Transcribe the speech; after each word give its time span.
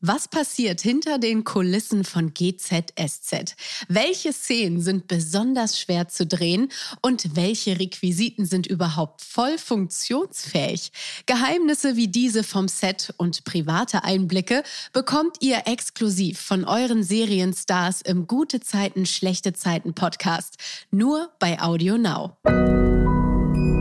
Was 0.00 0.28
passiert 0.28 0.80
hinter 0.80 1.18
den 1.18 1.42
Kulissen 1.42 2.04
von 2.04 2.32
GZSZ? 2.32 3.56
Welche 3.88 4.32
Szenen 4.32 4.80
sind 4.80 5.08
besonders 5.08 5.80
schwer 5.80 6.06
zu 6.06 6.24
drehen 6.24 6.68
und 7.02 7.34
welche 7.34 7.80
Requisiten 7.80 8.46
sind 8.46 8.68
überhaupt 8.68 9.22
voll 9.22 9.58
funktionsfähig? 9.58 10.92
Geheimnisse 11.26 11.96
wie 11.96 12.06
diese 12.06 12.44
vom 12.44 12.68
Set 12.68 13.12
und 13.16 13.42
private 13.42 14.04
Einblicke 14.04 14.62
bekommt 14.92 15.38
ihr 15.40 15.62
exklusiv 15.66 16.38
von 16.38 16.64
euren 16.64 17.02
Serienstars 17.02 18.00
im 18.02 18.28
Gute 18.28 18.60
Zeiten, 18.60 19.04
Schlechte 19.04 19.52
Zeiten 19.52 19.94
Podcast. 19.94 20.58
Nur 20.92 21.32
bei 21.40 21.60
Audio 21.60 21.98
Now. 21.98 22.36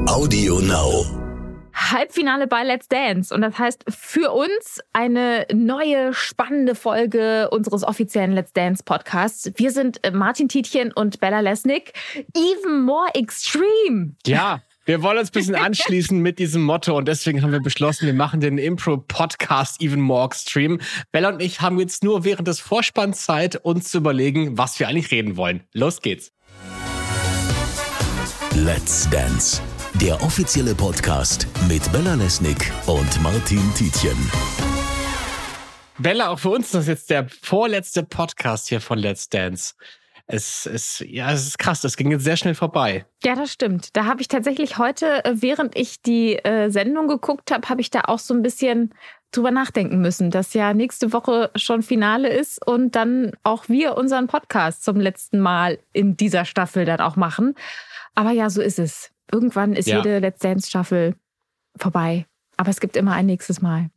Audio 0.08 0.62
Now. 0.62 1.27
Halbfinale 1.78 2.48
bei 2.48 2.64
Let's 2.64 2.88
Dance. 2.88 3.34
Und 3.34 3.42
das 3.42 3.58
heißt 3.58 3.86
für 3.88 4.32
uns 4.32 4.80
eine 4.94 5.46
neue, 5.54 6.14
spannende 6.14 6.76
Folge 6.76 7.50
unseres 7.52 7.84
offiziellen 7.84 8.34
Let's 8.34 8.52
Dance 8.52 8.84
Podcasts. 8.84 9.52
Wir 9.56 9.72
sind 9.72 10.04
äh, 10.04 10.12
Martin 10.12 10.50
Tietjen 10.50 10.92
und 10.92 11.20
Bella 11.20 11.40
Lesnick. 11.40 11.94
Even 12.36 12.82
more 12.82 13.10
extreme. 13.14 14.16
Ja. 14.26 14.62
Wir 14.86 15.04
wollen 15.04 15.18
uns 15.18 15.30
ein 15.30 15.34
bisschen 15.34 15.56
anschließen 15.56 16.18
mit 16.18 16.40
diesem 16.40 16.64
Motto 16.64 16.98
und 16.98 17.10
deswegen 17.10 17.42
haben 17.42 17.52
wir 17.52 17.60
beschlossen, 17.60 18.06
wir 18.06 18.14
machen 18.14 18.40
den 18.40 18.58
Impro-Podcast 18.58 19.82
even 19.82 20.00
more 20.00 20.26
extreme. 20.26 20.78
Bella 21.12 21.28
und 21.28 21.42
ich 21.42 21.60
haben 21.60 21.78
jetzt 21.78 22.06
nur 22.06 22.24
während 22.24 22.48
des 22.48 22.62
Vorspanns 22.62 23.26
Zeit, 23.26 23.58
uns 23.58 23.90
zu 23.90 23.98
überlegen, 23.98 24.58
was 24.58 24.80
wir 24.80 24.88
eigentlich 24.88 25.12
reden 25.12 25.36
wollen. 25.36 25.66
Los 25.74 26.02
geht's. 26.02 26.32
Let's 28.56 29.10
Dance 29.10 29.62
der 30.02 30.22
offizielle 30.22 30.76
Podcast 30.76 31.48
mit 31.68 31.92
Bella 31.92 32.14
Lesnick 32.14 32.72
und 32.86 33.20
Martin 33.24 33.74
Tietjen. 33.74 34.16
Bella, 35.98 36.30
auch 36.30 36.38
für 36.38 36.50
uns 36.50 36.68
ist 36.68 36.76
das 36.76 36.88
jetzt 36.88 37.10
der 37.10 37.28
vorletzte 37.42 38.04
Podcast 38.04 38.68
hier 38.68 38.80
von 38.80 39.00
Let's 39.00 39.28
Dance. 39.30 39.74
Es 40.28 40.68
ist, 40.68 41.00
ja, 41.00 41.32
es 41.32 41.48
ist 41.48 41.58
krass, 41.58 41.82
das 41.82 41.98
ging 41.98 42.12
jetzt 42.12 42.26
sehr 42.26 42.38
schnell 42.38 42.54
vorbei. 42.54 43.06
Ja, 43.24 43.34
das 43.34 43.52
stimmt. 43.52 43.96
Da 43.96 44.06
habe 44.06 44.22
ich 44.22 44.28
tatsächlich 44.28 44.78
heute, 44.78 45.26
äh, 45.26 45.34
während 45.36 45.76
ich 45.76 46.02
die 46.02 46.36
äh, 46.36 46.70
Sendung 46.70 47.08
geguckt 47.08 47.50
habe, 47.50 47.68
habe 47.68 47.82
ich 47.82 47.90
da 47.90 48.02
auch 48.02 48.20
so 48.20 48.36
ein 48.36 48.44
bisschen 48.44 48.94
drüber 49.32 49.50
nachdenken 49.50 50.00
müssen, 50.00 50.30
dass 50.30 50.54
ja 50.54 50.76
nächste 50.76 51.12
Woche 51.12 51.50
schon 51.56 51.82
Finale 51.82 52.30
ist 52.30 52.64
und 52.66 52.96
dann 52.96 53.32
auch 53.44 53.68
wir 53.68 53.98
unseren 53.98 54.28
Podcast 54.28 54.84
zum 54.84 54.98
letzten 55.00 55.40
Mal 55.40 55.80
in 55.92 56.18
dieser 56.18 56.46
Staffel 56.46 56.86
dann 56.86 57.00
auch 57.00 57.16
machen. 57.16 57.56
Aber 58.14 58.32
ja, 58.32 58.52
so 58.52 58.62
ist 58.62 58.78
es. 58.78 59.12
Irgendwann 59.32 59.74
ist 59.74 59.88
ja. 59.88 59.98
jede 59.98 60.20
Let's 60.20 60.40
Dance-Staffel 60.40 61.16
vorbei. 61.76 62.26
Aber 62.56 62.70
es 62.70 62.80
gibt 62.80 62.96
immer 62.96 63.14
ein 63.14 63.26
nächstes 63.26 63.62
Mal. 63.62 63.90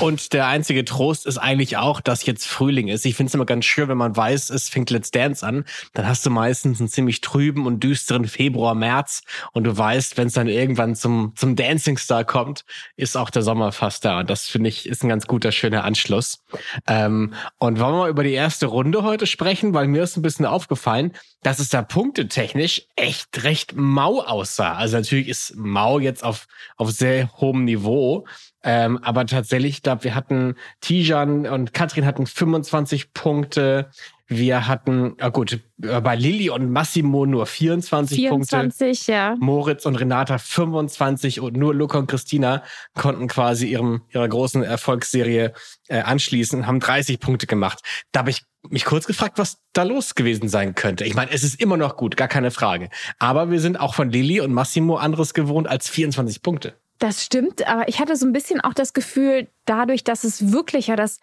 Und 0.00 0.32
der 0.32 0.48
einzige 0.48 0.84
Trost 0.84 1.24
ist 1.24 1.38
eigentlich 1.38 1.76
auch, 1.76 2.00
dass 2.00 2.26
jetzt 2.26 2.48
Frühling 2.48 2.88
ist. 2.88 3.06
Ich 3.06 3.14
finde 3.14 3.28
es 3.28 3.34
immer 3.34 3.46
ganz 3.46 3.64
schön, 3.64 3.88
wenn 3.88 3.96
man 3.96 4.16
weiß, 4.16 4.50
es 4.50 4.68
fängt 4.68 4.90
Let's 4.90 5.12
Dance 5.12 5.46
an. 5.46 5.64
Dann 5.94 6.08
hast 6.08 6.26
du 6.26 6.30
meistens 6.30 6.80
einen 6.80 6.88
ziemlich 6.88 7.20
trüben 7.20 7.64
und 7.64 7.84
düsteren 7.84 8.26
Februar, 8.26 8.74
März. 8.74 9.22
Und 9.52 9.64
du 9.64 9.76
weißt, 9.76 10.16
wenn 10.16 10.26
es 10.26 10.32
dann 10.34 10.48
irgendwann 10.48 10.96
zum, 10.96 11.32
zum 11.36 11.54
Dancing 11.54 11.96
Star 11.96 12.24
kommt, 12.24 12.64
ist 12.96 13.16
auch 13.16 13.30
der 13.30 13.42
Sommer 13.42 13.70
fast 13.70 14.04
da. 14.04 14.18
Und 14.18 14.30
das 14.30 14.48
finde 14.48 14.68
ich 14.68 14.88
ist 14.88 15.04
ein 15.04 15.08
ganz 15.08 15.28
guter, 15.28 15.52
schöner 15.52 15.84
Anschluss. 15.84 16.42
Ähm, 16.88 17.34
und 17.58 17.78
wollen 17.78 17.94
wir 17.94 17.98
mal 17.98 18.10
über 18.10 18.24
die 18.24 18.32
erste 18.32 18.66
Runde 18.66 19.04
heute 19.04 19.28
sprechen, 19.28 19.74
weil 19.74 19.86
mir 19.86 20.02
ist 20.02 20.16
ein 20.16 20.22
bisschen 20.22 20.46
aufgefallen, 20.46 21.12
dass 21.42 21.60
es 21.60 21.68
da 21.68 21.82
punktetechnisch 21.82 22.86
echt 22.96 23.44
recht 23.44 23.76
mau 23.76 24.22
aussah. 24.22 24.74
Also 24.74 24.96
natürlich 24.96 25.28
ist 25.28 25.54
mau 25.54 26.00
jetzt 26.00 26.24
auf, 26.24 26.48
auf 26.76 26.90
sehr 26.90 27.30
hohem 27.36 27.64
Niveau. 27.64 28.26
Ähm, 28.64 28.98
aber 29.02 29.24
tatsächlich, 29.26 29.76
ich 29.76 29.82
glaube, 29.82 30.04
wir 30.04 30.14
hatten 30.14 30.56
Tijan 30.80 31.46
und 31.46 31.72
Katrin 31.72 32.04
hatten 32.04 32.26
25 32.26 33.12
Punkte. 33.12 33.90
Wir 34.26 34.66
hatten, 34.66 35.14
ah 35.20 35.30
gut, 35.30 35.60
äh, 35.82 36.00
bei 36.00 36.16
Lilly 36.16 36.50
und 36.50 36.70
Massimo 36.70 37.24
nur 37.24 37.46
24, 37.46 38.18
24 38.18 38.68
Punkte. 38.68 39.12
ja. 39.12 39.36
Moritz 39.38 39.86
und 39.86 39.96
Renata 39.96 40.38
25 40.38 41.40
und 41.40 41.56
nur 41.56 41.74
Luca 41.74 41.98
und 41.98 42.08
Christina 42.08 42.62
konnten 42.94 43.28
quasi 43.28 43.68
ihrem, 43.68 44.02
ihrer 44.12 44.28
großen 44.28 44.62
Erfolgsserie 44.62 45.54
äh, 45.86 46.00
anschließen, 46.00 46.66
haben 46.66 46.80
30 46.80 47.20
Punkte 47.20 47.46
gemacht. 47.46 47.80
Da 48.12 48.20
habe 48.20 48.30
ich 48.30 48.42
mich 48.68 48.84
kurz 48.84 49.06
gefragt, 49.06 49.38
was 49.38 49.62
da 49.72 49.84
los 49.84 50.14
gewesen 50.14 50.48
sein 50.48 50.74
könnte. 50.74 51.04
Ich 51.04 51.14
meine, 51.14 51.30
es 51.30 51.44
ist 51.44 51.60
immer 51.60 51.76
noch 51.76 51.96
gut, 51.96 52.16
gar 52.16 52.28
keine 52.28 52.50
Frage. 52.50 52.90
Aber 53.18 53.50
wir 53.50 53.60
sind 53.60 53.78
auch 53.78 53.94
von 53.94 54.10
Lilly 54.10 54.40
und 54.40 54.52
Massimo 54.52 54.96
anderes 54.96 55.32
gewohnt 55.32 55.68
als 55.68 55.88
24 55.88 56.42
Punkte. 56.42 56.74
Das 56.98 57.24
stimmt, 57.24 57.66
aber 57.68 57.88
ich 57.88 58.00
hatte 58.00 58.16
so 58.16 58.26
ein 58.26 58.32
bisschen 58.32 58.60
auch 58.60 58.74
das 58.74 58.92
Gefühl, 58.92 59.48
dadurch, 59.66 60.02
dass 60.02 60.24
es 60.24 60.52
wirklich 60.52 60.88
ja 60.88 60.96
das 60.96 61.20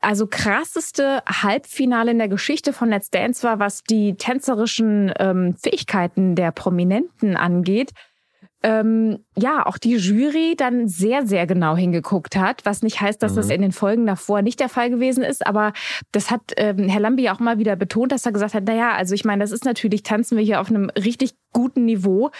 also 0.00 0.26
krasseste 0.26 1.22
Halbfinale 1.26 2.10
in 2.10 2.18
der 2.18 2.28
Geschichte 2.28 2.72
von 2.72 2.88
Let's 2.88 3.10
Dance 3.10 3.42
war, 3.42 3.58
was 3.58 3.84
die 3.84 4.14
tänzerischen 4.14 5.12
ähm, 5.18 5.54
Fähigkeiten 5.62 6.34
der 6.34 6.50
Prominenten 6.50 7.36
angeht. 7.36 7.92
Ähm, 8.64 9.24
ja, 9.36 9.66
auch 9.66 9.76
die 9.76 9.96
Jury 9.96 10.54
dann 10.56 10.86
sehr, 10.86 11.26
sehr 11.26 11.46
genau 11.46 11.76
hingeguckt 11.76 12.36
hat, 12.36 12.64
was 12.64 12.82
nicht 12.82 13.00
heißt, 13.00 13.20
dass 13.22 13.32
mhm. 13.32 13.36
das 13.36 13.50
in 13.50 13.62
den 13.62 13.72
Folgen 13.72 14.06
davor 14.06 14.42
nicht 14.42 14.60
der 14.60 14.68
Fall 14.68 14.88
gewesen 14.88 15.24
ist, 15.24 15.44
aber 15.44 15.72
das 16.12 16.30
hat 16.30 16.52
ähm, 16.56 16.88
Herr 16.88 17.00
Lambi 17.00 17.28
auch 17.28 17.40
mal 17.40 17.58
wieder 17.58 17.74
betont, 17.74 18.12
dass 18.12 18.24
er 18.24 18.32
gesagt 18.32 18.54
hat, 18.54 18.64
naja, 18.64 18.92
also 18.92 19.14
ich 19.14 19.24
meine, 19.24 19.42
das 19.42 19.50
ist 19.50 19.64
natürlich, 19.64 20.04
tanzen 20.04 20.38
wir 20.38 20.44
hier 20.44 20.60
auf 20.60 20.70
einem 20.70 20.90
richtig 20.90 21.34
guten 21.52 21.84
Niveau. 21.86 22.30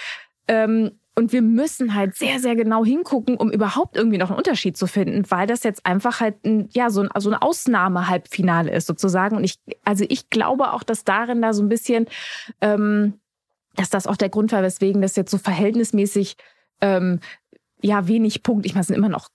Ähm, 0.46 0.92
und 1.14 1.32
wir 1.32 1.42
müssen 1.42 1.94
halt 1.94 2.14
sehr, 2.14 2.38
sehr 2.38 2.56
genau 2.56 2.84
hingucken, 2.84 3.36
um 3.36 3.50
überhaupt 3.50 3.96
irgendwie 3.96 4.16
noch 4.16 4.30
einen 4.30 4.38
Unterschied 4.38 4.76
zu 4.78 4.86
finden, 4.86 5.30
weil 5.30 5.46
das 5.46 5.62
jetzt 5.62 5.84
einfach 5.84 6.20
halt 6.20 6.42
ein, 6.44 6.68
ja, 6.72 6.88
so 6.88 7.02
ein, 7.02 7.08
so 7.18 7.30
ein 7.30 7.36
Ausnahme-Halbfinale 7.36 8.70
ist 8.70 8.86
sozusagen. 8.86 9.36
Und 9.36 9.44
ich, 9.44 9.56
also 9.84 10.06
ich 10.08 10.30
glaube 10.30 10.72
auch, 10.72 10.82
dass 10.82 11.04
darin 11.04 11.42
da 11.42 11.52
so 11.52 11.62
ein 11.62 11.68
bisschen, 11.68 12.06
ähm, 12.62 13.20
dass 13.76 13.90
das 13.90 14.06
auch 14.06 14.16
der 14.16 14.30
Grund 14.30 14.52
war, 14.52 14.62
weswegen 14.62 15.02
das 15.02 15.16
jetzt 15.16 15.30
so 15.30 15.36
verhältnismäßig, 15.36 16.36
ähm, 16.80 17.20
ja, 17.82 18.08
wenig 18.08 18.42
Punkte, 18.42 18.66
ich 18.66 18.74
meine, 18.74 18.82
es 18.82 18.86
sind 18.86 18.96
immer 18.96 19.08
noch 19.08 19.28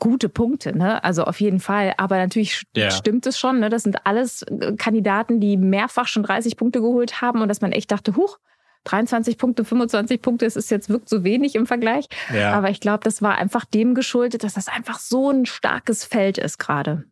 gute 0.00 0.28
Punkte, 0.28 0.76
ne? 0.76 1.04
Also 1.04 1.22
auf 1.22 1.40
jeden 1.40 1.60
Fall. 1.60 1.94
Aber 1.98 2.16
natürlich 2.16 2.64
ja. 2.74 2.90
stimmt 2.90 3.24
es 3.26 3.38
schon, 3.38 3.60
ne? 3.60 3.68
Das 3.68 3.84
sind 3.84 4.04
alles 4.04 4.42
äh, 4.42 4.74
Kandidaten, 4.76 5.38
die 5.38 5.56
mehrfach 5.56 6.08
schon 6.08 6.24
30 6.24 6.56
Punkte 6.56 6.80
geholt 6.80 7.20
haben 7.20 7.40
und 7.40 7.48
dass 7.48 7.60
man 7.60 7.70
echt 7.70 7.92
dachte, 7.92 8.16
huch, 8.16 8.38
23 8.84 9.38
Punkte, 9.38 9.64
25 9.64 10.20
Punkte, 10.20 10.46
es 10.46 10.56
ist 10.56 10.70
jetzt 10.70 10.88
wirkt 10.88 11.08
so 11.08 11.24
wenig 11.24 11.54
im 11.54 11.66
Vergleich. 11.66 12.06
Ja. 12.34 12.52
Aber 12.52 12.70
ich 12.70 12.80
glaube, 12.80 13.04
das 13.04 13.22
war 13.22 13.36
einfach 13.36 13.64
dem 13.64 13.94
geschuldet, 13.94 14.44
dass 14.44 14.54
das 14.54 14.68
einfach 14.68 14.98
so 14.98 15.30
ein 15.30 15.46
starkes 15.46 16.04
Feld 16.04 16.38
ist 16.38 16.58
gerade. 16.58 17.04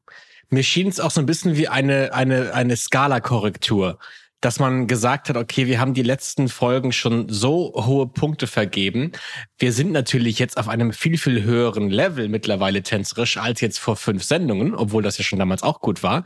Mir 0.48 0.64
schien 0.64 0.88
es 0.88 0.98
auch 0.98 1.12
so 1.12 1.20
ein 1.20 1.26
bisschen 1.26 1.56
wie 1.56 1.68
eine, 1.68 2.12
eine, 2.12 2.54
eine 2.54 2.76
Skala-Korrektur 2.76 3.98
dass 4.40 4.58
man 4.58 4.86
gesagt 4.86 5.28
hat, 5.28 5.36
okay, 5.36 5.66
wir 5.66 5.80
haben 5.80 5.94
die 5.94 6.02
letzten 6.02 6.48
Folgen 6.48 6.92
schon 6.92 7.28
so 7.28 7.72
hohe 7.74 8.06
Punkte 8.06 8.46
vergeben. 8.46 9.12
Wir 9.58 9.72
sind 9.72 9.92
natürlich 9.92 10.38
jetzt 10.38 10.56
auf 10.56 10.68
einem 10.68 10.92
viel, 10.92 11.18
viel 11.18 11.42
höheren 11.42 11.90
Level 11.90 12.28
mittlerweile 12.28 12.82
tänzerisch 12.82 13.36
als 13.36 13.60
jetzt 13.60 13.78
vor 13.78 13.96
fünf 13.96 14.24
Sendungen, 14.24 14.74
obwohl 14.74 15.02
das 15.02 15.18
ja 15.18 15.24
schon 15.24 15.38
damals 15.38 15.62
auch 15.62 15.80
gut 15.80 16.02
war. 16.02 16.24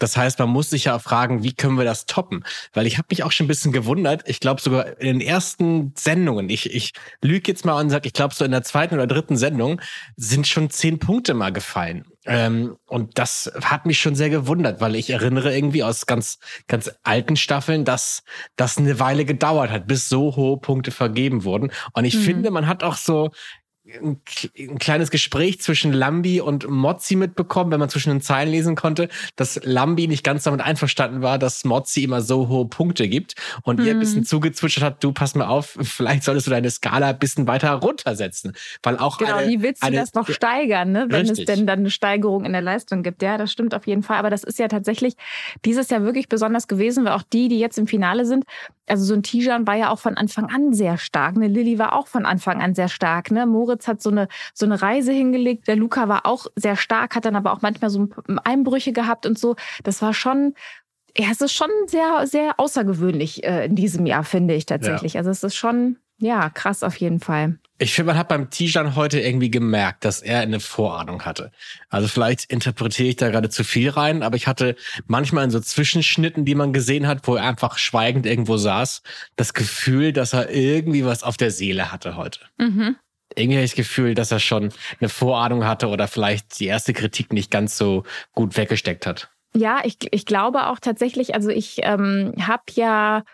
Das 0.00 0.16
heißt, 0.16 0.38
man 0.38 0.48
muss 0.48 0.70
sich 0.70 0.84
ja 0.84 0.98
fragen, 0.98 1.42
wie 1.42 1.52
können 1.52 1.78
wir 1.78 1.84
das 1.84 2.06
toppen? 2.06 2.44
Weil 2.72 2.86
ich 2.86 2.98
habe 2.98 3.06
mich 3.10 3.22
auch 3.22 3.32
schon 3.32 3.44
ein 3.44 3.48
bisschen 3.48 3.72
gewundert. 3.72 4.22
Ich 4.26 4.40
glaube 4.40 4.60
sogar 4.60 5.00
in 5.00 5.18
den 5.18 5.20
ersten 5.20 5.92
Sendungen, 5.96 6.50
ich, 6.50 6.74
ich 6.74 6.92
lüge 7.22 7.50
jetzt 7.52 7.64
mal 7.64 7.80
und 7.80 7.90
sage, 7.90 8.08
ich 8.08 8.12
glaube 8.12 8.34
so 8.34 8.44
in 8.44 8.50
der 8.50 8.62
zweiten 8.62 8.94
oder 8.94 9.06
dritten 9.06 9.36
Sendung 9.36 9.80
sind 10.16 10.46
schon 10.46 10.70
zehn 10.70 10.98
Punkte 10.98 11.34
mal 11.34 11.52
gefallen. 11.52 12.04
Ähm, 12.26 12.76
und 12.86 13.18
das 13.18 13.50
hat 13.64 13.86
mich 13.86 13.98
schon 13.98 14.14
sehr 14.14 14.28
gewundert, 14.28 14.80
weil 14.80 14.94
ich 14.94 15.08
erinnere 15.08 15.54
irgendwie 15.54 15.82
aus 15.82 16.04
ganz, 16.04 16.38
ganz 16.68 16.90
alten 17.02 17.36
Staffeln, 17.36 17.86
dass 17.86 18.22
das 18.56 18.76
eine 18.76 19.00
Weile 19.00 19.24
gedauert 19.24 19.70
hat, 19.70 19.86
bis 19.86 20.08
so 20.08 20.36
hohe 20.36 20.58
Punkte 20.58 20.90
vergeben 20.90 21.44
wurden. 21.44 21.72
Und 21.94 22.04
ich 22.04 22.16
mhm. 22.16 22.22
finde, 22.22 22.50
man 22.50 22.66
hat 22.66 22.82
auch 22.82 22.96
so 22.96 23.30
ein, 24.02 24.20
ein, 24.58 24.78
kleines 24.78 25.10
Gespräch 25.10 25.60
zwischen 25.60 25.92
Lambi 25.92 26.40
und 26.40 26.68
Mozzi 26.68 27.16
mitbekommen, 27.16 27.70
wenn 27.70 27.80
man 27.80 27.88
zwischen 27.88 28.10
den 28.10 28.20
Zeilen 28.20 28.50
lesen 28.50 28.76
konnte, 28.76 29.08
dass 29.36 29.60
Lambi 29.64 30.08
nicht 30.08 30.24
ganz 30.24 30.44
damit 30.44 30.60
einverstanden 30.60 31.22
war, 31.22 31.38
dass 31.38 31.64
Mozzi 31.64 32.04
immer 32.04 32.20
so 32.20 32.48
hohe 32.48 32.66
Punkte 32.66 33.08
gibt 33.08 33.34
und 33.62 33.78
hm. 33.78 33.86
ihr 33.86 33.92
ein 33.92 34.00
bisschen 34.00 34.20
mhm. 34.20 34.26
zugezwitschert 34.26 34.84
hat, 34.84 35.04
du 35.04 35.12
pass 35.12 35.34
mal 35.34 35.46
auf, 35.46 35.76
vielleicht 35.80 36.24
solltest 36.24 36.46
du 36.46 36.50
deine 36.50 36.70
Skala 36.70 37.10
ein 37.10 37.18
bisschen 37.18 37.46
weiter 37.46 37.72
runtersetzen, 37.72 38.52
weil 38.82 38.98
auch 38.98 39.18
Genau, 39.18 39.36
eine, 39.36 39.48
wie 39.48 39.62
willst 39.62 39.82
du 39.82 39.86
eine, 39.86 39.96
das 39.96 40.14
noch 40.14 40.28
steigern, 40.28 40.92
ne? 40.92 41.06
wenn 41.08 41.26
richtig. 41.26 41.48
es 41.48 41.54
denn 41.54 41.66
dann 41.66 41.80
eine 41.80 41.90
Steigerung 41.90 42.44
in 42.44 42.52
der 42.52 42.62
Leistung 42.62 43.02
gibt? 43.02 43.22
Ja, 43.22 43.38
das 43.38 43.52
stimmt 43.52 43.74
auf 43.74 43.86
jeden 43.86 44.02
Fall, 44.02 44.18
aber 44.18 44.30
das 44.30 44.44
ist 44.44 44.58
ja 44.58 44.68
tatsächlich 44.68 45.14
dieses 45.64 45.90
Jahr 45.90 46.02
wirklich 46.02 46.28
besonders 46.28 46.68
gewesen, 46.68 47.04
weil 47.04 47.12
auch 47.12 47.22
die, 47.22 47.48
die 47.48 47.58
jetzt 47.58 47.78
im 47.78 47.86
Finale 47.86 48.24
sind, 48.24 48.44
also 48.86 49.04
so 49.04 49.14
ein 49.14 49.22
Tijan 49.22 49.66
war 49.66 49.76
ja 49.76 49.90
auch 49.90 49.98
von 49.98 50.16
Anfang 50.16 50.46
an 50.46 50.72
sehr 50.72 50.98
stark, 50.98 51.36
eine 51.36 51.48
Lilly 51.48 51.78
war 51.78 51.94
auch 51.94 52.08
von 52.08 52.26
Anfang 52.26 52.60
an 52.60 52.74
sehr 52.74 52.88
stark, 52.88 53.30
ne? 53.30 53.46
Moritz 53.46 53.79
Moritz 53.80 53.88
hat 53.88 54.02
so 54.02 54.10
eine, 54.10 54.28
so 54.54 54.66
eine 54.66 54.80
Reise 54.80 55.12
hingelegt. 55.12 55.68
Der 55.68 55.76
Luca 55.76 56.08
war 56.08 56.26
auch 56.26 56.46
sehr 56.56 56.76
stark, 56.76 57.14
hat 57.14 57.24
dann 57.24 57.36
aber 57.36 57.52
auch 57.52 57.62
manchmal 57.62 57.90
so 57.90 58.08
Einbrüche 58.44 58.92
gehabt 58.92 59.26
und 59.26 59.38
so. 59.38 59.56
Das 59.82 60.02
war 60.02 60.14
schon, 60.14 60.54
ja, 61.16 61.28
es 61.30 61.40
ist 61.40 61.52
schon 61.52 61.70
sehr, 61.86 62.26
sehr 62.26 62.58
außergewöhnlich 62.58 63.44
äh, 63.44 63.66
in 63.66 63.76
diesem 63.76 64.06
Jahr, 64.06 64.24
finde 64.24 64.54
ich 64.54 64.66
tatsächlich. 64.66 65.14
Ja. 65.14 65.20
Also 65.20 65.30
es 65.30 65.42
ist 65.42 65.56
schon, 65.56 65.96
Ja, 66.18 66.50
krass 66.50 66.82
auf 66.82 66.96
jeden 66.96 67.18
Fall. 67.18 67.58
Ich 67.78 67.94
finde, 67.94 68.08
man 68.08 68.18
hat 68.18 68.28
beim 68.28 68.50
Tijan 68.50 68.94
heute 68.94 69.18
irgendwie 69.20 69.50
gemerkt, 69.50 70.04
dass 70.04 70.20
er 70.20 70.40
eine 70.40 70.60
Vorahnung 70.60 71.24
hatte. 71.24 71.50
Also 71.88 72.08
vielleicht 72.08 72.44
interpretiere 72.52 73.08
ich 73.08 73.16
da 73.16 73.30
gerade 73.30 73.48
zu 73.48 73.64
viel 73.64 73.88
rein, 73.88 74.22
aber 74.22 74.36
ich 74.36 74.46
hatte 74.46 74.76
manchmal 75.06 75.44
in 75.44 75.50
so 75.50 75.60
Zwischenschnitten, 75.60 76.44
die 76.44 76.54
man 76.54 76.74
gesehen 76.74 77.06
hat, 77.06 77.26
wo 77.26 77.36
er 77.36 77.48
einfach 77.48 77.78
schweigend 77.78 78.26
irgendwo 78.26 78.58
saß, 78.58 79.02
das 79.36 79.54
Gefühl, 79.54 80.12
dass 80.12 80.34
er 80.34 80.50
irgendwie 80.50 81.06
was 81.06 81.22
auf 81.22 81.38
der 81.38 81.50
Seele 81.50 81.90
hatte 81.90 82.16
heute. 82.16 82.40
Mhm. 82.58 82.96
Irgendwie 83.36 83.56
habe 83.56 83.64
ich 83.64 83.70
das 83.70 83.76
Gefühl, 83.76 84.14
dass 84.14 84.32
er 84.32 84.40
schon 84.40 84.70
eine 85.00 85.08
Vorahnung 85.08 85.64
hatte 85.64 85.88
oder 85.88 86.08
vielleicht 86.08 86.58
die 86.60 86.66
erste 86.66 86.92
Kritik 86.92 87.32
nicht 87.32 87.50
ganz 87.50 87.76
so 87.76 88.04
gut 88.34 88.56
weggesteckt 88.56 89.06
hat. 89.06 89.30
Ja, 89.54 89.80
ich, 89.84 89.96
ich 90.10 90.26
glaube 90.26 90.68
auch 90.68 90.78
tatsächlich, 90.78 91.34
also 91.34 91.50
ich 91.50 91.80
ähm, 91.82 92.34
habe 92.40 92.62
ja 92.72 93.24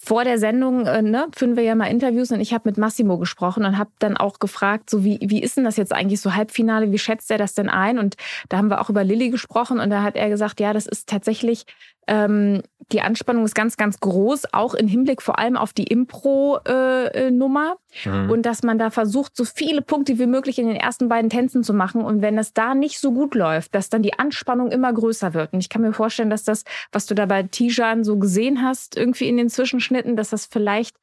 vor 0.00 0.22
der 0.22 0.38
Sendung 0.38 0.86
äh, 0.86 1.02
ne, 1.02 1.26
führen 1.34 1.56
wir 1.56 1.64
ja 1.64 1.74
mal 1.74 1.86
Interviews 1.86 2.30
und 2.30 2.40
ich 2.40 2.54
habe 2.54 2.68
mit 2.68 2.78
Massimo 2.78 3.18
gesprochen 3.18 3.64
und 3.64 3.76
habe 3.76 3.90
dann 3.98 4.16
auch 4.16 4.38
gefragt, 4.38 4.88
so 4.88 5.04
wie, 5.04 5.18
wie 5.20 5.42
ist 5.42 5.56
denn 5.56 5.64
das 5.64 5.76
jetzt 5.76 5.92
eigentlich 5.92 6.20
so 6.20 6.34
Halbfinale, 6.34 6.92
wie 6.92 6.98
schätzt 6.98 7.30
er 7.32 7.38
das 7.38 7.54
denn 7.54 7.68
ein? 7.68 7.98
Und 7.98 8.16
da 8.48 8.58
haben 8.58 8.70
wir 8.70 8.80
auch 8.80 8.90
über 8.90 9.02
Lilly 9.02 9.30
gesprochen 9.30 9.80
und 9.80 9.90
da 9.90 10.02
hat 10.02 10.14
er 10.14 10.28
gesagt, 10.28 10.60
ja, 10.60 10.72
das 10.72 10.86
ist 10.86 11.08
tatsächlich 11.08 11.64
ähm, 12.08 12.62
die 12.90 13.02
Anspannung 13.02 13.44
ist 13.44 13.54
ganz, 13.54 13.76
ganz 13.76 14.00
groß, 14.00 14.54
auch 14.54 14.72
im 14.72 14.88
Hinblick 14.88 15.20
vor 15.20 15.38
allem 15.38 15.56
auf 15.56 15.74
die 15.74 15.84
Impro-Nummer. 15.84 17.76
Äh, 18.04 18.08
mhm. 18.08 18.30
Und 18.30 18.42
dass 18.46 18.62
man 18.62 18.78
da 18.78 18.90
versucht, 18.90 19.36
so 19.36 19.44
viele 19.44 19.82
Punkte 19.82 20.18
wie 20.18 20.26
möglich 20.26 20.58
in 20.58 20.66
den 20.66 20.76
ersten 20.76 21.08
beiden 21.08 21.28
Tänzen 21.28 21.62
zu 21.62 21.74
machen. 21.74 22.02
Und 22.02 22.22
wenn 22.22 22.38
es 22.38 22.54
da 22.54 22.74
nicht 22.74 22.98
so 22.98 23.12
gut 23.12 23.34
läuft, 23.34 23.74
dass 23.74 23.90
dann 23.90 24.02
die 24.02 24.18
Anspannung 24.18 24.70
immer 24.70 24.92
größer 24.92 25.34
wird. 25.34 25.52
Und 25.52 25.60
ich 25.60 25.68
kann 25.68 25.82
mir 25.82 25.92
vorstellen, 25.92 26.30
dass 26.30 26.44
das, 26.44 26.64
was 26.90 27.04
du 27.04 27.14
da 27.14 27.26
bei 27.26 27.42
Tijan 27.42 28.04
so 28.04 28.18
gesehen 28.18 28.62
hast, 28.62 28.96
irgendwie 28.96 29.28
in 29.28 29.36
den 29.36 29.50
Zwischenschnitten, 29.50 30.16
dass 30.16 30.30
das 30.30 30.46
vielleicht 30.46 30.96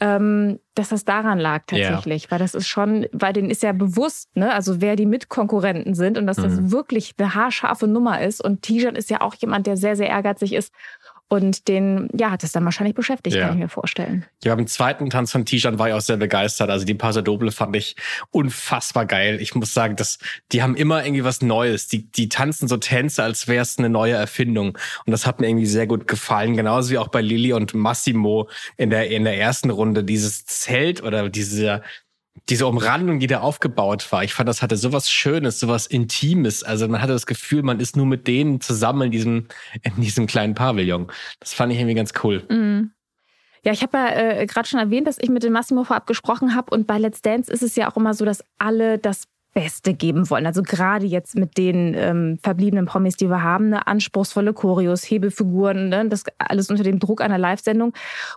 ähm, 0.00 0.58
dass 0.74 0.88
das 0.88 1.04
daran 1.04 1.38
lag 1.38 1.64
tatsächlich, 1.66 2.24
ja. 2.24 2.30
weil 2.30 2.38
das 2.38 2.54
ist 2.54 2.66
schon, 2.66 3.06
weil 3.12 3.34
denen 3.34 3.50
ist 3.50 3.62
ja 3.62 3.72
bewusst, 3.72 4.34
ne, 4.34 4.52
also 4.52 4.80
wer 4.80 4.96
die 4.96 5.04
Mitkonkurrenten 5.04 5.94
sind 5.94 6.16
und 6.16 6.26
dass 6.26 6.38
mhm. 6.38 6.42
das 6.42 6.70
wirklich 6.70 7.14
eine 7.18 7.34
haarscharfe 7.34 7.86
Nummer 7.86 8.22
ist. 8.22 8.42
Und 8.42 8.62
Tijan 8.62 8.96
ist 8.96 9.10
ja 9.10 9.20
auch 9.20 9.34
jemand, 9.34 9.66
der 9.66 9.76
sehr, 9.76 9.96
sehr 9.96 10.08
ehrgeizig 10.08 10.54
ist 10.54 10.72
und 11.30 11.68
den, 11.68 12.08
ja, 12.12 12.32
hat 12.32 12.42
es 12.42 12.50
dann 12.50 12.64
wahrscheinlich 12.64 12.96
beschäftigt, 12.96 13.36
ja. 13.36 13.46
kann 13.46 13.54
ich 13.54 13.62
mir 13.62 13.68
vorstellen. 13.68 14.26
Ja, 14.42 14.52
beim 14.56 14.66
zweiten 14.66 15.10
Tanz 15.10 15.30
von 15.30 15.46
Tijan 15.46 15.78
war 15.78 15.88
ich 15.88 15.94
auch 15.94 16.00
sehr 16.00 16.16
begeistert. 16.16 16.70
Also 16.70 16.84
die 16.84 16.94
Paso 16.94 17.22
Doble 17.22 17.52
fand 17.52 17.76
ich 17.76 17.94
unfassbar 18.32 19.06
geil. 19.06 19.40
Ich 19.40 19.54
muss 19.54 19.72
sagen, 19.72 19.94
dass 19.94 20.18
die 20.50 20.60
haben 20.60 20.74
immer 20.74 21.04
irgendwie 21.04 21.22
was 21.22 21.40
Neues. 21.40 21.86
Die, 21.86 22.10
die 22.10 22.28
tanzen 22.28 22.66
so 22.66 22.78
Tänze, 22.78 23.22
als 23.22 23.46
wäre 23.46 23.62
es 23.62 23.78
eine 23.78 23.88
neue 23.88 24.14
Erfindung. 24.14 24.76
Und 25.06 25.12
das 25.12 25.24
hat 25.24 25.40
mir 25.40 25.48
irgendwie 25.48 25.66
sehr 25.66 25.86
gut 25.86 26.08
gefallen. 26.08 26.56
Genauso 26.56 26.90
wie 26.90 26.98
auch 26.98 27.08
bei 27.08 27.20
Lilly 27.20 27.52
und 27.52 27.74
Massimo 27.74 28.48
in 28.76 28.90
der, 28.90 29.08
in 29.08 29.22
der 29.22 29.38
ersten 29.38 29.70
Runde. 29.70 30.02
Dieses 30.02 30.46
Zelt 30.46 31.00
oder 31.00 31.28
diese, 31.28 31.82
diese 32.50 32.66
Umrandung, 32.66 33.20
die 33.20 33.26
da 33.26 33.40
aufgebaut 33.40 34.10
war, 34.12 34.24
ich 34.24 34.34
fand, 34.34 34.48
das 34.48 34.60
hatte 34.60 34.76
sowas 34.76 35.10
Schönes, 35.10 35.60
sowas 35.60 35.86
Intimes. 35.86 36.62
Also 36.62 36.88
man 36.88 37.00
hatte 37.00 37.12
das 37.12 37.26
Gefühl, 37.26 37.62
man 37.62 37.80
ist 37.80 37.96
nur 37.96 38.06
mit 38.06 38.26
denen 38.26 38.60
zusammen 38.60 39.02
in 39.02 39.10
diesem, 39.12 39.46
in 39.82 40.02
diesem 40.02 40.26
kleinen 40.26 40.54
Pavillon. 40.54 41.06
Das 41.38 41.54
fand 41.54 41.72
ich 41.72 41.78
irgendwie 41.78 41.94
ganz 41.94 42.12
cool. 42.22 42.42
Mhm. 42.48 42.90
Ja, 43.62 43.72
ich 43.72 43.82
habe 43.82 43.96
ja 43.96 44.08
äh, 44.10 44.46
gerade 44.46 44.68
schon 44.68 44.80
erwähnt, 44.80 45.06
dass 45.06 45.18
ich 45.20 45.28
mit 45.28 45.42
dem 45.42 45.52
Massimo 45.52 45.84
vorab 45.84 46.06
gesprochen 46.06 46.54
habe. 46.54 46.74
Und 46.74 46.86
bei 46.86 46.98
Let's 46.98 47.22
Dance 47.22 47.52
ist 47.52 47.62
es 47.62 47.76
ja 47.76 47.90
auch 47.90 47.96
immer 47.96 48.14
so, 48.14 48.24
dass 48.24 48.42
alle 48.58 48.98
das 48.98 49.24
Beste 49.52 49.94
geben 49.94 50.30
wollen. 50.30 50.46
Also 50.46 50.62
gerade 50.62 51.06
jetzt 51.06 51.36
mit 51.36 51.58
den 51.58 51.94
ähm, 51.96 52.38
verbliebenen 52.42 52.86
Promis, 52.86 53.16
die 53.16 53.28
wir 53.28 53.42
haben, 53.42 53.66
eine 53.66 53.86
anspruchsvolle 53.86 54.52
Choreos, 54.52 55.02
Hebefiguren, 55.02 55.88
ne? 55.88 56.08
das 56.08 56.24
alles 56.38 56.70
unter 56.70 56.84
dem 56.84 57.00
Druck 57.00 57.20
einer 57.20 57.38
Live-Sendung. 57.38 57.92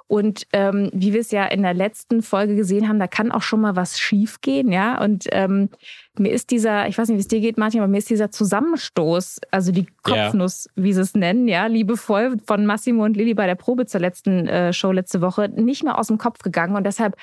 Und 0.08 0.48
ähm, 0.54 0.90
wie 0.92 1.14
wir 1.14 1.22
es 1.22 1.32
ja 1.32 1.46
in 1.46 1.62
der 1.62 1.76
letzten 1.76 2.24
Folge 2.24 2.56
gesehen 2.56 2.90
haben, 2.90 3.00
da 3.00 3.08
kann 3.08 3.32
auch 3.32 3.44
schon 3.44 3.62
mal 3.62 3.76
was 3.76 4.00
schiefgehen, 4.00 4.72
ja. 4.72 5.02
Und 5.04 5.28
ähm, 5.32 5.70
mir 6.18 6.32
ist 6.32 6.52
dieser, 6.52 6.88
ich 6.88 6.98
weiß 6.98 7.08
nicht, 7.08 7.18
wie 7.18 7.22
es 7.22 7.28
dir 7.28 7.42
geht, 7.42 7.58
Martin, 7.58 7.80
aber 7.80 7.88
mir 7.88 7.98
ist 7.98 8.10
dieser 8.10 8.32
Zusammenstoß, 8.32 9.42
also 9.52 9.72
die 9.72 9.88
Kopfnuss, 10.04 10.68
yeah. 10.68 10.86
wie 10.86 10.94
sie 10.94 11.02
es 11.02 11.16
nennen, 11.16 11.48
ja, 11.48 11.66
liebevoll 11.66 12.38
von 12.46 12.66
Massimo 12.66 13.04
und 13.04 13.18
Lilly 13.18 13.34
bei 13.34 13.48
der 13.48 13.56
Probe 13.56 13.86
zur 13.86 14.00
letzten 14.00 14.48
äh, 14.48 14.74
Show 14.74 14.92
letzte 14.92 15.22
Woche, 15.22 15.50
nicht 15.50 15.84
mehr 15.84 15.98
aus 15.98 16.08
dem 16.08 16.18
Kopf 16.18 16.40
gegangen. 16.40 16.76
Und 16.76 16.86
deshalb 16.86 17.16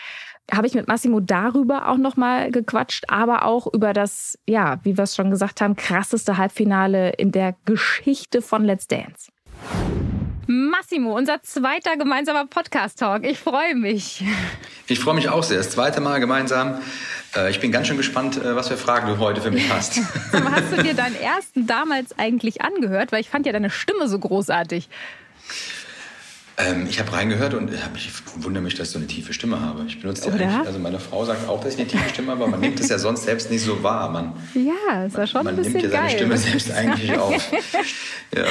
habe 0.52 0.66
ich 0.66 0.74
mit 0.74 0.88
Massimo 0.88 1.20
darüber 1.20 1.88
auch 1.88 1.96
nochmal 1.96 2.50
gequatscht, 2.50 3.04
aber 3.08 3.44
auch 3.44 3.66
über 3.72 3.92
das, 3.92 4.38
ja, 4.46 4.78
wie 4.82 4.96
wir 4.96 5.04
es 5.04 5.14
schon 5.14 5.30
gesagt 5.30 5.60
haben, 5.60 5.76
krasseste 5.76 6.36
Halbfinale 6.36 7.10
in 7.10 7.32
der 7.32 7.56
Geschichte 7.64 8.42
von 8.42 8.64
Let's 8.64 8.86
Dance. 8.86 9.30
Massimo, 10.46 11.16
unser 11.16 11.42
zweiter 11.42 11.96
gemeinsamer 11.96 12.46
Podcast-Talk. 12.46 13.24
Ich 13.24 13.38
freue 13.38 13.76
mich. 13.76 14.24
Ich 14.88 14.98
freue 14.98 15.14
mich 15.14 15.28
auch 15.28 15.44
sehr. 15.44 15.58
Das 15.58 15.70
zweite 15.70 16.00
Mal 16.00 16.18
gemeinsam. 16.18 16.80
Äh, 17.36 17.50
ich 17.50 17.60
bin 17.60 17.70
ganz 17.70 17.86
schön 17.86 17.96
gespannt, 17.96 18.36
äh, 18.36 18.56
was 18.56 18.66
für 18.66 18.76
Fragen 18.76 19.06
du 19.06 19.18
heute 19.18 19.40
für 19.40 19.52
mich 19.52 19.70
hast. 19.72 20.00
hast 20.32 20.72
du 20.76 20.82
dir 20.82 20.94
deinen 20.94 21.14
ersten 21.14 21.68
damals 21.68 22.18
eigentlich 22.18 22.62
angehört? 22.62 23.12
Weil 23.12 23.20
ich 23.20 23.28
fand 23.28 23.46
ja 23.46 23.52
deine 23.52 23.70
Stimme 23.70 24.08
so 24.08 24.18
großartig. 24.18 24.88
Ähm, 26.66 26.86
ich 26.88 26.98
habe 26.98 27.12
reingehört 27.12 27.54
und 27.54 27.70
hab, 27.82 27.96
ich 27.96 28.10
wundere 28.36 28.62
mich, 28.62 28.74
dass 28.74 28.88
ich 28.88 28.92
so 28.92 28.98
eine 28.98 29.06
tiefe 29.06 29.32
Stimme 29.32 29.60
habe. 29.60 29.84
Ich 29.86 30.00
benutze 30.00 30.28
ja 30.28 30.32
eigentlich, 30.32 30.66
also 30.66 30.78
meine 30.78 30.98
Frau 30.98 31.24
sagt 31.24 31.48
auch, 31.48 31.62
dass 31.62 31.74
ich 31.74 31.80
eine 31.80 31.88
tiefe 31.88 32.08
Stimme 32.08 32.32
habe, 32.32 32.42
aber 32.42 32.50
man 32.52 32.60
nimmt 32.60 32.80
es 32.80 32.88
ja 32.88 32.98
sonst 32.98 33.24
selbst 33.24 33.50
nicht 33.50 33.62
so 33.62 33.82
wahr. 33.82 34.10
Man, 34.10 34.32
ja, 34.54 35.04
ist 35.04 35.16
ja 35.16 35.26
schon 35.26 35.44
man, 35.44 35.54
ein 35.54 35.56
bisschen 35.56 35.74
nimmt 35.74 35.84
ja 35.84 35.90
seine 35.90 36.10
Stimme 36.10 36.36
selbst 36.36 36.70
eigentlich 36.72 37.16
auf. 37.18 37.52
ja. 38.34 38.44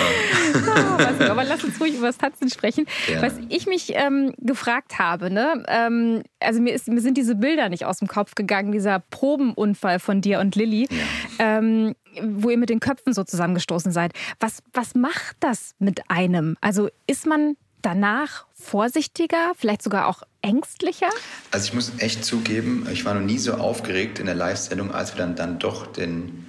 Oh, 0.53 1.23
aber 1.29 1.43
lass 1.43 1.63
uns 1.63 1.79
ruhig 1.79 1.95
über 1.95 2.07
das 2.07 2.17
Tanzen 2.17 2.49
sprechen. 2.49 2.85
Ja. 3.11 3.21
Was 3.21 3.33
ich 3.49 3.67
mich 3.67 3.93
ähm, 3.95 4.33
gefragt 4.37 4.99
habe, 4.99 5.29
ne? 5.29 5.63
Ähm, 5.67 6.23
also 6.39 6.61
mir, 6.61 6.73
ist, 6.73 6.87
mir 6.87 7.01
sind 7.01 7.17
diese 7.17 7.35
Bilder 7.35 7.69
nicht 7.69 7.85
aus 7.85 7.99
dem 7.99 8.07
Kopf 8.07 8.35
gegangen, 8.35 8.71
dieser 8.71 8.99
Probenunfall 8.99 9.99
von 9.99 10.21
dir 10.21 10.39
und 10.39 10.55
Lilly. 10.55 10.87
Ja. 10.89 11.59
Ähm, 11.59 11.95
wo 12.23 12.49
ihr 12.49 12.57
mit 12.57 12.69
den 12.69 12.79
Köpfen 12.79 13.13
so 13.13 13.23
zusammengestoßen 13.23 13.91
seid. 13.91 14.13
Was, 14.39 14.63
was 14.73 14.95
macht 14.95 15.37
das 15.39 15.75
mit 15.77 16.01
einem? 16.09 16.57
Also 16.59 16.89
ist 17.05 17.27
man 17.27 17.55
danach 17.81 18.45
vorsichtiger, 18.53 19.53
vielleicht 19.57 19.81
sogar 19.81 20.07
auch 20.07 20.23
ängstlicher? 20.41 21.09
Also 21.51 21.67
ich 21.67 21.73
muss 21.73 21.93
echt 21.99 22.23
zugeben, 22.23 22.87
ich 22.91 23.05
war 23.05 23.13
noch 23.13 23.21
nie 23.21 23.37
so 23.37 23.53
aufgeregt 23.53 24.19
in 24.19 24.25
der 24.25 24.35
Live-Sendung, 24.35 24.91
als 24.93 25.13
wir 25.13 25.19
dann, 25.19 25.35
dann 25.35 25.59
doch 25.59 25.87
den 25.87 26.45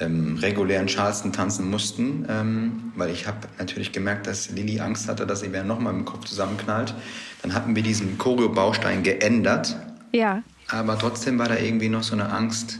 ähm, 0.00 0.36
regulären 0.40 0.86
Charleston 0.86 1.32
tanzen 1.32 1.68
mussten, 1.68 2.26
ähm, 2.28 2.92
weil 2.96 3.10
ich 3.10 3.26
habe 3.26 3.48
natürlich 3.58 3.92
gemerkt, 3.92 4.26
dass 4.26 4.50
Lilly 4.50 4.80
Angst 4.80 5.08
hatte, 5.08 5.26
dass 5.26 5.40
sie 5.40 5.48
mir 5.48 5.64
nochmal 5.64 5.94
im 5.94 6.04
Kopf 6.04 6.26
zusammenknallt. 6.26 6.94
Dann 7.42 7.54
hatten 7.54 7.74
wir 7.74 7.82
diesen 7.82 8.18
Choreo-Baustein 8.18 9.02
geändert. 9.02 9.76
Ja. 10.12 10.42
Aber 10.68 10.98
trotzdem 10.98 11.38
war 11.38 11.48
da 11.48 11.56
irgendwie 11.56 11.88
noch 11.88 12.02
so 12.02 12.14
eine 12.14 12.30
Angst, 12.30 12.78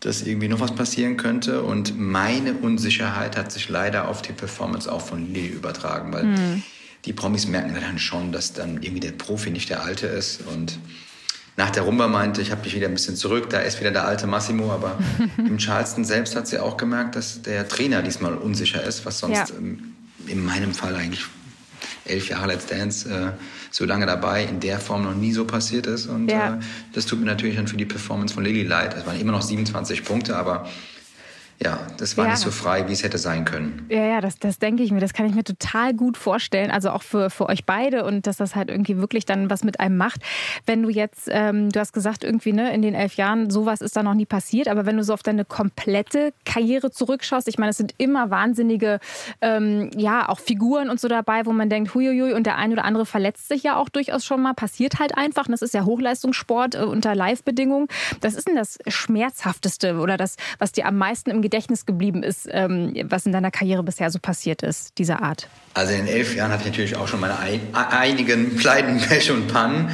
dass 0.00 0.22
irgendwie 0.22 0.48
noch 0.48 0.60
was 0.60 0.74
passieren 0.74 1.16
könnte. 1.16 1.62
Und 1.62 1.98
meine 1.98 2.54
Unsicherheit 2.54 3.36
hat 3.36 3.52
sich 3.52 3.68
leider 3.68 4.08
auf 4.08 4.22
die 4.22 4.32
Performance 4.32 4.90
auch 4.90 5.00
von 5.00 5.32
Lilly 5.32 5.48
übertragen, 5.48 6.12
weil 6.12 6.24
mhm 6.24 6.62
die 7.08 7.14
Promis 7.14 7.48
merken 7.48 7.74
dann 7.74 7.98
schon, 7.98 8.32
dass 8.32 8.52
dann 8.52 8.82
irgendwie 8.82 9.00
der 9.00 9.12
Profi 9.12 9.50
nicht 9.50 9.70
der 9.70 9.82
Alte 9.82 10.06
ist. 10.06 10.42
Und 10.42 10.78
nach 11.56 11.70
der 11.70 11.84
Rumba 11.84 12.06
meinte, 12.06 12.42
ich 12.42 12.50
habe 12.50 12.62
mich 12.62 12.74
wieder 12.74 12.86
ein 12.86 12.92
bisschen 12.92 13.16
zurück, 13.16 13.48
da 13.48 13.60
ist 13.60 13.80
wieder 13.80 13.90
der 13.90 14.04
alte 14.06 14.26
Massimo. 14.26 14.70
Aber 14.70 14.98
im 15.38 15.56
Charleston 15.56 16.04
selbst 16.04 16.36
hat 16.36 16.46
sie 16.46 16.58
auch 16.58 16.76
gemerkt, 16.76 17.16
dass 17.16 17.40
der 17.40 17.66
Trainer 17.66 18.02
diesmal 18.02 18.34
unsicher 18.34 18.84
ist, 18.84 19.06
was 19.06 19.20
sonst 19.20 19.34
ja. 19.34 19.46
In 20.26 20.44
meinem 20.44 20.74
Fall 20.74 20.94
eigentlich 20.94 21.24
elf 22.04 22.28
Jahre 22.28 22.48
Let's 22.48 22.66
Dance 22.66 23.08
äh, 23.08 23.32
so 23.70 23.86
lange 23.86 24.04
dabei 24.04 24.44
in 24.44 24.60
der 24.60 24.78
Form 24.78 25.04
noch 25.04 25.14
nie 25.14 25.32
so 25.32 25.46
passiert 25.46 25.86
ist. 25.86 26.06
Und 26.08 26.30
ja. 26.30 26.56
äh, 26.56 26.58
das 26.92 27.06
tut 27.06 27.20
mir 27.20 27.26
natürlich 27.26 27.56
dann 27.56 27.68
für 27.68 27.78
die 27.78 27.86
Performance 27.86 28.34
von 28.34 28.44
Lilly 28.44 28.64
leid. 28.64 28.94
Es 28.94 29.06
waren 29.06 29.18
immer 29.18 29.32
noch 29.32 29.40
27 29.40 30.04
Punkte, 30.04 30.36
aber 30.36 30.68
ja, 31.60 31.80
das 31.96 32.16
war 32.16 32.26
ja. 32.26 32.30
nicht 32.30 32.40
so 32.40 32.52
frei, 32.52 32.86
wie 32.86 32.92
es 32.92 33.02
hätte 33.02 33.18
sein 33.18 33.44
können. 33.44 33.84
Ja, 33.88 34.04
ja, 34.04 34.20
das, 34.20 34.38
das 34.38 34.60
denke 34.60 34.84
ich 34.84 34.92
mir. 34.92 35.00
Das 35.00 35.12
kann 35.12 35.26
ich 35.26 35.34
mir 35.34 35.42
total 35.42 35.92
gut 35.92 36.16
vorstellen. 36.16 36.70
Also 36.70 36.90
auch 36.90 37.02
für, 37.02 37.30
für 37.30 37.48
euch 37.48 37.64
beide 37.64 38.04
und 38.04 38.28
dass 38.28 38.36
das 38.36 38.54
halt 38.54 38.70
irgendwie 38.70 38.98
wirklich 38.98 39.26
dann 39.26 39.50
was 39.50 39.64
mit 39.64 39.80
einem 39.80 39.96
macht. 39.96 40.20
Wenn 40.66 40.84
du 40.84 40.88
jetzt, 40.88 41.28
ähm, 41.32 41.70
du 41.70 41.80
hast 41.80 41.92
gesagt, 41.92 42.22
irgendwie 42.22 42.52
ne, 42.52 42.72
in 42.72 42.82
den 42.82 42.94
elf 42.94 43.14
Jahren, 43.14 43.50
sowas 43.50 43.80
ist 43.80 43.96
da 43.96 44.04
noch 44.04 44.14
nie 44.14 44.24
passiert. 44.24 44.68
Aber 44.68 44.86
wenn 44.86 44.96
du 44.96 45.02
so 45.02 45.12
auf 45.12 45.24
deine 45.24 45.44
komplette 45.44 46.32
Karriere 46.44 46.92
zurückschaust, 46.92 47.48
ich 47.48 47.58
meine, 47.58 47.70
es 47.70 47.76
sind 47.76 47.92
immer 47.98 48.30
wahnsinnige, 48.30 49.00
ähm, 49.40 49.90
ja, 49.96 50.28
auch 50.28 50.38
Figuren 50.38 50.88
und 50.88 51.00
so 51.00 51.08
dabei, 51.08 51.44
wo 51.44 51.52
man 51.52 51.68
denkt, 51.68 51.92
huiuiui, 51.92 52.34
und 52.34 52.46
der 52.46 52.56
eine 52.56 52.74
oder 52.74 52.84
andere 52.84 53.04
verletzt 53.04 53.48
sich 53.48 53.64
ja 53.64 53.76
auch 53.76 53.88
durchaus 53.88 54.24
schon 54.24 54.40
mal. 54.42 54.54
Passiert 54.54 55.00
halt 55.00 55.18
einfach. 55.18 55.46
Und 55.46 55.52
das 55.52 55.62
ist 55.62 55.74
ja 55.74 55.84
Hochleistungssport 55.84 56.76
äh, 56.76 56.84
unter 56.84 57.16
Live-Bedingungen. 57.16 57.88
Das 58.20 58.34
ist 58.34 58.46
denn 58.46 58.54
das 58.54 58.78
Schmerzhafteste 58.86 59.98
oder 59.98 60.16
das, 60.16 60.36
was 60.60 60.70
dir 60.70 60.86
am 60.86 60.96
meisten 60.96 61.30
im 61.30 61.42
Gedächtnis 61.48 61.86
geblieben 61.86 62.22
ist, 62.22 62.46
ähm, 62.50 62.92
was 63.04 63.24
in 63.24 63.32
deiner 63.32 63.50
Karriere 63.50 63.82
bisher 63.82 64.10
so 64.10 64.18
passiert 64.18 64.62
ist, 64.62 64.98
dieser 64.98 65.22
Art? 65.22 65.48
Also 65.72 65.94
in 65.94 66.06
elf 66.06 66.36
Jahren 66.36 66.52
hatte 66.52 66.64
ich 66.64 66.68
natürlich 66.68 66.96
auch 66.96 67.08
schon 67.08 67.20
meine 67.20 67.38
ein, 67.38 67.60
einigen 67.72 68.56
Pleiten, 68.58 69.00
Pech 69.00 69.30
und 69.30 69.48
Pannen. 69.48 69.90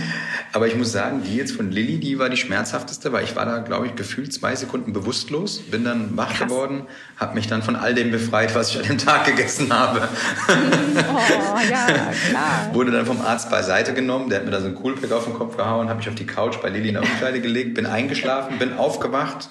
Aber 0.53 0.67
ich 0.67 0.77
muss 0.77 0.91
sagen, 0.91 1.23
die 1.25 1.37
jetzt 1.37 1.53
von 1.53 1.71
Lilly, 1.71 1.99
die 1.99 2.19
war 2.19 2.29
die 2.29 2.37
schmerzhafteste, 2.37 3.13
weil 3.13 3.23
ich 3.23 3.37
war 3.37 3.45
da, 3.45 3.59
glaube 3.59 3.87
ich, 3.87 3.95
gefühlt 3.95 4.33
zwei 4.33 4.57
Sekunden 4.57 4.93
bewusstlos, 4.93 5.59
bin 5.59 5.85
dann 5.85 6.17
wach 6.17 6.33
Krass. 6.35 6.49
geworden, 6.49 6.87
habe 7.17 7.35
mich 7.35 7.47
dann 7.47 7.63
von 7.63 7.77
all 7.77 7.95
dem 7.95 8.11
befreit, 8.11 8.55
was 8.55 8.71
ich 8.71 8.79
an 8.81 8.87
dem 8.87 8.99
Tag 8.99 9.27
gegessen 9.27 9.73
habe. 9.73 10.09
oh, 10.49 11.59
ja, 11.71 12.13
klar. 12.29 12.71
Wurde 12.73 12.91
dann 12.91 13.07
vom 13.07 13.21
Arzt 13.21 13.51
beiseite 13.51 13.95
genommen, 13.95 14.29
der 14.29 14.41
hat 14.41 14.45
mir 14.45 14.53
da 14.53 14.61
so 14.61 14.67
ein 14.67 14.75
Coolpack 14.75 15.13
auf 15.13 15.25
den 15.25 15.35
Kopf 15.35 15.57
gehauen, 15.57 15.89
habe 15.89 15.99
mich 15.99 16.09
auf 16.09 16.15
die 16.15 16.27
Couch 16.27 16.57
bei 16.63 16.69
Lilly 16.69 16.89
in 16.89 16.95
der 16.95 17.03
Umkleide 17.03 17.41
gelegt, 17.41 17.75
bin 17.75 17.87
eingeschlafen, 17.87 18.59
bin 18.59 18.75
aufgewacht. 18.75 19.51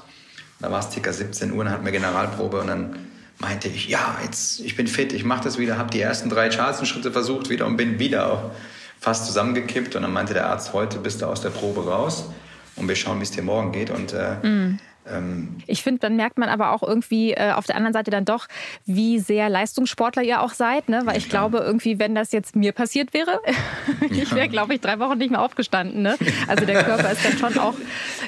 Da 0.64 0.72
war 0.72 0.80
es 0.80 0.88
ca. 0.96 1.12
17 1.12 1.52
Uhr, 1.52 1.66
dann 1.66 1.74
hatten 1.74 1.84
wir 1.84 1.92
Generalprobe 1.92 2.62
und 2.62 2.68
dann 2.68 2.96
meinte 3.38 3.68
ich, 3.68 3.90
ja, 3.90 4.18
jetzt, 4.24 4.62
ich 4.62 4.78
bin 4.78 4.88
fit, 4.88 5.12
ich 5.12 5.26
mache 5.26 5.44
das 5.44 5.58
wieder, 5.58 5.78
habe 5.78 5.92
die 5.92 6.00
ersten 6.00 6.30
drei 6.30 6.48
Charleston-Schritte 6.48 7.12
versucht 7.12 7.50
wieder 7.50 7.66
und 7.66 7.76
bin 7.76 8.00
wieder 8.00 8.52
fast 8.98 9.26
zusammengekippt. 9.26 9.98
Und 9.98 10.04
dann 10.04 10.14
meinte 10.14 10.34
der 10.34 10.48
Arzt, 10.48 10.72
heute 10.72 11.00
bist 11.00 11.22
du 11.22 11.26
aus 11.26 11.42
der 11.42 11.50
Probe 11.50 11.86
raus 11.86 12.30
und 12.78 12.88
wir 12.88 12.96
schauen, 12.96 13.20
wie 13.20 13.24
es 13.24 13.32
dir 13.32 13.44
morgen 13.44 13.74
geht. 13.74 13.90
Und 13.90 14.14
äh, 14.14 14.36
mm. 14.48 14.80
Ähm, 15.10 15.58
ich 15.68 15.84
finde, 15.84 16.00
dann 16.00 16.16
merkt 16.16 16.38
man 16.38 16.50
aber 16.50 16.72
auch 16.72 16.84
irgendwie 16.84 17.32
äh, 17.32 17.52
auf 17.52 17.66
der 17.66 17.76
anderen 17.76 17.94
Seite 17.94 18.12
dann 18.12 18.26
doch, 18.26 18.48
wie 18.86 19.20
sehr 19.20 19.50
Leistungssportler 19.50 20.24
ihr 20.24 20.42
auch 20.42 20.54
seid. 20.54 20.90
Ne? 20.90 21.02
Weil 21.06 21.18
ich 21.18 21.30
klar. 21.30 21.50
glaube, 21.50 21.66
irgendwie, 21.66 22.00
wenn 22.00 22.16
das 22.16 22.32
jetzt 22.32 22.56
mir 22.56 22.72
passiert 22.72 23.14
wäre, 23.14 23.40
ich 24.10 24.34
wäre, 24.34 24.50
glaube 24.50 24.76
ich, 24.76 24.82
drei 24.82 25.00
Wochen 25.00 25.18
nicht 25.18 25.32
mehr 25.32 25.42
aufgestanden. 25.42 26.02
Ne? 26.02 26.16
Also 26.48 26.66
der 26.66 26.84
Körper 26.84 27.12
ist 27.12 27.26
dann 27.26 27.38
schon 27.38 27.58
auch, 27.58 27.76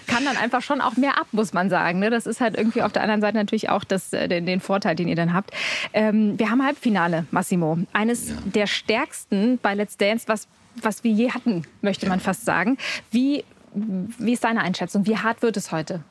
kann 0.08 0.26
dann 0.26 0.38
einfach 0.38 0.62
schon 0.62 0.82
auch 0.82 0.98
mehr 0.98 1.18
ab, 1.18 1.28
muss 1.32 1.54
man 1.54 1.70
sagen. 1.70 2.00
Ne? 2.00 2.10
Das 2.10 2.26
ist 2.26 2.42
halt 2.42 2.58
irgendwie 2.58 2.82
auf 2.82 2.92
der 2.92 3.04
anderen 3.04 3.22
Seite 3.22 3.38
natürlich 3.38 3.70
auch 3.70 3.84
das, 3.84 4.14
äh, 4.14 4.28
den, 4.28 4.46
den 4.46 4.60
Vorteil, 4.60 4.96
den 4.96 5.08
ihr 5.08 5.16
dann 5.16 5.34
habt. 5.34 5.52
Ähm, 5.94 6.38
wir 6.38 6.50
haben 6.50 6.64
Halbfinale, 6.64 7.26
Massimo. 7.32 7.78
Eines 7.94 8.30
ja. 8.30 8.36
der 8.46 8.68
stärksten 8.68 9.60
bei 9.62 9.74
Let's 9.74 9.98
Dance, 9.98 10.28
was, 10.28 10.48
was 10.82 11.04
wir 11.04 11.12
je 11.12 11.32
hatten, 11.32 11.64
möchte 11.82 12.08
man 12.08 12.20
fast 12.20 12.46
sagen. 12.46 12.78
Wie, 13.12 13.44
wie 13.74 14.34
ist 14.34 14.44
deine 14.44 14.62
Einschätzung? 14.62 15.06
Wie 15.06 15.18
hart 15.18 15.42
wird 15.42 15.58
es 15.58 15.72
heute? 15.72 16.04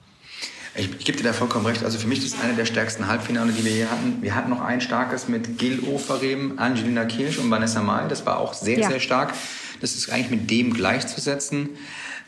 Ich, 0.77 0.91
ich 0.99 1.05
gebe 1.05 1.19
dir 1.19 1.25
da 1.25 1.33
vollkommen 1.33 1.67
recht. 1.67 1.85
Also 1.85 1.99
für 1.99 2.09
mich 2.09 2.25
ist 2.25 2.35
das 2.35 2.43
eine 2.43 2.55
der 2.55 2.65
stärksten 2.65 3.07
Halbfinale, 3.07 3.53
die 3.53 3.65
wir 3.65 3.73
hier 3.73 3.91
hatten. 3.91 4.19
Wir 4.23 4.35
hatten 4.35 4.51
noch 4.51 4.61
ein 4.61 4.81
starkes 4.81 5.29
mit 5.29 5.59
Gil 5.59 5.81
Oferem, 5.81 6.59
Angelina 6.59 7.05
Kirsch 7.05 7.39
und 7.39 7.51
Vanessa 7.51 7.81
Mai. 7.81 8.07
Das 8.09 8.27
war 8.27 8.39
auch 8.39 8.55
sehr, 8.55 8.79
ja. 8.79 8.89
sehr 8.89 9.01
stark. 9.01 9.35
Das 9.81 9.95
ist 9.95 10.11
eigentlich 10.11 10.31
mit 10.31 10.51
dem 10.51 10.75
gleichzusetzen. 10.75 11.71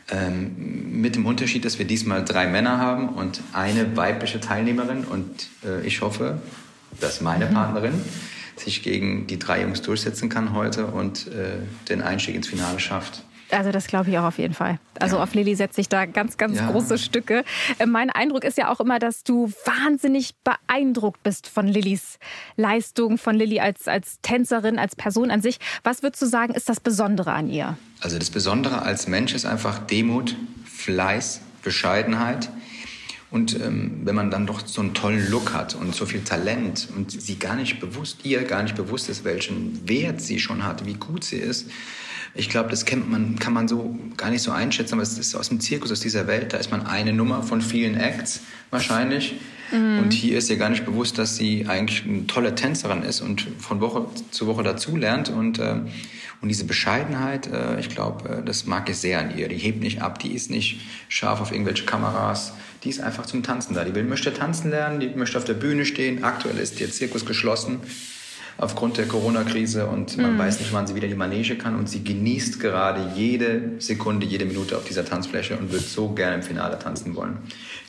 Ähm, 0.09 1.01
mit 1.01 1.15
dem 1.15 1.25
Unterschied, 1.25 1.65
dass 1.65 1.79
wir 1.79 1.85
diesmal 1.85 2.23
drei 2.23 2.47
Männer 2.47 2.77
haben 2.77 3.09
und 3.09 3.41
eine 3.51 3.97
weibliche 3.97 4.39
Teilnehmerin. 4.39 5.03
Und 5.03 5.49
äh, 5.65 5.85
ich 5.85 5.99
hoffe, 5.99 6.41
dass 7.01 7.19
meine 7.19 7.47
mhm. 7.47 7.53
Partnerin 7.53 8.01
sich 8.55 8.81
gegen 8.83 9.27
die 9.27 9.37
drei 9.37 9.61
Jungs 9.61 9.81
durchsetzen 9.81 10.29
kann 10.29 10.53
heute 10.53 10.87
und 10.87 11.27
äh, 11.27 11.57
den 11.89 12.01
Einstieg 12.01 12.35
ins 12.35 12.47
Finale 12.47 12.79
schafft. 12.79 13.23
Also 13.51 13.71
das 13.71 13.87
glaube 13.87 14.09
ich 14.09 14.17
auch 14.17 14.25
auf 14.25 14.37
jeden 14.37 14.53
Fall. 14.53 14.79
Also 14.99 15.17
ja. 15.17 15.23
auf 15.23 15.33
Lilly 15.33 15.55
setze 15.55 15.79
ich 15.81 15.89
da 15.89 16.05
ganz, 16.05 16.37
ganz 16.37 16.57
ja. 16.57 16.69
große 16.69 16.97
Stücke. 16.97 17.43
Äh, 17.79 17.85
mein 17.85 18.09
Eindruck 18.09 18.43
ist 18.43 18.57
ja 18.57 18.71
auch 18.71 18.79
immer, 18.79 18.99
dass 18.99 19.23
du 19.23 19.51
wahnsinnig 19.65 20.35
beeindruckt 20.43 21.23
bist 21.23 21.47
von 21.47 21.67
Lillys 21.67 22.19
Leistung, 22.55 23.17
von 23.17 23.35
Lilly 23.35 23.59
als, 23.59 23.87
als 23.87 24.19
Tänzerin, 24.21 24.79
als 24.79 24.95
Person 24.95 25.31
an 25.31 25.41
sich. 25.41 25.59
Was 25.83 26.03
würdest 26.03 26.21
du 26.21 26.25
sagen, 26.25 26.53
ist 26.53 26.69
das 26.69 26.79
Besondere 26.79 27.31
an 27.31 27.49
ihr? 27.49 27.77
Also 28.01 28.19
das 28.19 28.29
Besondere 28.29 28.81
als 28.81 29.07
Mensch 29.07 29.33
ist 29.33 29.45
einfach 29.45 29.79
Demut, 29.79 30.35
Fleiß, 30.65 31.41
Bescheidenheit. 31.63 32.49
Und 33.29 33.59
ähm, 33.59 34.01
wenn 34.03 34.15
man 34.15 34.31
dann 34.31 34.47
doch 34.47 34.65
so 34.65 34.81
einen 34.81 34.93
tollen 34.93 35.29
Look 35.29 35.53
hat 35.53 35.75
und 35.75 35.93
so 35.93 36.05
viel 36.05 36.23
Talent 36.23 36.87
und 36.95 37.11
sie 37.11 37.37
gar 37.37 37.55
nicht 37.55 37.79
bewusst, 37.79 38.19
ihr 38.23 38.43
gar 38.43 38.63
nicht 38.63 38.75
bewusst 38.75 39.09
ist, 39.09 39.25
welchen 39.25 39.87
Wert 39.87 40.21
sie 40.21 40.39
schon 40.39 40.63
hat, 40.63 40.85
wie 40.85 40.93
gut 40.93 41.25
sie 41.25 41.37
ist, 41.37 41.69
ich 42.37 42.49
glaube, 42.49 42.69
das 42.69 42.85
kennt 42.85 43.09
man, 43.09 43.37
kann 43.37 43.53
man 43.53 43.67
so 43.67 43.97
gar 44.15 44.29
nicht 44.29 44.41
so 44.41 44.51
einschätzen, 44.51 44.93
aber 44.93 45.03
es 45.03 45.17
ist 45.17 45.35
aus 45.35 45.49
dem 45.49 45.59
Zirkus, 45.59 45.91
aus 45.91 45.99
dieser 45.99 46.27
Welt. 46.27 46.53
Da 46.53 46.57
ist 46.57 46.71
man 46.71 46.85
eine 46.85 47.13
Nummer 47.13 47.43
von 47.43 47.61
vielen 47.61 47.95
Acts 47.95 48.41
wahrscheinlich. 48.69 49.35
Mhm. 49.71 49.99
Und 49.99 50.13
hier 50.13 50.37
ist 50.37 50.49
ihr 50.49 50.57
gar 50.57 50.69
nicht 50.69 50.85
bewusst, 50.85 51.17
dass 51.17 51.35
sie 51.35 51.65
eigentlich 51.67 52.05
eine 52.05 52.27
tolle 52.27 52.55
Tänzerin 52.55 53.03
ist 53.03 53.21
und 53.21 53.47
von 53.59 53.81
Woche 53.81 54.05
zu 54.31 54.47
Woche 54.47 54.63
dazulernt. 54.63 55.29
Und, 55.29 55.59
äh, 55.59 55.75
und 56.41 56.49
diese 56.49 56.65
Bescheidenheit, 56.65 57.47
äh, 57.47 57.79
ich 57.79 57.89
glaube, 57.89 58.29
äh, 58.29 58.43
das 58.43 58.65
mag 58.65 58.89
ich 58.89 58.97
sehr 58.97 59.19
an 59.19 59.37
ihr. 59.37 59.47
Die 59.47 59.57
hebt 59.57 59.81
nicht 59.81 60.01
ab, 60.01 60.19
die 60.19 60.33
ist 60.33 60.49
nicht 60.49 60.79
scharf 61.09 61.41
auf 61.41 61.51
irgendwelche 61.51 61.85
Kameras. 61.85 62.53
Die 62.83 62.89
ist 62.89 63.01
einfach 63.01 63.25
zum 63.25 63.43
Tanzen 63.43 63.73
da. 63.73 63.83
Die 63.83 63.95
will, 63.95 64.03
möchte 64.03 64.33
tanzen 64.33 64.69
lernen, 64.69 64.99
die 64.99 65.09
möchte 65.09 65.37
auf 65.37 65.45
der 65.45 65.55
Bühne 65.55 65.85
stehen. 65.85 66.23
Aktuell 66.23 66.57
ist 66.59 66.79
ihr 66.79 66.91
Zirkus 66.91 67.25
geschlossen 67.25 67.79
aufgrund 68.57 68.97
der 68.97 69.07
Corona-Krise 69.07 69.85
und 69.85 70.17
man 70.17 70.33
mhm. 70.33 70.39
weiß 70.39 70.59
nicht, 70.59 70.73
wann 70.73 70.87
sie 70.87 70.95
wieder 70.95 71.07
die 71.07 71.15
Manege 71.15 71.57
kann 71.57 71.75
und 71.75 71.87
sie 71.87 72.03
genießt 72.03 72.59
gerade 72.59 73.11
jede 73.15 73.73
Sekunde, 73.79 74.25
jede 74.25 74.45
Minute 74.45 74.77
auf 74.77 74.83
dieser 74.83 75.05
Tanzfläche 75.05 75.57
und 75.57 75.71
wird 75.71 75.83
so 75.83 76.09
gerne 76.09 76.35
im 76.35 76.43
Finale 76.43 76.79
tanzen 76.79 77.15
wollen. 77.15 77.37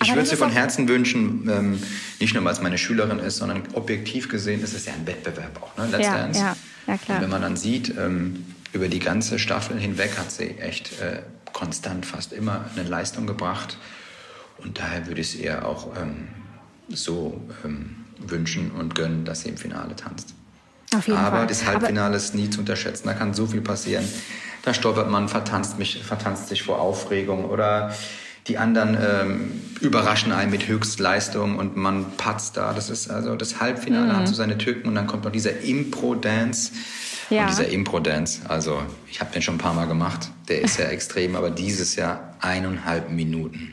Ich 0.02 0.14
würde 0.14 0.28
sie 0.28 0.37
von 0.37 0.50
Herzen 0.50 0.88
wünschen, 0.88 1.48
ähm, 1.50 1.82
nicht 2.20 2.34
nur 2.34 2.44
weil 2.44 2.52
es 2.52 2.60
meine 2.60 2.76
Schülerin 2.76 3.18
ist, 3.18 3.38
sondern 3.38 3.62
objektiv 3.72 4.28
gesehen 4.28 4.62
ist 4.62 4.75
es 4.75 4.84
ja 4.87 4.92
ein 4.92 5.06
Wettbewerb 5.06 5.60
auch, 5.62 5.76
ne? 5.78 5.88
Let's 5.90 6.06
ja, 6.06 6.16
Dance. 6.16 6.40
Ja, 6.40 6.56
ja, 6.87 6.96
klar. 6.98 7.16
Und 7.16 7.22
wenn 7.25 7.30
man 7.30 7.42
dann 7.42 7.56
sieht, 7.56 7.94
ähm, 7.98 8.44
über 8.72 8.88
die 8.88 8.98
ganze 8.98 9.38
Staffel 9.38 9.78
hinweg 9.78 10.18
hat 10.18 10.30
sie 10.30 10.58
echt 10.58 11.00
äh, 11.00 11.22
konstant 11.54 12.04
fast 12.04 12.34
immer 12.34 12.66
eine 12.76 12.87
Leistung 12.87 13.26
gebracht 13.26 13.78
und 14.58 14.78
daher 14.78 15.06
würde 15.06 15.20
ich 15.22 15.34
es 15.34 15.40
ihr 15.40 15.66
auch 15.66 15.96
ähm, 15.96 16.28
so 16.88 17.40
ähm, 17.64 17.96
wünschen 18.18 18.70
und 18.72 18.94
gönnen, 18.94 19.25
dass 19.25 19.42
sie 19.42 19.48
im 19.48 19.56
Finale 19.56 19.96
tanzt. 19.96 20.34
Aber 20.95 21.02
Fall. 21.11 21.47
das 21.47 21.66
Halbfinale 21.66 22.16
ist 22.16 22.35
nie 22.35 22.50
zu 22.50 22.61
unterschätzen. 22.61 23.09
Da 23.09 23.14
kann 23.14 23.35
so 23.35 23.47
viel 23.47 23.61
passieren. 23.61 24.04
Da 24.62 24.75
stolpert 24.75 25.11
man, 25.11 25.28
vertanzt, 25.28 25.78
mich, 25.78 26.02
vertanzt 26.02 26.49
sich 26.49 26.62
vor 26.62 26.80
Aufregung 26.80 27.45
oder 27.45 27.95
die 28.49 28.57
anderen 28.57 28.97
ähm, 29.00 29.62
überraschen 29.80 30.33
einen 30.33 30.50
mit 30.50 30.66
Höchstleistung 30.66 31.57
und 31.59 31.76
man 31.76 32.12
patzt 32.16 32.57
da. 32.57 32.73
Das 32.73 32.88
ist 32.88 33.11
also 33.11 33.37
das 33.37 33.61
Halbfinale 33.61 34.12
mhm. 34.12 34.16
hat 34.16 34.28
so 34.28 34.35
seine 34.35 34.57
Tücken 34.57 34.88
und 34.88 34.95
dann 34.95 35.07
kommt 35.07 35.25
noch 35.25 35.33
dieser 35.33 35.61
Impro-Dance. 35.61 36.73
Ja. 37.30 37.42
Und 37.42 37.50
dieser 37.50 37.68
Impro-Dance, 37.68 38.40
also 38.49 38.83
ich 39.11 39.21
habe 39.21 39.30
den 39.33 39.42
schon 39.42 39.57
ein 39.57 39.59
paar 39.59 39.75
Mal 39.75 39.87
gemacht, 39.87 40.30
der 40.49 40.62
ist 40.62 40.78
ja 40.78 40.87
extrem, 40.88 41.37
aber 41.37 41.50
dieses 41.50 41.97
Jahr 41.97 42.35
eineinhalb 42.40 43.11
Minuten. 43.11 43.73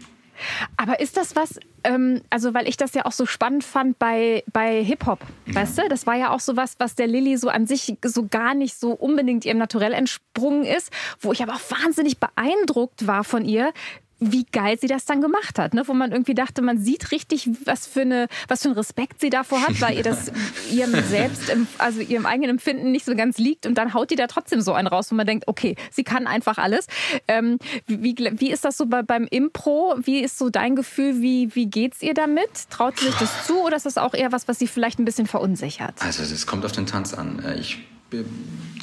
Aber 0.78 1.00
ist 1.00 1.18
das 1.18 1.36
was, 1.36 1.60
ähm, 1.84 2.22
also 2.30 2.54
weil 2.54 2.68
ich 2.68 2.78
das 2.78 2.94
ja 2.94 3.06
auch 3.06 3.12
so 3.12 3.26
spannend 3.26 3.64
fand 3.64 4.00
bei, 4.00 4.44
bei 4.52 4.84
Hip-Hop, 4.84 5.20
ja. 5.46 5.56
weißt 5.56 5.78
du? 5.78 5.90
Das 5.90 6.06
war 6.06 6.16
ja 6.16 6.32
auch 6.32 6.40
so 6.40 6.56
was, 6.56 6.76
was 6.80 6.96
der 6.96 7.08
Lilly 7.08 7.38
so 7.38 7.50
an 7.50 7.68
sich 7.68 7.98
so 8.04 8.28
gar 8.28 8.54
nicht 8.54 8.80
so 8.80 8.92
unbedingt 8.92 9.46
ihrem 9.46 9.58
Naturell 9.58 9.94
entsprungen 9.94 10.64
ist, 10.66 10.92
wo 11.20 11.32
ich 11.32 11.42
aber 11.42 11.54
auch 11.54 11.72
wahnsinnig 11.84 12.20
beeindruckt 12.20 13.08
war 13.08 13.24
von 13.24 13.46
ihr, 13.46 13.72
wie 14.20 14.46
geil 14.46 14.78
sie 14.80 14.88
das 14.88 15.06
dann 15.06 15.20
gemacht 15.20 15.60
hat, 15.60 15.74
ne? 15.74 15.84
wo 15.88 15.94
man 15.94 16.12
irgendwie 16.12 16.34
dachte, 16.34 16.62
man 16.62 16.78
sieht 16.78 17.12
richtig, 17.12 17.50
was 17.66 17.86
für 17.86 18.02
eine, 18.02 18.28
was 18.48 18.62
für 18.62 18.70
einen 18.70 18.78
Respekt 18.78 19.20
sie 19.20 19.30
davor 19.30 19.62
hat, 19.62 19.82
weil 19.82 19.98
ihr 19.98 20.04
das 20.04 20.32
ihrem 20.72 20.94
selbst, 21.04 21.52
also 21.78 22.00
ihrem 22.00 22.26
eigenen 22.26 22.52
Empfinden 22.52 22.92
nicht 22.92 23.06
so 23.06 23.14
ganz 23.16 23.38
liegt 23.38 23.66
und 23.66 23.78
dann 23.78 23.94
haut 23.94 24.12
die 24.12 24.16
da 24.16 24.28
trotzdem 24.28 24.62
so 24.62 24.74
einen 24.74 24.88
raus, 24.88 25.12
wo 25.12 25.16
man 25.16 25.28
denkt, 25.28 25.48
okay, 25.48 25.76
sie 25.92 26.04
kann 26.04 26.28
einfach 26.28 26.58
alles. 26.58 26.88
Ähm, 27.28 27.60
wie, 27.88 28.16
wie 28.16 28.52
ist 28.52 28.64
das 28.64 28.78
so 28.78 28.86
bei, 28.86 29.04
beim 29.04 29.26
Impro? 29.26 29.96
Wie 30.02 30.22
ist 30.22 30.38
so 30.38 30.50
dein 30.50 30.78
Gefühl? 30.78 31.22
Wie, 31.22 31.54
wie 31.54 31.66
geht's 31.66 32.02
ihr 32.02 32.14
damit? 32.14 32.70
Traut 32.70 32.98
sie 32.98 33.08
sich 33.08 33.16
das 33.16 33.46
zu 33.46 33.62
oder 33.64 33.76
ist 33.76 33.86
das 33.86 33.98
auch 33.98 34.14
eher 34.14 34.32
was, 34.32 34.48
was 34.48 34.60
sie 34.60 34.68
vielleicht 34.68 34.98
ein 34.98 35.06
bisschen 35.06 35.28
verunsichert? 35.28 35.96
Also 36.00 36.24
es 36.24 36.48
kommt 36.48 36.64
auf 36.64 36.72
den 36.72 36.86
Tanz 36.86 37.14
an. 37.14 37.44
Äh, 37.44 37.60
ich 37.60 37.80
äh, 38.14 38.24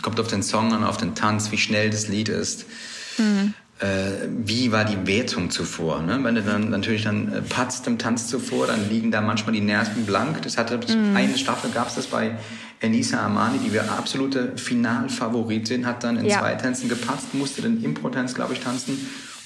kommt 0.02 0.20
auf 0.20 0.28
den 0.28 0.42
Song 0.42 0.74
an, 0.74 0.84
auf 0.84 0.98
den 0.98 1.14
Tanz, 1.14 1.50
wie 1.52 1.58
schnell 1.58 1.88
das 1.88 2.08
Lied 2.08 2.28
ist. 2.28 2.66
Mhm 3.16 3.54
wie 4.28 4.70
war 4.70 4.84
die 4.84 5.06
Wertung 5.06 5.50
zuvor. 5.50 6.02
Ne? 6.02 6.18
Wenn 6.22 6.36
du 6.36 6.42
dann 6.42 6.70
natürlich 6.70 7.02
dann 7.02 7.32
äh, 7.32 7.42
patzt 7.42 7.86
im 7.86 7.98
Tanz 7.98 8.28
zuvor, 8.28 8.68
dann 8.68 8.88
liegen 8.88 9.10
da 9.10 9.20
manchmal 9.20 9.54
die 9.54 9.60
Nerven 9.60 10.06
blank. 10.06 10.42
Das 10.42 10.56
hatte 10.56 10.78
mm. 10.78 11.16
eine 11.16 11.36
Staffel 11.36 11.70
gab 11.70 11.88
es 11.88 11.96
das 11.96 12.06
bei 12.06 12.36
Enisa 12.80 13.24
Amani, 13.24 13.58
die 13.58 13.72
wir 13.72 13.90
absolute 13.90 14.56
Finalfavoritin, 14.56 15.86
hat 15.86 16.04
dann 16.04 16.16
in 16.16 16.26
ja. 16.26 16.40
zwei 16.40 16.54
Tänzen 16.54 16.88
gepatzt, 16.88 17.32
musste 17.32 17.62
den 17.62 17.82
Impro-Tanz, 17.82 18.34
glaube 18.34 18.54
ich, 18.54 18.60
tanzen. 18.60 18.92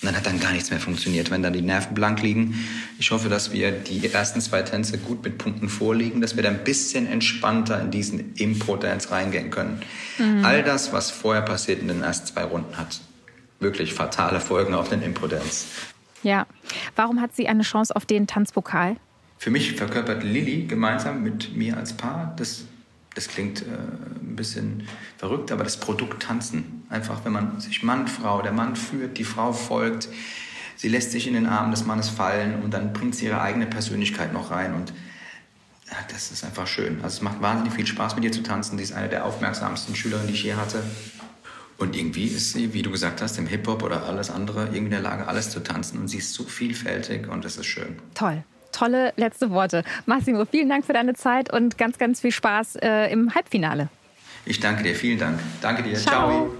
Und 0.02 0.08
dann 0.08 0.16
hat 0.16 0.26
dann 0.26 0.38
gar 0.38 0.52
nichts 0.52 0.70
mehr 0.70 0.80
funktioniert, 0.80 1.30
wenn 1.30 1.42
dann 1.42 1.54
die 1.54 1.62
Nerven 1.62 1.94
blank 1.94 2.22
liegen. 2.22 2.54
Ich 2.98 3.10
hoffe, 3.10 3.30
dass 3.30 3.52
wir 3.52 3.72
die 3.72 4.12
ersten 4.12 4.42
zwei 4.42 4.62
Tänze 4.62 4.98
gut 4.98 5.24
mit 5.24 5.38
Punkten 5.38 5.70
vorliegen, 5.70 6.20
dass 6.20 6.36
wir 6.36 6.42
dann 6.42 6.56
ein 6.56 6.64
bisschen 6.64 7.06
entspannter 7.06 7.80
in 7.80 7.90
diesen 7.90 8.34
Impro-Dance 8.34 9.10
reingehen 9.10 9.50
können. 9.50 9.80
Mhm. 10.18 10.44
All 10.44 10.62
das, 10.62 10.92
was 10.92 11.10
vorher 11.10 11.42
passiert 11.42 11.80
in 11.80 11.88
den 11.88 12.02
ersten 12.02 12.26
zwei 12.26 12.44
Runden, 12.44 12.76
hat 12.76 13.00
wirklich 13.60 13.94
fatale 13.94 14.40
Folgen 14.40 14.74
auf 14.74 14.88
den 14.88 15.02
Impotenz. 15.02 15.66
Ja. 16.22 16.46
Warum 16.94 17.20
hat 17.20 17.34
sie 17.34 17.48
eine 17.48 17.62
Chance 17.62 17.94
auf 17.94 18.06
den 18.06 18.26
Tanzpokal? 18.26 18.96
Für 19.38 19.50
mich 19.50 19.74
verkörpert 19.74 20.24
Lilly 20.24 20.64
gemeinsam 20.66 21.22
mit 21.22 21.56
mir 21.56 21.76
als 21.76 21.92
Paar 21.92 22.34
das, 22.36 22.64
das 23.14 23.28
klingt 23.28 23.62
äh, 23.62 23.64
ein 23.64 24.36
bisschen 24.36 24.88
verrückt, 25.18 25.52
aber 25.52 25.64
das 25.64 25.78
Produkt 25.78 26.22
Tanzen. 26.22 26.86
Einfach, 26.88 27.24
wenn 27.24 27.32
man 27.32 27.60
sich 27.60 27.82
Mann, 27.82 28.08
Frau, 28.08 28.42
der 28.42 28.52
Mann 28.52 28.76
führt, 28.76 29.18
die 29.18 29.24
Frau 29.24 29.52
folgt, 29.52 30.08
sie 30.76 30.88
lässt 30.88 31.12
sich 31.12 31.26
in 31.26 31.34
den 31.34 31.46
Arm 31.46 31.70
des 31.70 31.84
Mannes 31.84 32.08
fallen 32.08 32.62
und 32.62 32.72
dann 32.72 32.92
bringt 32.92 33.14
sie 33.14 33.26
ihre 33.26 33.40
eigene 33.40 33.66
Persönlichkeit 33.66 34.32
noch 34.32 34.50
rein 34.50 34.74
und 34.74 34.92
ja, 35.88 35.98
das 36.10 36.32
ist 36.32 36.44
einfach 36.44 36.66
schön. 36.66 36.96
Also 37.02 37.18
es 37.18 37.22
macht 37.22 37.40
wahnsinnig 37.40 37.72
viel 37.72 37.86
Spaß 37.86 38.16
mit 38.16 38.24
ihr 38.24 38.32
zu 38.32 38.42
tanzen. 38.42 38.76
Sie 38.76 38.82
ist 38.82 38.92
eine 38.92 39.08
der 39.08 39.24
aufmerksamsten 39.24 39.94
Schülerinnen, 39.94 40.26
die 40.26 40.34
ich 40.34 40.42
je 40.42 40.54
hatte. 40.54 40.82
Und 41.78 41.94
irgendwie 41.94 42.24
ist 42.24 42.52
sie, 42.52 42.72
wie 42.72 42.82
du 42.82 42.90
gesagt 42.90 43.20
hast, 43.20 43.38
im 43.38 43.46
Hip-Hop 43.46 43.82
oder 43.82 44.04
alles 44.04 44.30
andere, 44.30 44.64
irgendwie 44.64 44.78
in 44.78 44.90
der 44.90 45.00
Lage, 45.00 45.28
alles 45.28 45.50
zu 45.50 45.60
tanzen. 45.60 45.98
Und 45.98 46.08
sie 46.08 46.18
ist 46.18 46.32
so 46.32 46.44
vielfältig 46.44 47.28
und 47.28 47.44
das 47.44 47.56
ist 47.56 47.66
schön. 47.66 47.96
Toll. 48.14 48.44
Tolle 48.72 49.12
letzte 49.16 49.50
Worte. 49.50 49.84
Massimo, 50.04 50.44
vielen 50.44 50.68
Dank 50.68 50.84
für 50.84 50.92
deine 50.92 51.14
Zeit 51.14 51.52
und 51.52 51.78
ganz, 51.78 51.98
ganz 51.98 52.20
viel 52.20 52.32
Spaß 52.32 52.76
äh, 52.76 53.10
im 53.10 53.34
Halbfinale. 53.34 53.88
Ich 54.44 54.60
danke 54.60 54.82
dir, 54.82 54.94
vielen 54.94 55.18
Dank. 55.18 55.38
Danke 55.60 55.82
dir. 55.82 55.96
Ciao. 55.96 56.54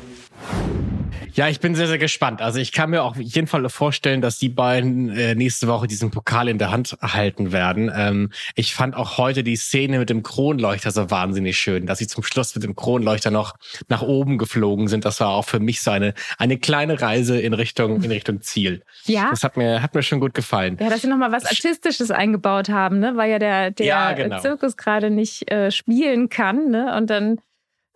Ciao. 0.48 0.95
Ja, 1.34 1.48
ich 1.48 1.60
bin 1.60 1.74
sehr, 1.74 1.86
sehr 1.86 1.98
gespannt. 1.98 2.40
Also 2.40 2.58
ich 2.58 2.72
kann 2.72 2.90
mir 2.90 3.02
auch 3.02 3.12
auf 3.12 3.20
jeden 3.20 3.46
Fall 3.46 3.68
vorstellen, 3.68 4.20
dass 4.20 4.38
die 4.38 4.48
beiden 4.48 5.08
äh, 5.10 5.34
nächste 5.34 5.68
Woche 5.68 5.86
diesen 5.86 6.10
Pokal 6.10 6.48
in 6.48 6.58
der 6.58 6.70
Hand 6.70 6.96
halten 7.02 7.52
werden. 7.52 7.90
Ähm, 7.94 8.30
ich 8.54 8.74
fand 8.74 8.96
auch 8.96 9.18
heute 9.18 9.42
die 9.42 9.56
Szene 9.56 9.98
mit 9.98 10.10
dem 10.10 10.22
Kronleuchter 10.22 10.90
so 10.90 11.10
wahnsinnig 11.10 11.58
schön, 11.58 11.86
dass 11.86 11.98
sie 11.98 12.06
zum 12.06 12.22
Schluss 12.22 12.54
mit 12.54 12.64
dem 12.64 12.74
Kronleuchter 12.74 13.30
noch 13.30 13.54
nach 13.88 14.02
oben 14.02 14.38
geflogen 14.38 14.88
sind. 14.88 15.04
Das 15.04 15.20
war 15.20 15.28
auch 15.28 15.44
für 15.44 15.60
mich 15.60 15.82
so 15.82 15.90
eine, 15.90 16.14
eine 16.38 16.58
kleine 16.58 17.00
Reise 17.00 17.38
in 17.40 17.52
Richtung, 17.54 18.02
in 18.02 18.10
Richtung 18.10 18.40
Ziel. 18.40 18.82
Ja. 19.04 19.30
Das 19.30 19.42
hat 19.42 19.56
mir, 19.56 19.82
hat 19.82 19.94
mir 19.94 20.02
schon 20.02 20.20
gut 20.20 20.34
gefallen. 20.34 20.76
Ja, 20.80 20.90
dass 20.90 21.02
sie 21.02 21.08
nochmal 21.08 21.32
was 21.32 21.44
Artistisches 21.44 22.10
eingebaut 22.10 22.68
haben, 22.68 22.98
ne? 22.98 23.16
weil 23.16 23.30
ja 23.30 23.38
der, 23.38 23.70
der 23.70 23.86
Ja, 23.86 24.12
genau. 24.12 24.40
Zirkus 24.40 24.76
gerade 24.76 25.10
nicht 25.10 25.50
äh, 25.50 25.70
spielen 25.70 26.28
kann. 26.28 26.70
Ne? 26.70 26.94
Und 26.96 27.10
dann 27.10 27.38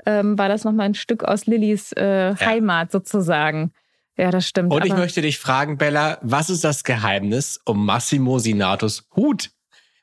ähm, 0.07 0.39
war 0.39 0.49
das 0.49 0.65
nochmal 0.65 0.87
ein 0.87 0.95
Stück 0.95 1.25
aus 1.25 1.47
Lillys 1.47 1.93
äh, 1.93 2.35
Heimat 2.37 2.93
sozusagen. 2.93 3.73
Ja, 4.17 4.31
das 4.31 4.47
stimmt. 4.47 4.73
Und 4.73 4.85
ich 4.85 4.93
möchte 4.93 5.23
dich 5.23 5.39
fragen, 5.39 5.79
Bella, 5.79 6.19
was 6.21 6.51
ist 6.51 6.63
das 6.63 6.85
Geheimnis 6.85 7.59
um 7.65 7.87
Massimo 7.87 8.39
Sinatus 8.39 9.09
Hut? 9.17 9.51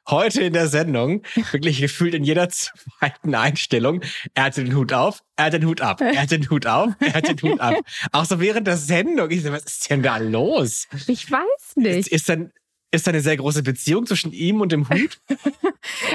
Heute 0.10 0.42
in 0.42 0.54
der 0.54 0.68
Sendung, 0.68 1.22
wirklich 1.52 1.82
gefühlt 1.82 2.14
in 2.16 2.24
jeder 2.24 2.48
zweiten 2.50 3.36
Einstellung, 3.36 4.02
er 4.34 4.46
hat 4.46 4.58
den 4.58 4.74
Hut 4.74 4.94
auf, 4.94 5.22
er 5.36 5.46
hat 5.46 5.54
den 5.54 5.66
Hut 5.66 5.82
ab, 5.82 6.00
er 6.00 6.22
hat 6.22 6.32
den 6.32 6.50
Hut 6.50 6.66
auf, 6.66 6.94
er 7.00 7.14
hat 7.14 7.28
den 7.28 7.42
Hut 7.42 7.60
ab. 7.60 7.76
Auch 8.14 8.24
so 8.24 8.40
während 8.40 8.68
der 8.68 8.78
Sendung, 8.78 9.30
ich 9.30 9.44
so, 9.44 9.52
was 9.52 9.66
ist 9.66 9.90
denn 9.90 10.02
da 10.02 10.18
los? 10.18 10.88
ich 11.08 11.30
weiß 11.30 11.42
Ist, 11.68 11.78
nicht. 11.78 12.08
ist 12.08 12.30
dann 12.30 12.52
ist 12.92 13.06
da 13.06 13.12
eine 13.12 13.22
sehr 13.22 13.36
große 13.38 13.64
Beziehung 13.64 14.06
zwischen 14.06 14.32
ihm 14.32 14.62
und 14.62 14.72
dem 14.72 14.90
Hut? 14.90 15.20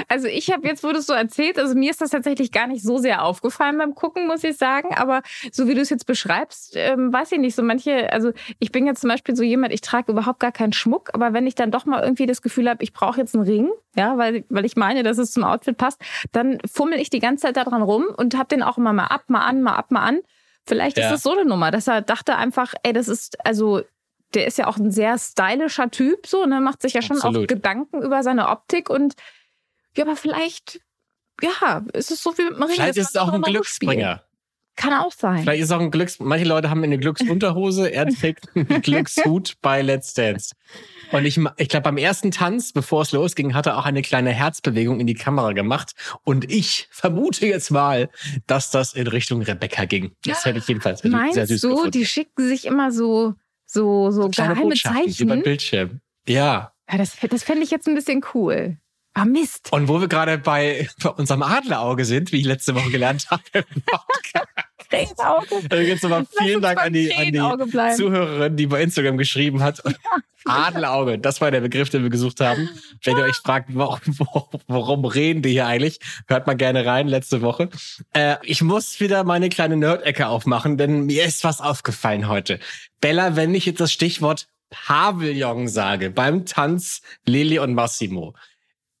Also 0.07 0.27
ich 0.27 0.51
habe 0.51 0.67
jetzt, 0.67 0.83
wo 0.83 0.91
du 0.91 0.99
es 0.99 1.07
so 1.07 1.13
erzählt, 1.13 1.57
also 1.57 1.73
mir 1.73 1.89
ist 1.89 1.99
das 2.01 2.11
tatsächlich 2.11 2.51
gar 2.51 2.67
nicht 2.67 2.83
so 2.83 2.99
sehr 2.99 3.23
aufgefallen 3.23 3.77
beim 3.77 3.95
Gucken, 3.95 4.27
muss 4.27 4.43
ich 4.43 4.57
sagen. 4.57 4.93
Aber 4.93 5.21
so 5.51 5.67
wie 5.67 5.73
du 5.73 5.81
es 5.81 5.89
jetzt 5.89 6.05
beschreibst, 6.05 6.73
ähm, 6.75 7.11
weiß 7.11 7.31
ich 7.31 7.39
nicht. 7.39 7.55
So 7.55 7.63
manche, 7.63 8.11
also 8.11 8.33
ich 8.59 8.71
bin 8.71 8.85
jetzt 8.85 9.01
zum 9.01 9.09
Beispiel 9.09 9.35
so 9.35 9.41
jemand, 9.43 9.73
ich 9.73 9.81
trage 9.81 10.11
überhaupt 10.11 10.39
gar 10.39 10.51
keinen 10.51 10.73
Schmuck, 10.73 11.09
aber 11.13 11.33
wenn 11.33 11.47
ich 11.47 11.55
dann 11.55 11.71
doch 11.71 11.85
mal 11.85 12.03
irgendwie 12.03 12.27
das 12.27 12.41
Gefühl 12.43 12.69
habe, 12.69 12.83
ich 12.83 12.93
brauche 12.93 13.19
jetzt 13.19 13.33
einen 13.33 13.45
Ring, 13.45 13.71
ja, 13.95 14.17
weil, 14.17 14.45
weil 14.49 14.65
ich 14.65 14.75
meine, 14.75 15.01
dass 15.01 15.17
es 15.17 15.31
zum 15.31 15.43
Outfit 15.43 15.77
passt, 15.77 15.99
dann 16.31 16.59
fummel 16.71 16.99
ich 16.99 17.09
die 17.09 17.19
ganze 17.19 17.47
Zeit 17.47 17.57
da 17.57 17.63
dran 17.63 17.81
rum 17.81 18.05
und 18.15 18.37
habe 18.37 18.49
den 18.49 18.61
auch 18.61 18.77
immer 18.77 18.93
mal 18.93 19.07
ab, 19.07 19.23
mal 19.27 19.41
an, 19.45 19.63
mal 19.63 19.73
ab, 19.75 19.89
mal 19.89 20.03
an. 20.03 20.19
Vielleicht 20.67 20.97
Ja. 20.97 21.07
ist 21.07 21.15
es 21.15 21.23
so 21.23 21.31
eine 21.31 21.45
Nummer, 21.45 21.71
dass 21.71 21.87
er 21.87 22.01
dachte 22.01 22.35
einfach, 22.35 22.73
ey, 22.83 22.93
das 22.93 23.07
ist, 23.07 23.43
also 23.45 23.81
der 24.33 24.47
ist 24.47 24.57
ja 24.57 24.67
auch 24.67 24.77
ein 24.77 24.91
sehr 24.91 25.17
stylischer 25.17 25.89
Typ, 25.91 26.27
so, 26.27 26.45
ne, 26.45 26.59
macht 26.59 26.81
sich 26.81 26.93
ja 26.93 27.01
schon 27.01 27.17
auch 27.19 27.25
Absolut. 27.25 27.47
Gedanken 27.47 28.01
über 28.01 28.23
seine 28.23 28.49
Optik 28.49 28.89
und 28.89 29.15
ja, 29.95 30.05
aber 30.05 30.15
vielleicht, 30.15 30.81
ja, 31.41 31.85
ist 31.93 32.11
es 32.11 32.23
so 32.23 32.37
wie 32.37 32.43
mit 32.43 32.59
Ring. 32.59 32.69
Vielleicht 32.69 32.97
ist 32.97 33.09
es 33.09 33.15
auch 33.15 33.31
ein. 33.31 33.41
Glücksbringer. 33.41 34.23
Kann 34.75 34.93
auch 34.93 35.11
sein. 35.11 35.43
Vielleicht 35.43 35.61
ist 35.61 35.69
es 35.69 35.71
auch 35.71 35.79
ein 35.79 35.91
Glücks... 35.91 36.19
Manche 36.19 36.45
Leute 36.45 36.71
haben 36.71 36.83
eine 36.83 36.97
Glücksunterhose, 36.97 37.89
er 37.89 38.07
trägt 38.07 38.55
einen 38.55 38.65
Glückshut 38.81 39.53
bei 39.61 39.83
Let's 39.83 40.15
Dance. 40.15 40.55
Und 41.11 41.25
ich, 41.25 41.39
ich 41.57 41.69
glaube, 41.69 41.83
beim 41.83 41.97
ersten 41.97 42.31
Tanz, 42.31 42.73
bevor 42.73 43.03
es 43.03 43.11
losging, 43.11 43.53
hat 43.53 43.67
er 43.67 43.77
auch 43.77 43.85
eine 43.85 44.01
kleine 44.01 44.31
Herzbewegung 44.31 44.99
in 44.99 45.05
die 45.05 45.13
Kamera 45.13 45.53
gemacht. 45.53 45.93
Und 46.23 46.49
ich 46.51 46.87
vermute 46.89 47.45
jetzt 47.45 47.69
mal, 47.69 48.09
dass 48.47 48.71
das 48.71 48.93
in 48.93 49.05
Richtung 49.05 49.43
Rebecca 49.43 49.85
ging. 49.85 50.15
Das 50.25 50.43
hätte 50.43 50.57
ich 50.57 50.67
jedenfalls 50.67 51.01
sehr 51.01 51.11
Meinst 51.11 51.35
süß 51.35 51.61
du, 51.61 51.69
gefunden. 51.69 51.91
die 51.91 52.07
schicken 52.07 52.47
sich 52.47 52.65
immer 52.65 52.91
so, 52.91 53.35
so, 53.73 54.11
so, 54.11 54.29
Kleine 54.29 54.53
geheime 54.53 54.69
Botschaften 54.69 55.01
über 55.01 55.11
Zeichen? 55.11 55.27
den 55.29 55.43
Bildschirm. 55.43 56.01
Ja. 56.27 56.73
Ja, 56.89 56.97
das 56.97 57.17
das 57.29 57.43
fände 57.43 57.63
ich 57.63 57.71
jetzt 57.71 57.87
ein 57.87 57.95
bisschen 57.95 58.23
cool. 58.33 58.77
Ah, 59.15 59.25
Mist. 59.25 59.71
Und 59.71 59.87
wo 59.87 60.01
wir 60.01 60.07
gerade 60.07 60.37
bei, 60.37 60.89
bei 61.01 61.09
unserem 61.09 61.43
Adlerauge 61.43 62.03
sind, 62.05 62.31
wie 62.31 62.39
ich 62.39 62.45
letzte 62.45 62.75
Woche 62.75 62.89
gelernt 62.89 63.27
habe, 63.29 63.43
Krähenauge. 64.89 65.83
Jetzt 65.83 66.03
nochmal 66.03 66.25
vielen 66.37 66.61
Dank 66.61 66.79
an 66.79 66.93
die, 66.93 67.13
an 67.13 67.31
die. 67.31 67.95
Zuhörerin, 67.95 68.55
die 68.55 68.67
bei 68.67 68.81
Instagram 68.81 69.17
geschrieben 69.17 69.63
hat. 69.63 69.81
Adlerauge, 70.45 71.19
das 71.19 71.41
war 71.41 71.51
der 71.51 71.61
Begriff, 71.61 71.89
den 71.89 72.03
wir 72.03 72.09
gesucht 72.09 72.41
haben. 72.41 72.69
Wenn 73.03 73.17
ihr 73.17 73.23
euch 73.23 73.35
fragt, 73.35 73.69
warum, 73.73 75.05
reden 75.05 75.41
die 75.41 75.51
hier 75.51 75.67
eigentlich, 75.67 75.99
hört 76.27 76.47
mal 76.47 76.55
gerne 76.55 76.85
rein, 76.85 77.07
letzte 77.07 77.41
Woche. 77.41 77.69
Äh, 78.13 78.35
ich 78.43 78.61
muss 78.61 78.99
wieder 78.99 79.23
meine 79.23 79.49
kleine 79.49 79.77
Nerd-Ecke 79.77 80.27
aufmachen, 80.27 80.77
denn 80.77 81.05
mir 81.05 81.25
ist 81.25 81.43
was 81.43 81.61
aufgefallen 81.61 82.27
heute. 82.27 82.59
Bella, 82.99 83.35
wenn 83.35 83.55
ich 83.55 83.65
jetzt 83.65 83.79
das 83.79 83.91
Stichwort 83.91 84.47
Pavillon 84.69 85.67
sage, 85.67 86.09
beim 86.09 86.45
Tanz 86.45 87.01
Lili 87.25 87.59
und 87.59 87.73
Massimo, 87.73 88.33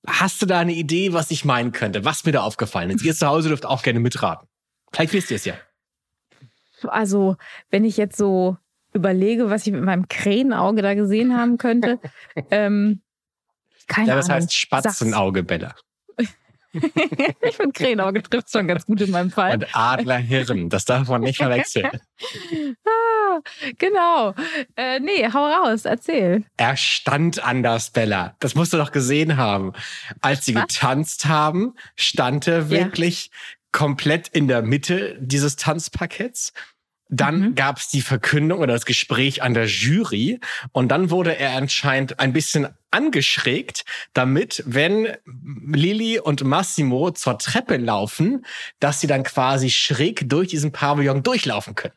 hast 0.05 0.41
du 0.41 0.45
da 0.45 0.59
eine 0.59 0.73
Idee, 0.73 1.13
was 1.13 1.31
ich 1.31 1.45
meinen 1.45 1.71
könnte, 1.71 2.05
was 2.05 2.25
mir 2.25 2.31
da 2.31 2.41
aufgefallen 2.43 2.91
ist? 2.91 3.03
Ihr 3.03 3.15
zu 3.15 3.27
Hause 3.27 3.49
dürft 3.49 3.65
auch 3.65 3.81
gerne 3.81 3.99
mitraten. 3.99 4.47
Vielleicht 4.91 5.13
wisst 5.13 5.31
ihr 5.31 5.37
es 5.37 5.45
ja. 5.45 5.55
Also, 6.89 7.35
wenn 7.69 7.85
ich 7.85 7.97
jetzt 7.97 8.17
so 8.17 8.57
überlege, 8.93 9.49
was 9.49 9.65
ich 9.65 9.73
mit 9.73 9.83
meinem 9.83 10.07
Krähenauge 10.07 10.81
da 10.81 10.93
gesehen 10.93 11.35
haben 11.37 11.57
könnte, 11.57 11.99
ähm, 12.51 13.01
keine 13.87 14.09
Ja, 14.09 14.15
das 14.15 14.29
Ahnung. 14.29 14.43
heißt 14.43 14.53
Spatzenauge, 14.55 15.43
Bella. 15.43 15.75
ich 16.73 17.55
finde, 17.55 17.71
Krähenauge 17.73 18.23
trifft 18.23 18.51
schon 18.51 18.67
ganz 18.67 18.85
gut 18.85 18.99
in 19.01 19.11
meinem 19.11 19.29
Fall. 19.29 19.53
Und 19.53 19.67
Adlerhirn, 19.75 20.69
das 20.69 20.85
darf 20.85 21.07
man 21.07 21.21
nicht 21.21 21.37
verwechseln. 21.37 21.89
Ah, 22.85 23.39
genau. 23.79 24.35
Äh, 24.75 24.99
nee, 24.99 25.27
hau 25.33 25.47
raus, 25.47 25.85
erzähl. 25.85 26.43
Er 26.55 26.77
stand 26.77 27.43
anders, 27.43 27.89
Bella. 27.89 28.35
Das 28.39 28.53
musst 28.53 28.73
du 28.73 28.77
doch 28.77 28.91
gesehen 28.91 29.37
haben. 29.37 29.73
Als 30.21 30.45
sie 30.45 30.53
Was? 30.53 30.67
getanzt 30.67 31.25
haben, 31.25 31.73
stand 31.95 32.47
er 32.47 32.69
wirklich 32.69 33.31
komplett 33.71 34.27
in 34.27 34.47
der 34.47 34.61
Mitte 34.61 35.17
dieses 35.19 35.55
Tanzparketts. 35.55 36.53
Dann 37.15 37.39
Mhm. 37.39 37.55
gab 37.55 37.77
es 37.77 37.89
die 37.89 38.01
Verkündung 38.01 38.59
oder 38.59 38.73
das 38.73 38.85
Gespräch 38.85 39.43
an 39.43 39.53
der 39.53 39.65
Jury 39.67 40.39
und 40.71 40.89
dann 40.89 41.09
wurde 41.11 41.37
er 41.37 41.55
anscheinend 41.55 42.19
ein 42.19 42.33
bisschen 42.33 42.67
angeschrägt, 42.89 43.85
damit, 44.13 44.63
wenn 44.65 45.07
Lili 45.71 46.19
und 46.19 46.43
Massimo 46.43 47.11
zur 47.11 47.37
Treppe 47.37 47.77
laufen, 47.77 48.45
dass 48.79 48.99
sie 48.99 49.07
dann 49.07 49.23
quasi 49.23 49.69
schräg 49.69 50.27
durch 50.29 50.47
diesen 50.49 50.71
Pavillon 50.71 51.21
durchlaufen 51.23 51.75
können. 51.75 51.93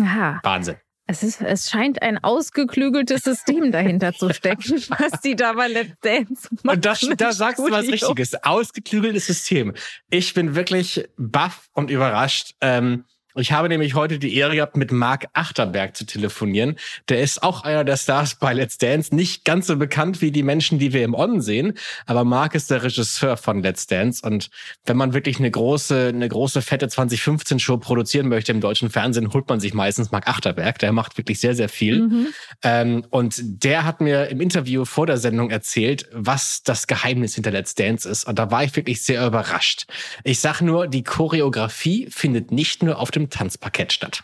Aha. 0.00 0.40
Wahnsinn. 0.42 0.76
Es, 1.06 1.22
ist, 1.24 1.40
es 1.40 1.68
scheint 1.70 2.02
ein 2.02 2.22
ausgeklügeltes 2.22 3.22
System 3.22 3.72
dahinter 3.72 4.12
zu 4.12 4.32
stecken, 4.32 4.76
was 4.98 5.20
die 5.22 5.34
da 5.34 5.54
bei 5.54 5.66
Let's 5.66 5.94
Dance 6.02 6.48
machen. 6.62 6.76
Und 6.76 6.84
das, 6.84 7.00
da 7.16 7.32
sagst 7.32 7.58
du 7.58 7.64
was 7.70 7.84
Studio. 7.86 8.08
Richtiges. 8.08 8.34
Ausgeklügeltes 8.44 9.26
System. 9.26 9.74
Ich 10.10 10.34
bin 10.34 10.54
wirklich 10.54 11.08
baff 11.16 11.68
und 11.72 11.90
überrascht. 11.90 12.54
Ähm, 12.60 13.04
ich 13.36 13.52
habe 13.52 13.68
nämlich 13.68 13.94
heute 13.94 14.18
die 14.18 14.34
Ehre 14.36 14.56
gehabt, 14.56 14.76
mit 14.76 14.92
Marc 14.92 15.28
Achterberg 15.32 15.96
zu 15.96 16.04
telefonieren. 16.04 16.76
Der 17.08 17.20
ist 17.20 17.42
auch 17.42 17.62
einer 17.62 17.84
der 17.84 17.96
Stars 17.96 18.34
bei 18.34 18.52
Let's 18.52 18.78
Dance. 18.78 19.14
Nicht 19.14 19.44
ganz 19.44 19.66
so 19.66 19.76
bekannt 19.76 20.20
wie 20.20 20.30
die 20.30 20.42
Menschen, 20.42 20.78
die 20.78 20.92
wir 20.92 21.04
im 21.04 21.14
On 21.14 21.40
sehen. 21.40 21.74
Aber 22.06 22.24
Marc 22.24 22.54
ist 22.54 22.70
der 22.70 22.82
Regisseur 22.82 23.36
von 23.36 23.62
Let's 23.62 23.86
Dance. 23.86 24.26
Und 24.26 24.50
wenn 24.84 24.96
man 24.96 25.14
wirklich 25.14 25.38
eine 25.38 25.50
große, 25.50 26.08
eine 26.08 26.28
große, 26.28 26.62
fette 26.62 26.86
2015-Show 26.86 27.78
produzieren 27.78 28.28
möchte 28.28 28.52
im 28.52 28.60
deutschen 28.60 28.90
Fernsehen, 28.90 29.32
holt 29.32 29.48
man 29.48 29.60
sich 29.60 29.74
meistens 29.74 30.10
Marc 30.10 30.26
Achterberg. 30.28 30.78
Der 30.78 30.92
macht 30.92 31.16
wirklich 31.16 31.40
sehr, 31.40 31.54
sehr 31.54 31.68
viel. 31.68 32.02
Mhm. 32.02 32.26
Ähm, 32.62 33.04
und 33.10 33.40
der 33.40 33.84
hat 33.84 34.00
mir 34.00 34.28
im 34.28 34.40
Interview 34.40 34.84
vor 34.84 35.06
der 35.06 35.18
Sendung 35.18 35.50
erzählt, 35.50 36.08
was 36.12 36.62
das 36.64 36.86
Geheimnis 36.86 37.34
hinter 37.34 37.50
Let's 37.52 37.74
Dance 37.74 38.08
ist. 38.08 38.24
Und 38.24 38.38
da 38.38 38.50
war 38.50 38.64
ich 38.64 38.74
wirklich 38.74 39.02
sehr 39.02 39.26
überrascht. 39.26 39.86
Ich 40.24 40.40
sag 40.40 40.60
nur, 40.60 40.88
die 40.88 41.04
Choreografie 41.04 42.08
findet 42.10 42.50
nicht 42.50 42.82
nur 42.82 42.98
auf 42.98 43.10
dem 43.10 43.19
Tanzparkett 43.28 43.92
statt. 43.92 44.22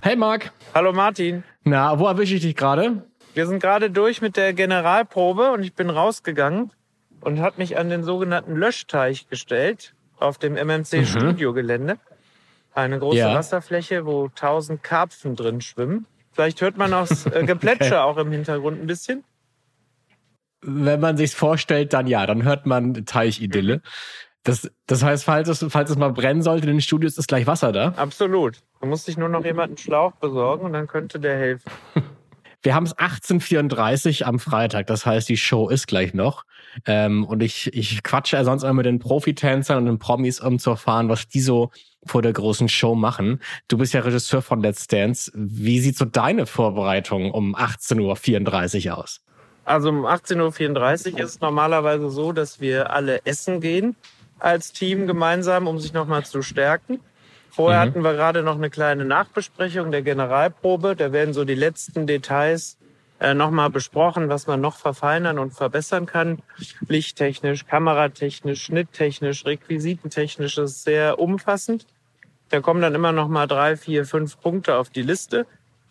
Hey 0.00 0.16
Marc, 0.16 0.52
Hallo 0.74 0.92
Martin. 0.92 1.42
na, 1.64 1.98
wo 1.98 2.06
erwische 2.06 2.36
ich 2.36 2.42
dich 2.42 2.54
gerade? 2.56 3.04
Wir 3.34 3.46
sind 3.46 3.60
gerade 3.60 3.90
durch 3.90 4.22
mit 4.22 4.36
der 4.36 4.52
Generalprobe 4.54 5.50
und 5.52 5.62
ich 5.62 5.74
bin 5.74 5.90
rausgegangen 5.90 6.70
und 7.20 7.40
habe 7.40 7.56
mich 7.58 7.76
an 7.76 7.90
den 7.90 8.02
sogenannten 8.04 8.54
Löschteich 8.56 9.28
gestellt 9.28 9.94
auf 10.18 10.38
dem 10.38 10.54
MMC 10.54 11.04
Studiogelände. 11.06 11.98
Eine 12.74 12.98
große 12.98 13.18
Ja. 13.18 13.34
Wasserfläche, 13.34 14.06
wo 14.06 14.28
tausend 14.28 14.82
Karpfen 14.82 15.34
drin 15.36 15.60
schwimmen. 15.60 16.06
Vielleicht 16.32 16.60
hört 16.60 16.76
man 16.76 16.92
auch 16.94 17.08
das 17.08 17.26
äh, 17.26 17.44
Geplätscher 17.44 18.04
auch 18.06 18.16
im 18.18 18.30
Hintergrund 18.30 18.80
ein 18.80 18.86
bisschen. 18.86 19.24
Wenn 20.62 21.00
man 21.00 21.16
sich's 21.16 21.34
vorstellt, 21.34 21.92
dann 21.92 22.06
ja, 22.06 22.26
dann 22.26 22.42
hört 22.44 22.66
man 22.66 23.04
Teichidylle. 23.06 23.82
Das, 24.46 24.70
das 24.86 25.02
heißt, 25.02 25.24
falls 25.24 25.48
es, 25.48 25.66
falls 25.68 25.90
es 25.90 25.96
mal 25.96 26.12
brennen 26.12 26.40
sollte 26.40 26.68
in 26.68 26.76
den 26.76 26.80
Studios, 26.80 27.18
ist 27.18 27.26
gleich 27.26 27.48
Wasser 27.48 27.72
da. 27.72 27.88
Absolut. 27.96 28.62
Da 28.80 28.86
muss 28.86 29.04
sich 29.04 29.16
nur 29.16 29.28
noch 29.28 29.44
jemand 29.44 29.70
einen 29.70 29.76
Schlauch 29.76 30.12
besorgen 30.12 30.64
und 30.66 30.72
dann 30.72 30.86
könnte 30.86 31.18
der 31.18 31.36
helfen. 31.36 31.68
Wir 32.62 32.74
haben 32.74 32.84
es 32.84 32.96
18.34 32.96 34.22
am 34.22 34.38
Freitag, 34.38 34.86
das 34.86 35.04
heißt, 35.04 35.28
die 35.28 35.36
Show 35.36 35.68
ist 35.68 35.88
gleich 35.88 36.14
noch. 36.14 36.44
Ähm, 36.84 37.24
und 37.24 37.42
ich, 37.42 37.72
ich 37.74 38.02
quatsche 38.04 38.36
ja 38.36 38.44
sonst 38.44 38.62
immer 38.62 38.74
mit 38.74 38.86
den 38.86 39.00
Profitänzern 39.00 39.78
und 39.78 39.86
den 39.86 39.98
Promis, 39.98 40.40
um 40.40 40.60
zu 40.60 40.70
erfahren, 40.70 41.08
was 41.08 41.26
die 41.26 41.40
so 41.40 41.70
vor 42.04 42.22
der 42.22 42.32
großen 42.32 42.68
Show 42.68 42.94
machen. 42.94 43.40
Du 43.66 43.78
bist 43.78 43.94
ja 43.94 44.00
Regisseur 44.00 44.42
von 44.42 44.62
Let's 44.62 44.86
Dance. 44.86 45.30
Wie 45.34 45.80
sieht 45.80 45.98
so 45.98 46.04
deine 46.04 46.46
Vorbereitung 46.46 47.32
um 47.32 47.56
18.34 47.56 48.90
Uhr 48.90 48.98
aus? 48.98 49.20
Also 49.64 49.88
um 49.88 50.06
18.34 50.06 51.14
Uhr 51.14 51.20
ist 51.20 51.30
es 51.30 51.40
normalerweise 51.40 52.10
so, 52.10 52.30
dass 52.30 52.60
wir 52.60 52.90
alle 52.90 53.26
essen 53.26 53.60
gehen 53.60 53.96
als 54.38 54.72
Team 54.72 55.06
gemeinsam, 55.06 55.66
um 55.66 55.78
sich 55.78 55.92
nochmal 55.92 56.24
zu 56.24 56.42
stärken. 56.42 57.00
Vorher 57.50 57.80
mhm. 57.80 57.88
hatten 57.88 58.04
wir 58.04 58.12
gerade 58.12 58.42
noch 58.42 58.56
eine 58.56 58.70
kleine 58.70 59.04
Nachbesprechung 59.04 59.90
der 59.90 60.02
Generalprobe. 60.02 60.94
Da 60.94 61.12
werden 61.12 61.32
so 61.32 61.44
die 61.44 61.54
letzten 61.54 62.06
Details 62.06 62.76
äh, 63.18 63.32
nochmal 63.32 63.70
besprochen, 63.70 64.28
was 64.28 64.46
man 64.46 64.60
noch 64.60 64.76
verfeinern 64.76 65.38
und 65.38 65.52
verbessern 65.52 66.04
kann. 66.04 66.42
Lichttechnisch, 66.86 67.66
kameratechnisch, 67.66 68.62
schnitttechnisch, 68.62 69.46
requisitentechnisch. 69.46 70.58
Ist 70.58 70.84
sehr 70.84 71.18
umfassend. 71.18 71.86
Da 72.50 72.60
kommen 72.60 72.82
dann 72.82 72.94
immer 72.94 73.12
noch 73.12 73.28
mal 73.28 73.46
drei, 73.46 73.76
vier, 73.76 74.04
fünf 74.04 74.38
Punkte 74.40 74.76
auf 74.76 74.90
die 74.90 75.02
Liste. 75.02 75.46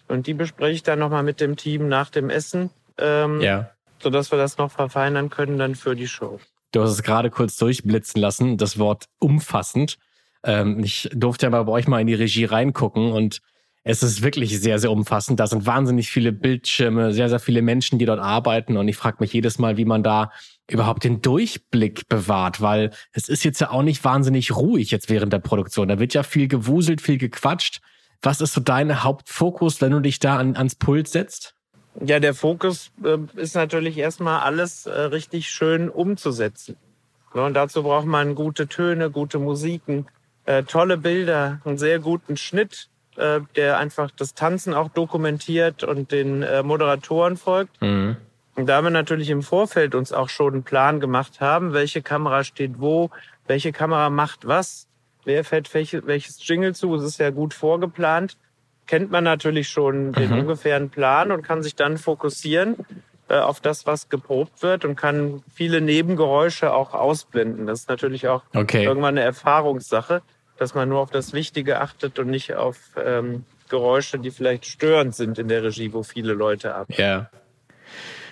Und 0.07 0.27
die 0.27 0.35
bespreche 0.35 0.75
ich 0.75 0.83
dann 0.83 0.99
noch 0.99 1.09
mal 1.09 1.23
mit 1.23 1.41
dem 1.41 1.55
Team 1.55 1.87
nach 1.87 2.11
dem 2.11 2.29
Essen. 2.29 2.69
Ähm, 2.99 3.41
ja. 3.41 3.71
Sodass 3.99 4.31
wir 4.31 4.37
das 4.37 4.59
noch 4.59 4.71
verfeinern 4.71 5.31
können 5.31 5.57
dann 5.57 5.73
für 5.73 5.95
die 5.95 6.07
Show. 6.07 6.39
Du 6.71 6.81
hast 6.81 6.91
es 6.91 7.03
gerade 7.03 7.29
kurz 7.29 7.55
durchblitzen 7.57 8.19
lassen, 8.19 8.57
das 8.57 8.77
Wort 8.77 9.05
umfassend. 9.19 9.97
Ähm, 10.43 10.83
ich 10.83 11.09
durfte 11.13 11.45
ja 11.45 11.49
mal 11.49 11.63
bei 11.63 11.71
euch 11.71 11.87
mal 11.87 12.01
in 12.01 12.07
die 12.07 12.13
Regie 12.13 12.45
reingucken 12.45 13.11
und 13.11 13.41
es 13.87 14.01
ist 14.01 14.23
wirklich 14.23 14.59
sehr, 14.59 14.79
sehr 14.79 14.91
umfassend. 14.91 15.39
Da 15.39 15.45
sind 15.45 15.67
wahnsinnig 15.67 16.09
viele 16.09 16.31
Bildschirme, 16.31 17.13
sehr, 17.13 17.29
sehr 17.29 17.39
viele 17.39 17.61
Menschen, 17.61 17.99
die 17.99 18.05
dort 18.05 18.19
arbeiten. 18.19 18.77
Und 18.77 18.87
ich 18.87 18.97
frage 18.97 19.17
mich 19.19 19.31
jedes 19.31 19.59
Mal, 19.59 19.77
wie 19.77 19.85
man 19.85 20.01
da 20.01 20.31
überhaupt 20.67 21.03
den 21.03 21.21
Durchblick 21.21 22.09
bewahrt, 22.09 22.61
weil 22.61 22.89
es 23.13 23.29
ist 23.29 23.43
jetzt 23.43 23.61
ja 23.61 23.69
auch 23.69 23.83
nicht 23.83 24.03
wahnsinnig 24.03 24.55
ruhig 24.55 24.89
jetzt 24.89 25.07
während 25.09 25.31
der 25.31 25.39
Produktion. 25.39 25.87
Da 25.87 25.99
wird 25.99 26.15
ja 26.15 26.23
viel 26.23 26.47
gewuselt, 26.47 26.99
viel 26.99 27.19
gequatscht. 27.19 27.81
Was 28.23 28.41
ist 28.41 28.53
so 28.53 28.61
dein 28.61 29.03
Hauptfokus, 29.03 29.79
wenn 29.81 29.91
du 29.91 29.99
dich 29.99 30.17
da 30.17 30.37
an, 30.37 30.55
ans 30.55 30.73
Pult 30.73 31.07
setzt? 31.07 31.54
Ja, 32.01 32.19
der 32.19 32.33
Fokus 32.33 32.91
äh, 33.03 33.17
ist 33.39 33.55
natürlich 33.55 33.97
erstmal 33.97 34.41
alles 34.41 34.85
äh, 34.85 34.91
richtig 34.99 35.49
schön 35.49 35.89
umzusetzen. 35.89 36.75
Ja, 37.33 37.45
und 37.45 37.53
dazu 37.53 37.83
braucht 37.83 38.05
man 38.05 38.35
gute 38.35 38.67
Töne, 38.67 39.09
gute 39.11 39.39
Musiken, 39.39 40.07
äh, 40.45 40.63
tolle 40.63 40.97
Bilder, 40.97 41.61
einen 41.65 41.77
sehr 41.77 41.99
guten 41.99 42.37
Schnitt, 42.37 42.89
der 43.55 43.77
einfach 43.77 44.11
das 44.11 44.33
Tanzen 44.33 44.73
auch 44.73 44.89
dokumentiert 44.89 45.85
und 45.85 46.11
den 46.11 46.43
Moderatoren 46.65 47.37
folgt. 47.37 47.81
Mhm. 47.81 48.17
Und 48.55 48.65
da 48.67 48.81
wir 48.81 48.89
natürlich 48.89 49.29
im 49.29 49.41
Vorfeld 49.41 49.95
uns 49.95 50.11
auch 50.11 50.27
schon 50.27 50.51
einen 50.51 50.63
Plan 50.63 50.99
gemacht 50.99 51.39
haben, 51.39 51.71
welche 51.71 52.01
Kamera 52.01 52.43
steht 52.43 52.73
wo, 52.79 53.11
welche 53.47 53.71
Kamera 53.71 54.09
macht 54.09 54.45
was, 54.47 54.87
wer 55.23 55.45
fährt 55.45 55.73
welche, 55.73 56.05
welches 56.07 56.45
Jingle 56.45 56.75
zu, 56.75 56.93
es 56.95 57.03
ist 57.03 57.19
ja 57.19 57.29
gut 57.29 57.53
vorgeplant, 57.53 58.37
kennt 58.87 59.11
man 59.11 59.23
natürlich 59.23 59.69
schon 59.69 60.13
den 60.13 60.31
mhm. 60.31 60.39
ungefähren 60.39 60.89
Plan 60.89 61.31
und 61.31 61.41
kann 61.41 61.63
sich 61.63 61.75
dann 61.75 61.97
fokussieren 61.97 62.75
äh, 63.29 63.37
auf 63.37 63.59
das, 63.59 63.85
was 63.85 64.09
geprobt 64.09 64.61
wird 64.63 64.85
und 64.85 64.95
kann 64.95 65.43
viele 65.53 65.81
Nebengeräusche 65.81 66.73
auch 66.73 66.93
ausblenden. 66.93 67.67
Das 67.67 67.81
ist 67.81 67.89
natürlich 67.89 68.27
auch 68.27 68.43
okay. 68.53 68.83
irgendwann 68.83 69.17
eine 69.17 69.23
Erfahrungssache 69.23 70.21
dass 70.57 70.73
man 70.73 70.89
nur 70.89 70.99
auf 70.99 71.11
das 71.11 71.33
Wichtige 71.33 71.81
achtet 71.81 72.19
und 72.19 72.27
nicht 72.27 72.55
auf 72.55 72.77
ähm, 73.03 73.43
Geräusche, 73.69 74.19
die 74.19 74.31
vielleicht 74.31 74.65
störend 74.65 75.15
sind 75.15 75.37
in 75.37 75.47
der 75.47 75.63
Regie, 75.63 75.91
wo 75.93 76.03
viele 76.03 76.33
Leute 76.33 76.75
arbeiten. 76.75 77.01
Ja. 77.01 77.29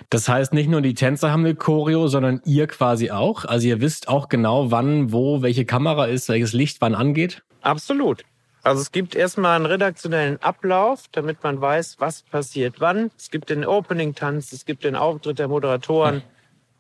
Das 0.10 0.30
heißt, 0.30 0.54
nicht 0.54 0.70
nur 0.70 0.82
die 0.82 0.94
Tänzer 0.94 1.32
haben 1.32 1.46
eine 1.46 1.56
Choreo, 1.56 2.08
sondern 2.08 2.42
ihr 2.46 2.68
quasi 2.68 3.10
auch. 3.10 3.46
Also 3.46 3.68
ihr 3.68 3.82
wisst 3.82 4.08
auch 4.08 4.30
genau, 4.30 4.70
wann, 4.70 5.12
wo, 5.12 5.42
welche 5.42 5.66
Kamera 5.66 6.06
ist, 6.06 6.30
welches 6.30 6.54
Licht 6.54 6.82
wann 6.82 6.94
angeht? 6.94 7.42
Absolut. 7.62 8.24
Also 8.64 8.82
es 8.82 8.94
gibt 8.94 9.14
erstmal 9.14 9.58
einen 9.58 9.66
redaktionellen 9.66 10.42
Ablauf, 10.42 11.04
damit 11.12 11.44
man 11.44 11.60
weiß, 11.60 11.98
was 12.00 12.22
passiert 12.24 12.76
wann. 12.80 13.12
Es 13.18 13.30
gibt 13.30 13.50
den 13.50 13.66
Opening-Tanz, 13.66 14.54
es 14.54 14.66
gibt 14.66 14.86
den 14.86 14.96
Auftritt 14.96 15.38
der 15.38 15.50
Moderatoren 15.50 16.24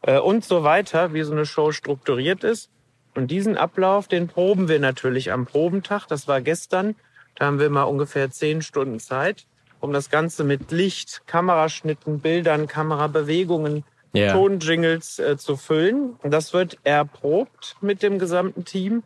äh, 0.02 0.18
und 0.18 0.46
so 0.46 0.64
weiter, 0.64 1.14
wie 1.14 1.24
so 1.24 1.34
eine 1.34 1.46
Show 1.46 1.74
strukturiert 1.74 2.46
ist. 2.46 2.70
Und 3.16 3.30
diesen 3.30 3.58
Ablauf, 3.58 4.08
den 4.08 4.30
proben 4.30 4.70
wir 4.70 4.80
natürlich 4.80 5.32
am 5.32 5.46
Probentag. 5.46 6.08
Das 6.08 6.28
war 6.28 6.40
gestern. 6.40 6.96
Da 7.36 7.46
haben 7.46 7.60
wir 7.60 7.70
mal 7.70 7.84
ungefähr 7.84 8.32
zehn 8.32 8.62
Stunden 8.62 9.00
Zeit, 9.00 9.46
um 9.82 9.92
das 9.92 10.10
Ganze 10.10 10.46
mit 10.46 10.72
Licht, 10.72 11.24
Kameraschnitten, 11.28 12.22
Bildern, 12.22 12.68
Kamerabewegungen, 12.68 13.84
yeah. 14.16 14.32
Tonjingles 14.32 15.20
äh, 15.20 15.38
zu 15.38 15.58
füllen. 15.58 16.16
Und 16.24 16.32
das 16.32 16.54
wird 16.54 16.78
erprobt 16.84 17.76
mit 17.82 18.04
dem 18.04 18.20
gesamten 18.20 18.64
Team. 18.64 19.04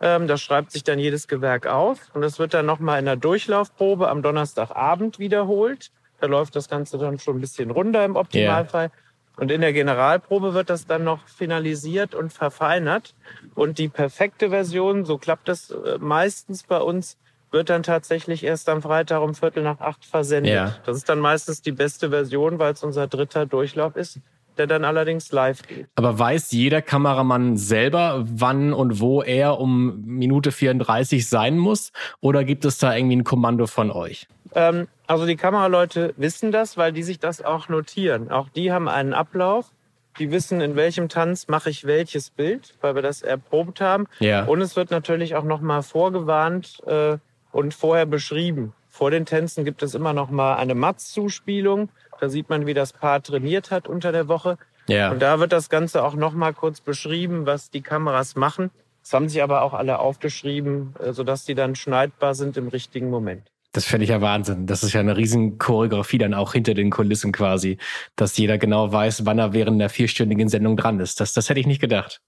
Ähm, 0.00 0.26
das 0.28 0.40
schreibt 0.40 0.70
sich 0.70 0.84
dann 0.84 0.98
jedes 0.98 1.28
Gewerk 1.28 1.66
auf. 1.66 2.10
Und 2.14 2.22
das 2.22 2.38
wird 2.38 2.54
dann 2.54 2.66
nochmal 2.66 2.98
in 2.98 3.04
der 3.04 3.16
Durchlaufprobe 3.16 4.08
am 4.08 4.22
Donnerstagabend 4.22 5.18
wiederholt. 5.18 5.90
Da 6.20 6.26
läuft 6.26 6.56
das 6.56 6.68
Ganze 6.68 6.98
dann 6.98 7.18
schon 7.18 7.38
ein 7.38 7.40
bisschen 7.40 7.70
runter 7.70 8.04
im 8.04 8.16
Optimalfall. 8.16 8.86
Yeah. 8.86 8.92
Und 9.36 9.52
in 9.52 9.60
der 9.60 9.72
Generalprobe 9.72 10.52
wird 10.52 10.68
das 10.68 10.86
dann 10.86 11.04
noch 11.04 11.28
finalisiert 11.28 12.14
und 12.14 12.32
verfeinert. 12.32 13.14
Und 13.54 13.78
die 13.78 13.88
perfekte 13.88 14.50
Version, 14.50 15.04
so 15.04 15.16
klappt 15.16 15.48
das 15.48 15.70
äh, 15.70 15.98
meistens 15.98 16.64
bei 16.64 16.80
uns, 16.80 17.16
wird 17.50 17.70
dann 17.70 17.82
tatsächlich 17.82 18.44
erst 18.44 18.68
am 18.68 18.82
Freitag 18.82 19.22
um 19.22 19.34
Viertel 19.34 19.62
nach 19.62 19.80
acht 19.80 20.04
versendet. 20.04 20.52
Ja. 20.52 20.76
Das 20.84 20.96
ist 20.96 21.08
dann 21.08 21.20
meistens 21.20 21.62
die 21.62 21.72
beste 21.72 22.10
Version, 22.10 22.58
weil 22.58 22.72
es 22.72 22.82
unser 22.82 23.06
dritter 23.06 23.46
Durchlauf 23.46 23.96
ist, 23.96 24.18
der 24.58 24.66
dann 24.66 24.84
allerdings 24.84 25.32
live 25.32 25.62
geht. 25.62 25.86
Aber 25.94 26.18
weiß 26.18 26.52
jeder 26.52 26.82
Kameramann 26.82 27.56
selber, 27.56 28.24
wann 28.28 28.72
und 28.72 29.00
wo 29.00 29.22
er 29.22 29.58
um 29.58 30.02
Minute 30.04 30.52
34 30.52 31.28
sein 31.28 31.58
muss? 31.58 31.92
Oder 32.20 32.44
gibt 32.44 32.64
es 32.64 32.78
da 32.78 32.94
irgendwie 32.94 33.16
ein 33.16 33.24
Kommando 33.24 33.66
von 33.66 33.90
euch? 33.90 34.26
Ähm, 34.54 34.88
also 35.06 35.26
die 35.26 35.36
Kameraleute 35.36 36.14
wissen 36.16 36.52
das, 36.52 36.76
weil 36.76 36.92
die 36.92 37.02
sich 37.02 37.18
das 37.18 37.42
auch 37.42 37.68
notieren. 37.68 38.30
Auch 38.30 38.48
die 38.48 38.72
haben 38.72 38.88
einen 38.88 39.14
Ablauf. 39.14 39.70
Die 40.18 40.32
wissen, 40.32 40.60
in 40.60 40.74
welchem 40.74 41.08
Tanz 41.08 41.46
mache 41.46 41.70
ich 41.70 41.86
welches 41.86 42.30
Bild, 42.30 42.74
weil 42.80 42.94
wir 42.94 43.02
das 43.02 43.22
erprobt 43.22 43.80
haben. 43.80 44.06
Ja. 44.18 44.44
Und 44.44 44.60
es 44.60 44.74
wird 44.74 44.90
natürlich 44.90 45.36
auch 45.36 45.44
nochmal 45.44 45.82
vorgewarnt 45.82 46.82
äh, 46.86 47.18
und 47.52 47.72
vorher 47.72 48.06
beschrieben. 48.06 48.72
Vor 48.88 49.12
den 49.12 49.26
Tänzen 49.26 49.64
gibt 49.64 49.82
es 49.84 49.94
immer 49.94 50.12
noch 50.12 50.28
mal 50.30 50.56
eine 50.56 50.74
Matz-Zuspielung. 50.74 51.88
Da 52.20 52.28
sieht 52.28 52.48
man, 52.48 52.66
wie 52.66 52.74
das 52.74 52.92
Paar 52.92 53.22
trainiert 53.22 53.70
hat 53.70 53.88
unter 53.88 54.12
der 54.12 54.28
Woche. 54.28 54.58
Ja. 54.88 55.10
Und 55.10 55.20
da 55.20 55.38
wird 55.38 55.52
das 55.52 55.68
Ganze 55.68 56.02
auch 56.02 56.14
noch 56.14 56.32
mal 56.32 56.52
kurz 56.52 56.80
beschrieben, 56.80 57.46
was 57.46 57.70
die 57.70 57.82
Kameras 57.82 58.36
machen. 58.36 58.70
Das 59.02 59.12
haben 59.12 59.28
sich 59.28 59.42
aber 59.42 59.62
auch 59.62 59.74
alle 59.74 59.98
aufgeschrieben, 59.98 60.94
äh, 61.02 61.12
sodass 61.12 61.44
die 61.44 61.54
dann 61.54 61.76
schneidbar 61.76 62.34
sind 62.34 62.56
im 62.56 62.68
richtigen 62.68 63.10
Moment. 63.10 63.50
Das 63.72 63.84
fände 63.84 64.04
ich 64.04 64.10
ja 64.10 64.20
Wahnsinn. 64.20 64.66
Das 64.66 64.82
ist 64.82 64.94
ja 64.94 65.00
eine 65.00 65.16
riesen 65.16 65.58
Choreografie 65.58 66.18
dann 66.18 66.34
auch 66.34 66.54
hinter 66.54 66.74
den 66.74 66.90
Kulissen 66.90 67.32
quasi, 67.32 67.78
dass 68.16 68.36
jeder 68.36 68.58
genau 68.58 68.90
weiß, 68.90 69.26
wann 69.26 69.38
er 69.38 69.52
während 69.52 69.80
der 69.80 69.90
vierstündigen 69.90 70.48
Sendung 70.48 70.76
dran 70.76 71.00
ist. 71.00 71.20
Das, 71.20 71.34
das 71.34 71.48
hätte 71.48 71.60
ich 71.60 71.66
nicht 71.66 71.80
gedacht. 71.80 72.20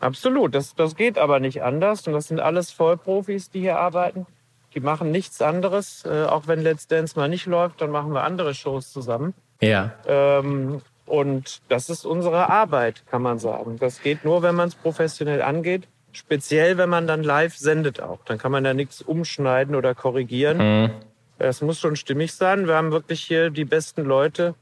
Absolut, 0.00 0.54
das, 0.54 0.74
das 0.74 0.96
geht 0.96 1.18
aber 1.18 1.40
nicht 1.40 1.62
anders. 1.62 2.06
Und 2.06 2.12
das 2.12 2.28
sind 2.28 2.38
alles 2.38 2.70
Vollprofis, 2.70 3.50
die 3.50 3.60
hier 3.60 3.78
arbeiten. 3.78 4.26
Die 4.74 4.80
machen 4.80 5.10
nichts 5.10 5.40
anderes. 5.40 6.04
Äh, 6.04 6.24
auch 6.24 6.46
wenn 6.46 6.60
Let's 6.60 6.86
Dance 6.86 7.18
mal 7.18 7.28
nicht 7.28 7.46
läuft, 7.46 7.80
dann 7.80 7.90
machen 7.90 8.12
wir 8.12 8.24
andere 8.24 8.54
Shows 8.54 8.92
zusammen. 8.92 9.34
Ja. 9.60 9.92
Ähm, 10.06 10.82
und 11.06 11.60
das 11.68 11.90
ist 11.90 12.04
unsere 12.04 12.48
Arbeit, 12.48 13.04
kann 13.06 13.22
man 13.22 13.38
sagen. 13.38 13.76
Das 13.78 14.02
geht 14.02 14.24
nur, 14.24 14.42
wenn 14.42 14.54
man 14.54 14.68
es 14.68 14.74
professionell 14.74 15.42
angeht. 15.42 15.86
Speziell, 16.12 16.78
wenn 16.78 16.88
man 16.88 17.06
dann 17.06 17.22
live 17.22 17.56
sendet 17.56 18.00
auch. 18.00 18.20
Dann 18.24 18.38
kann 18.38 18.52
man 18.52 18.64
da 18.64 18.72
nichts 18.72 19.02
umschneiden 19.02 19.74
oder 19.74 19.94
korrigieren. 19.94 20.58
Mhm. 20.58 20.90
Es 21.38 21.60
muss 21.60 21.80
schon 21.80 21.96
stimmig 21.96 22.32
sein. 22.32 22.66
Wir 22.66 22.74
haben 22.74 22.92
wirklich 22.92 23.22
hier 23.22 23.50
die 23.50 23.64
besten 23.64 24.04
Leute 24.04 24.54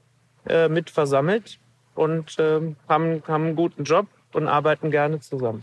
äh, 0.49 0.69
mit 0.69 0.91
versammelt 0.91 1.59
und 1.95 2.39
äh, 2.39 2.61
haben, 2.89 3.23
haben 3.29 3.47
einen 3.47 3.57
guten 3.57 3.85
Job 3.85 4.07
und 4.33 4.49
arbeiten 4.49 4.91
gerne 4.91 5.21
zusammen. 5.21 5.63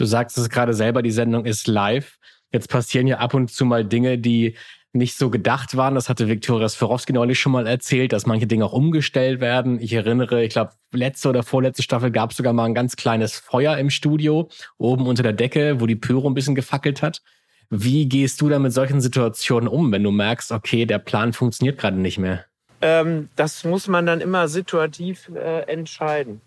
Du 0.00 0.06
sagst 0.06 0.38
es 0.38 0.48
gerade 0.48 0.72
selber, 0.72 1.02
die 1.02 1.10
Sendung 1.10 1.44
ist 1.44 1.68
live. 1.68 2.16
Jetzt 2.52 2.70
passieren 2.70 3.06
ja 3.06 3.18
ab 3.18 3.34
und 3.34 3.50
zu 3.50 3.66
mal 3.66 3.84
Dinge, 3.84 4.16
die 4.16 4.56
nicht 4.94 5.18
so 5.18 5.28
gedacht 5.28 5.76
waren. 5.76 5.94
Das 5.94 6.08
hatte 6.08 6.26
Viktoria 6.26 6.70
Swarovski 6.70 7.12
neulich 7.12 7.38
schon 7.38 7.52
mal 7.52 7.66
erzählt, 7.66 8.14
dass 8.14 8.24
manche 8.24 8.46
Dinge 8.46 8.64
auch 8.64 8.72
umgestellt 8.72 9.42
werden. 9.42 9.78
Ich 9.78 9.92
erinnere, 9.92 10.42
ich 10.42 10.54
glaube, 10.54 10.72
letzte 10.92 11.28
oder 11.28 11.42
vorletzte 11.42 11.82
Staffel 11.82 12.10
gab 12.10 12.30
es 12.30 12.38
sogar 12.38 12.54
mal 12.54 12.64
ein 12.64 12.74
ganz 12.74 12.96
kleines 12.96 13.34
Feuer 13.36 13.76
im 13.76 13.90
Studio, 13.90 14.48
oben 14.78 15.06
unter 15.06 15.22
der 15.22 15.34
Decke, 15.34 15.82
wo 15.82 15.86
die 15.86 15.96
Pyro 15.96 16.30
ein 16.30 16.34
bisschen 16.34 16.54
gefackelt 16.54 17.02
hat. 17.02 17.20
Wie 17.68 18.08
gehst 18.08 18.40
du 18.40 18.48
da 18.48 18.58
mit 18.58 18.72
solchen 18.72 19.02
Situationen 19.02 19.68
um, 19.68 19.92
wenn 19.92 20.02
du 20.02 20.12
merkst, 20.12 20.50
okay, 20.50 20.86
der 20.86 20.98
Plan 20.98 21.34
funktioniert 21.34 21.78
gerade 21.78 21.98
nicht 21.98 22.16
mehr? 22.16 22.46
Ähm, 22.80 23.28
das 23.36 23.64
muss 23.64 23.86
man 23.86 24.06
dann 24.06 24.22
immer 24.22 24.48
situativ 24.48 25.30
äh, 25.34 25.70
entscheiden. 25.70 26.40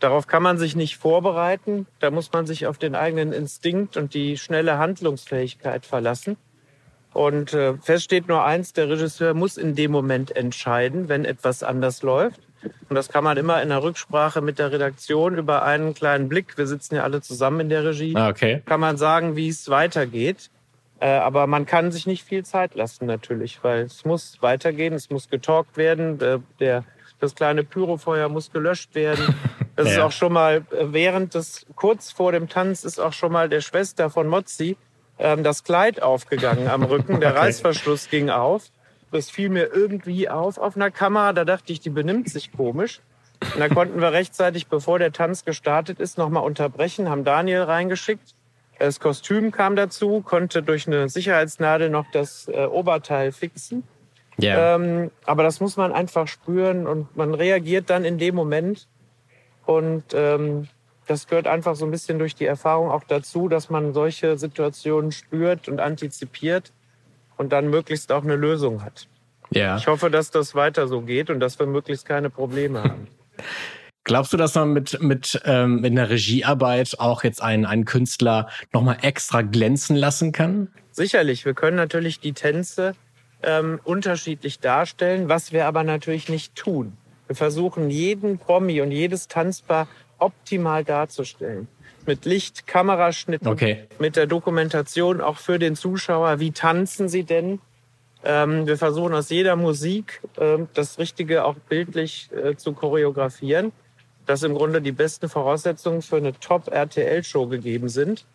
Darauf 0.00 0.26
kann 0.26 0.42
man 0.42 0.58
sich 0.58 0.76
nicht 0.76 0.96
vorbereiten. 0.96 1.86
Da 2.00 2.10
muss 2.10 2.32
man 2.32 2.46
sich 2.46 2.66
auf 2.66 2.78
den 2.78 2.94
eigenen 2.94 3.32
Instinkt 3.32 3.96
und 3.96 4.14
die 4.14 4.36
schnelle 4.36 4.78
Handlungsfähigkeit 4.78 5.86
verlassen. 5.86 6.36
Und 7.12 7.54
äh, 7.54 7.74
fest 7.78 8.04
steht 8.04 8.28
nur 8.28 8.44
eins, 8.44 8.74
der 8.74 8.90
Regisseur 8.90 9.32
muss 9.32 9.56
in 9.56 9.74
dem 9.74 9.90
Moment 9.90 10.36
entscheiden, 10.36 11.08
wenn 11.08 11.24
etwas 11.24 11.62
anders 11.62 12.02
läuft. 12.02 12.40
Und 12.88 12.96
das 12.96 13.08
kann 13.08 13.24
man 13.24 13.38
immer 13.38 13.62
in 13.62 13.70
der 13.70 13.82
Rücksprache 13.82 14.42
mit 14.42 14.58
der 14.58 14.70
Redaktion 14.70 15.38
über 15.38 15.62
einen 15.62 15.94
kleinen 15.94 16.28
Blick, 16.28 16.58
wir 16.58 16.66
sitzen 16.66 16.96
ja 16.96 17.04
alle 17.04 17.22
zusammen 17.22 17.60
in 17.60 17.68
der 17.68 17.84
Regie, 17.84 18.14
ah, 18.16 18.28
okay. 18.28 18.62
kann 18.66 18.80
man 18.80 18.96
sagen, 18.96 19.36
wie 19.36 19.48
es 19.48 19.70
weitergeht. 19.70 20.50
Äh, 20.98 21.08
aber 21.08 21.46
man 21.46 21.66
kann 21.66 21.92
sich 21.92 22.06
nicht 22.06 22.22
viel 22.24 22.44
Zeit 22.44 22.74
lassen 22.74 23.06
natürlich, 23.06 23.62
weil 23.62 23.82
es 23.82 24.04
muss 24.04 24.38
weitergehen, 24.40 24.94
es 24.94 25.10
muss 25.10 25.28
getalkt 25.28 25.76
werden, 25.76 26.18
der, 26.18 26.40
der 26.58 26.84
das 27.20 27.34
kleine 27.34 27.64
Pyrofeuer 27.64 28.28
muss 28.28 28.52
gelöscht 28.52 28.94
werden. 28.94 29.34
Das 29.76 29.88
ja. 29.88 29.92
ist 29.92 29.98
auch 30.00 30.12
schon 30.12 30.32
mal 30.32 30.64
äh, 30.70 30.86
während 30.86 31.34
des, 31.34 31.66
kurz 31.74 32.10
vor 32.10 32.32
dem 32.32 32.48
Tanz 32.48 32.82
ist 32.82 32.98
auch 32.98 33.12
schon 33.12 33.30
mal 33.30 33.50
der 33.50 33.60
Schwester 33.60 34.08
von 34.08 34.26
Mozzi 34.26 34.78
ähm, 35.18 35.44
das 35.44 35.64
Kleid 35.64 36.02
aufgegangen 36.02 36.68
am 36.68 36.82
Rücken. 36.82 37.20
Der 37.20 37.30
okay. 37.32 37.40
Reißverschluss 37.40 38.08
ging 38.08 38.30
auf. 38.30 38.64
Das 39.12 39.30
fiel 39.30 39.50
mir 39.50 39.74
irgendwie 39.74 40.30
auf 40.30 40.56
auf 40.56 40.76
einer 40.76 40.90
Kamera. 40.90 41.34
Da 41.34 41.44
dachte 41.44 41.74
ich, 41.74 41.80
die 41.80 41.90
benimmt 41.90 42.30
sich 42.30 42.52
komisch. 42.52 43.02
Und 43.42 43.60
da 43.60 43.68
konnten 43.68 44.00
wir 44.00 44.12
rechtzeitig, 44.12 44.68
bevor 44.68 44.98
der 44.98 45.12
Tanz 45.12 45.44
gestartet 45.44 46.00
ist, 46.00 46.16
nochmal 46.16 46.42
unterbrechen, 46.42 47.10
haben 47.10 47.24
Daniel 47.24 47.62
reingeschickt. 47.62 48.34
Das 48.78 49.00
Kostüm 49.00 49.52
kam 49.52 49.76
dazu, 49.76 50.22
konnte 50.22 50.62
durch 50.62 50.86
eine 50.86 51.08
Sicherheitsnadel 51.08 51.90
noch 51.90 52.06
das 52.12 52.48
äh, 52.48 52.66
Oberteil 52.66 53.32
fixen. 53.32 53.84
Yeah. 54.40 54.74
Ähm, 54.74 55.10
aber 55.24 55.42
das 55.42 55.60
muss 55.60 55.76
man 55.76 55.92
einfach 55.92 56.28
spüren 56.28 56.86
und 56.86 57.16
man 57.16 57.34
reagiert 57.34 57.90
dann 57.90 58.04
in 58.04 58.18
dem 58.18 58.34
Moment. 58.34 58.86
Und 59.64 60.04
ähm, 60.12 60.68
das 61.06 61.26
gehört 61.26 61.46
einfach 61.46 61.74
so 61.76 61.84
ein 61.84 61.90
bisschen 61.90 62.18
durch 62.18 62.34
die 62.34 62.44
Erfahrung 62.44 62.90
auch 62.90 63.04
dazu, 63.04 63.48
dass 63.48 63.70
man 63.70 63.94
solche 63.94 64.36
Situationen 64.36 65.12
spürt 65.12 65.68
und 65.68 65.80
antizipiert 65.80 66.72
und 67.36 67.52
dann 67.52 67.70
möglichst 67.70 68.12
auch 68.12 68.24
eine 68.24 68.36
Lösung 68.36 68.84
hat. 68.84 69.08
Ja. 69.50 69.76
Ich 69.76 69.86
hoffe, 69.86 70.10
dass 70.10 70.30
das 70.30 70.54
weiter 70.54 70.88
so 70.88 71.02
geht 71.02 71.30
und 71.30 71.40
dass 71.40 71.58
wir 71.58 71.66
möglichst 71.66 72.06
keine 72.06 72.30
Probleme 72.30 72.82
haben. 72.82 73.08
Glaubst 74.04 74.32
du, 74.32 74.36
dass 74.36 74.54
man 74.54 74.72
mit, 74.72 75.02
mit, 75.02 75.40
ähm, 75.46 75.80
mit 75.80 75.90
einer 75.90 76.08
Regiearbeit 76.08 76.94
auch 77.00 77.24
jetzt 77.24 77.42
einen, 77.42 77.66
einen 77.66 77.84
Künstler 77.84 78.48
nochmal 78.72 78.98
extra 79.02 79.42
glänzen 79.42 79.96
lassen 79.96 80.30
kann? 80.30 80.68
Sicherlich. 80.92 81.44
Wir 81.44 81.54
können 81.54 81.76
natürlich 81.76 82.20
die 82.20 82.32
Tänze 82.32 82.94
ähm, 83.46 83.80
unterschiedlich 83.84 84.60
darstellen, 84.60 85.28
was 85.30 85.52
wir 85.52 85.66
aber 85.66 85.84
natürlich 85.84 86.28
nicht 86.28 86.54
tun. 86.54 86.96
Wir 87.26 87.36
versuchen 87.36 87.88
jeden 87.88 88.38
Promi 88.38 88.82
und 88.82 88.90
jedes 88.90 89.28
Tanzpaar 89.28 89.88
optimal 90.18 90.84
darzustellen. 90.84 91.68
Mit 92.04 92.24
Licht, 92.24 92.66
Kameraschnitten, 92.66 93.48
okay. 93.48 93.84
mit 93.98 94.16
der 94.16 94.26
Dokumentation 94.26 95.20
auch 95.20 95.38
für 95.38 95.58
den 95.58 95.74
Zuschauer. 95.74 96.38
Wie 96.38 96.52
tanzen 96.52 97.08
sie 97.08 97.24
denn? 97.24 97.60
Ähm, 98.24 98.66
wir 98.66 98.76
versuchen 98.76 99.14
aus 99.14 99.30
jeder 99.30 99.56
Musik 99.56 100.20
äh, 100.36 100.58
das 100.74 100.98
Richtige 100.98 101.44
auch 101.44 101.54
bildlich 101.54 102.28
äh, 102.32 102.56
zu 102.56 102.74
choreografieren 102.74 103.72
dass 104.26 104.42
im 104.42 104.54
Grunde 104.54 104.82
die 104.82 104.92
besten 104.92 105.28
Voraussetzungen 105.28 106.02
für 106.02 106.16
eine 106.16 106.38
Top-RTL-Show 106.38 107.46
gegeben 107.46 107.88
sind. 107.88 108.26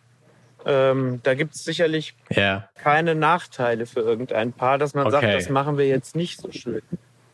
Ähm, 0.66 1.20
da 1.22 1.34
gibt 1.34 1.54
es 1.54 1.64
sicherlich 1.64 2.14
ja. 2.30 2.68
keine 2.76 3.14
Nachteile 3.14 3.86
für 3.86 4.00
irgendein 4.00 4.52
Paar, 4.52 4.78
dass 4.78 4.94
man 4.94 5.06
okay. 5.06 5.12
sagt, 5.12 5.34
das 5.34 5.48
machen 5.48 5.78
wir 5.78 5.86
jetzt 5.86 6.16
nicht 6.16 6.40
so 6.40 6.50
schön. 6.52 6.82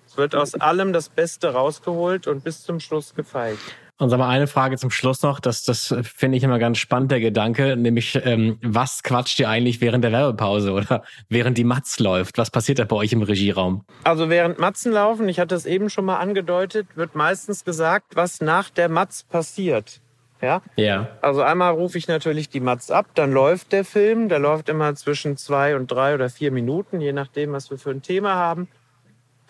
Es 0.06 0.16
wird 0.16 0.34
aus 0.34 0.54
allem 0.54 0.92
das 0.92 1.08
Beste 1.08 1.52
rausgeholt 1.52 2.26
und 2.26 2.44
bis 2.44 2.62
zum 2.62 2.80
Schluss 2.80 3.14
gefeilt. 3.14 3.58
Und 4.00 4.10
sag 4.10 4.18
mal 4.18 4.28
eine 4.28 4.46
Frage 4.46 4.76
zum 4.76 4.92
Schluss 4.92 5.22
noch, 5.22 5.40
das, 5.40 5.64
das 5.64 5.92
finde 6.02 6.38
ich 6.38 6.44
immer 6.44 6.60
ganz 6.60 6.78
spannend, 6.78 7.10
der 7.10 7.18
Gedanke, 7.18 7.76
nämlich 7.76 8.16
ähm, 8.22 8.56
was 8.62 9.02
quatscht 9.02 9.40
ihr 9.40 9.48
eigentlich 9.48 9.80
während 9.80 10.04
der 10.04 10.12
Werbepause 10.12 10.72
oder 10.72 11.02
während 11.28 11.58
die 11.58 11.64
Matz 11.64 11.98
läuft? 11.98 12.38
Was 12.38 12.52
passiert 12.52 12.78
da 12.78 12.84
bei 12.84 12.94
euch 12.94 13.12
im 13.12 13.22
Regieraum? 13.22 13.84
Also 14.04 14.30
während 14.30 14.60
Matzen 14.60 14.92
laufen, 14.92 15.28
ich 15.28 15.40
hatte 15.40 15.56
es 15.56 15.66
eben 15.66 15.90
schon 15.90 16.04
mal 16.04 16.18
angedeutet, 16.18 16.86
wird 16.94 17.16
meistens 17.16 17.64
gesagt, 17.64 18.14
was 18.14 18.40
nach 18.40 18.70
der 18.70 18.88
Matz 18.88 19.24
passiert. 19.24 20.00
Ja? 20.40 20.62
Ja. 20.76 21.08
Also 21.20 21.42
einmal 21.42 21.72
rufe 21.72 21.98
ich 21.98 22.08
natürlich 22.08 22.48
die 22.48 22.60
Matz 22.60 22.90
ab, 22.90 23.06
dann 23.14 23.32
läuft 23.32 23.72
der 23.72 23.84
Film, 23.84 24.28
der 24.28 24.38
läuft 24.38 24.68
immer 24.68 24.94
zwischen 24.94 25.36
zwei 25.36 25.76
und 25.76 25.90
drei 25.90 26.14
oder 26.14 26.30
vier 26.30 26.52
Minuten, 26.52 27.00
je 27.00 27.12
nachdem, 27.12 27.52
was 27.52 27.70
wir 27.70 27.78
für 27.78 27.90
ein 27.90 28.02
Thema 28.02 28.34
haben. 28.34 28.68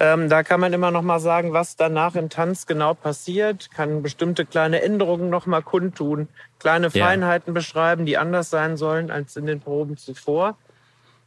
Ähm, 0.01 0.29
da 0.29 0.44
kann 0.44 0.61
man 0.61 0.72
immer 0.72 0.92
noch 0.92 1.03
mal 1.03 1.18
sagen, 1.18 1.53
was 1.53 1.74
danach 1.74 2.14
im 2.14 2.29
Tanz 2.29 2.66
genau 2.66 2.94
passiert, 2.94 3.70
kann 3.72 4.03
bestimmte 4.03 4.46
kleine 4.46 4.81
Änderungen 4.83 5.29
noch 5.29 5.46
mal 5.46 5.62
kundtun, 5.62 6.29
kleine 6.61 6.90
Feinheiten 6.90 7.51
ja. 7.51 7.55
beschreiben, 7.55 8.07
die 8.07 8.16
anders 8.16 8.48
sein 8.48 8.77
sollen 8.77 9.11
als 9.11 9.37
in 9.37 9.46
den 9.46 9.61
Proben 9.61 9.96
zuvor. 9.96 10.57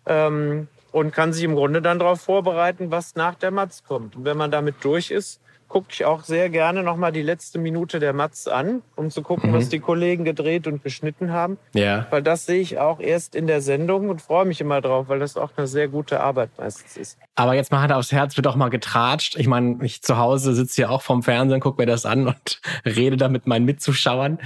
Ähm, 0.05 0.67
und 0.91 1.13
kann 1.13 1.33
sich 1.33 1.43
im 1.43 1.55
Grunde 1.55 1.81
dann 1.81 1.99
darauf 1.99 2.21
vorbereiten, 2.21 2.91
was 2.91 3.15
nach 3.15 3.35
der 3.35 3.51
Matz 3.51 3.83
kommt. 3.83 4.15
Und 4.15 4.25
wenn 4.25 4.37
man 4.37 4.51
damit 4.51 4.75
durch 4.81 5.11
ist, 5.11 5.40
gucke 5.71 5.87
ich 5.89 6.03
auch 6.03 6.25
sehr 6.25 6.49
gerne 6.49 6.83
nochmal 6.83 7.13
die 7.13 7.21
letzte 7.21 7.57
Minute 7.57 7.99
der 7.99 8.11
Matz 8.11 8.47
an, 8.47 8.81
um 8.97 9.09
zu 9.09 9.21
gucken, 9.21 9.51
mhm. 9.51 9.55
was 9.55 9.69
die 9.69 9.79
Kollegen 9.79 10.25
gedreht 10.25 10.67
und 10.67 10.83
geschnitten 10.83 11.31
haben. 11.31 11.57
Ja. 11.73 12.07
Weil 12.09 12.21
das 12.21 12.45
sehe 12.45 12.59
ich 12.59 12.77
auch 12.77 12.99
erst 12.99 13.35
in 13.35 13.47
der 13.47 13.61
Sendung 13.61 14.09
und 14.09 14.21
freue 14.21 14.43
mich 14.43 14.59
immer 14.59 14.81
drauf, 14.81 15.07
weil 15.07 15.19
das 15.19 15.37
auch 15.37 15.51
eine 15.55 15.67
sehr 15.67 15.87
gute 15.87 16.19
Arbeit 16.19 16.49
meistens 16.57 16.97
ist. 16.97 17.17
Aber 17.35 17.53
jetzt 17.53 17.71
mal 17.71 17.81
Hand 17.81 17.93
aufs 17.93 18.11
Herz, 18.11 18.35
wird 18.35 18.47
auch 18.47 18.57
mal 18.57 18.67
getratscht. 18.67 19.37
Ich 19.37 19.47
meine, 19.47 19.77
ich 19.81 20.01
zu 20.01 20.17
Hause 20.17 20.53
sitze 20.53 20.81
ja 20.81 20.89
auch 20.89 21.01
vorm 21.01 21.23
Fernsehen, 21.23 21.61
gucke 21.61 21.81
mir 21.81 21.85
das 21.85 22.05
an 22.05 22.27
und 22.27 22.61
rede 22.85 23.15
da 23.15 23.29
mit 23.29 23.47
meinen 23.47 23.63
Mitzuschauern. 23.63 24.39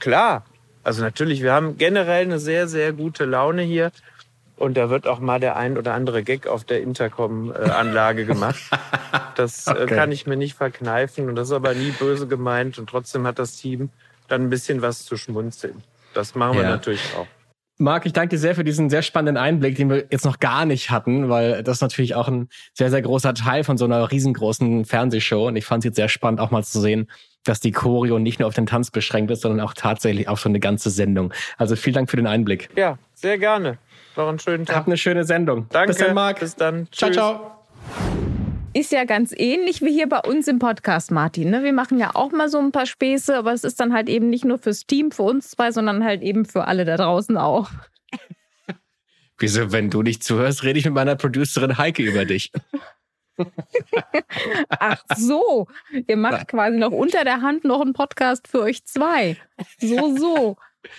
Klar. 0.00 0.44
Also 0.82 1.02
natürlich, 1.02 1.42
wir 1.42 1.52
haben 1.52 1.76
generell 1.76 2.24
eine 2.24 2.40
sehr, 2.40 2.66
sehr 2.66 2.92
gute 2.92 3.26
Laune 3.26 3.62
hier. 3.62 3.92
Und 4.58 4.76
da 4.76 4.90
wird 4.90 5.06
auch 5.06 5.20
mal 5.20 5.38
der 5.38 5.56
ein 5.56 5.78
oder 5.78 5.94
andere 5.94 6.22
Gag 6.22 6.46
auf 6.46 6.64
der 6.64 6.82
Intercom-Anlage 6.82 8.26
gemacht. 8.26 8.60
Das 9.36 9.68
äh, 9.68 9.70
okay. 9.70 9.94
kann 9.94 10.10
ich 10.10 10.26
mir 10.26 10.36
nicht 10.36 10.54
verkneifen. 10.56 11.28
Und 11.28 11.36
das 11.36 11.48
ist 11.48 11.54
aber 11.54 11.72
nie 11.72 11.92
böse 11.92 12.26
gemeint. 12.26 12.76
Und 12.76 12.90
trotzdem 12.90 13.24
hat 13.24 13.38
das 13.38 13.56
Team 13.56 13.88
dann 14.26 14.42
ein 14.42 14.50
bisschen 14.50 14.82
was 14.82 15.04
zu 15.04 15.16
schmunzeln. 15.16 15.84
Das 16.12 16.34
machen 16.34 16.56
wir 16.56 16.64
ja. 16.64 16.70
natürlich 16.70 17.00
auch. 17.16 17.28
Marc, 17.80 18.06
ich 18.06 18.12
danke 18.12 18.30
dir 18.30 18.38
sehr 18.38 18.56
für 18.56 18.64
diesen 18.64 18.90
sehr 18.90 19.02
spannenden 19.02 19.36
Einblick, 19.36 19.76
den 19.76 19.88
wir 19.88 20.06
jetzt 20.10 20.24
noch 20.24 20.40
gar 20.40 20.64
nicht 20.64 20.90
hatten, 20.90 21.28
weil 21.28 21.62
das 21.62 21.80
natürlich 21.80 22.16
auch 22.16 22.26
ein 22.26 22.48
sehr, 22.74 22.90
sehr 22.90 23.00
großer 23.00 23.34
Teil 23.34 23.62
von 23.62 23.78
so 23.78 23.84
einer 23.84 24.10
riesengroßen 24.10 24.84
Fernsehshow. 24.84 25.46
Und 25.46 25.54
ich 25.54 25.64
fand 25.64 25.82
es 25.82 25.84
jetzt 25.84 25.96
sehr 25.96 26.08
spannend, 26.08 26.40
auch 26.40 26.50
mal 26.50 26.64
zu 26.64 26.80
sehen, 26.80 27.08
dass 27.44 27.60
die 27.60 27.70
Choreo 27.70 28.18
nicht 28.18 28.40
nur 28.40 28.48
auf 28.48 28.54
den 28.54 28.66
Tanz 28.66 28.90
beschränkt 28.90 29.30
ist, 29.30 29.42
sondern 29.42 29.64
auch 29.64 29.74
tatsächlich 29.74 30.28
auf 30.28 30.40
so 30.40 30.48
eine 30.48 30.58
ganze 30.58 30.90
Sendung. 30.90 31.32
Also 31.56 31.76
vielen 31.76 31.94
Dank 31.94 32.10
für 32.10 32.16
den 32.16 32.26
Einblick. 32.26 32.68
Ja, 32.76 32.98
sehr 33.14 33.38
gerne. 33.38 33.78
Noch 34.16 34.28
einen 34.28 34.38
schönen 34.38 34.66
Tag. 34.66 34.76
Hab 34.76 34.86
eine 34.86 34.96
schöne 34.96 35.24
Sendung. 35.24 35.66
Danke. 35.70 35.88
Bis 35.88 35.98
dann, 35.98 36.14
Marc. 36.14 36.40
Bis 36.40 36.56
dann. 36.56 36.88
Ciao, 36.92 37.10
ciao. 37.10 37.58
Ist 38.74 38.92
ja 38.92 39.04
ganz 39.04 39.32
ähnlich 39.36 39.82
wie 39.82 39.92
hier 39.92 40.08
bei 40.08 40.20
uns 40.20 40.46
im 40.46 40.58
Podcast, 40.58 41.10
Martin. 41.10 41.50
Ne? 41.50 41.64
Wir 41.64 41.72
machen 41.72 41.98
ja 41.98 42.14
auch 42.14 42.32
mal 42.32 42.48
so 42.48 42.58
ein 42.58 42.70
paar 42.70 42.86
Späße, 42.86 43.36
aber 43.36 43.52
es 43.52 43.64
ist 43.64 43.80
dann 43.80 43.92
halt 43.92 44.08
eben 44.08 44.28
nicht 44.30 44.44
nur 44.44 44.58
fürs 44.58 44.86
Team, 44.86 45.10
für 45.10 45.22
uns 45.22 45.50
zwei, 45.50 45.72
sondern 45.72 46.04
halt 46.04 46.22
eben 46.22 46.44
für 46.44 46.66
alle 46.66 46.84
da 46.84 46.96
draußen 46.96 47.36
auch. 47.36 47.70
Wieso, 49.38 49.72
wenn 49.72 49.90
du 49.90 50.02
nicht 50.02 50.22
zuhörst, 50.22 50.64
rede 50.64 50.78
ich 50.78 50.84
mit 50.84 50.94
meiner 50.94 51.16
Producerin 51.16 51.78
Heike 51.78 52.02
über 52.02 52.24
dich. 52.24 52.52
Ach 54.68 55.02
so, 55.16 55.68
ihr 56.06 56.16
macht 56.16 56.48
quasi 56.48 56.76
noch 56.76 56.92
unter 56.92 57.24
der 57.24 57.40
Hand 57.40 57.64
noch 57.64 57.80
einen 57.80 57.92
Podcast 57.92 58.48
für 58.48 58.60
euch 58.60 58.84
zwei. 58.84 59.36
So, 59.80 60.16
so. 60.16 60.56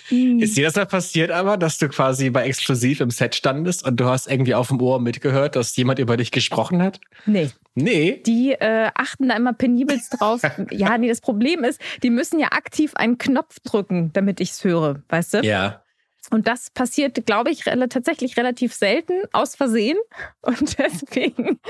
Hm. 0.08 0.38
Ist 0.40 0.56
dir 0.56 0.64
das 0.64 0.76
mal 0.76 0.86
passiert 0.86 1.30
aber, 1.30 1.56
dass 1.56 1.78
du 1.78 1.88
quasi 1.88 2.30
bei 2.30 2.44
Exklusiv 2.44 3.00
im 3.00 3.10
Set 3.10 3.34
standest 3.34 3.84
und 3.86 3.98
du 3.98 4.04
hast 4.06 4.26
irgendwie 4.26 4.54
auf 4.54 4.68
dem 4.68 4.80
Ohr 4.80 5.00
mitgehört, 5.00 5.56
dass 5.56 5.74
jemand 5.76 5.98
über 5.98 6.16
dich 6.16 6.30
gesprochen 6.30 6.82
hat? 6.82 7.00
Nee. 7.26 7.50
Nee. 7.74 8.22
Die 8.26 8.52
äh, 8.52 8.90
achten 8.94 9.28
da 9.28 9.36
immer 9.36 9.52
penibelst 9.52 10.20
drauf. 10.20 10.42
ja, 10.70 10.98
nee, 10.98 11.08
das 11.08 11.20
Problem 11.20 11.64
ist, 11.64 11.80
die 12.02 12.10
müssen 12.10 12.38
ja 12.38 12.48
aktiv 12.48 12.94
einen 12.94 13.18
Knopf 13.18 13.60
drücken, 13.60 14.12
damit 14.12 14.40
ich 14.40 14.50
es 14.50 14.64
höre, 14.64 15.02
weißt 15.08 15.34
du? 15.34 15.38
Ja. 15.42 15.82
Und 16.30 16.46
das 16.46 16.70
passiert, 16.70 17.26
glaube 17.26 17.50
ich, 17.50 17.66
re 17.66 17.88
tatsächlich 17.88 18.36
relativ 18.36 18.72
selten 18.72 19.14
aus 19.32 19.56
Versehen. 19.56 19.98
Und 20.42 20.78
deswegen. 20.78 21.60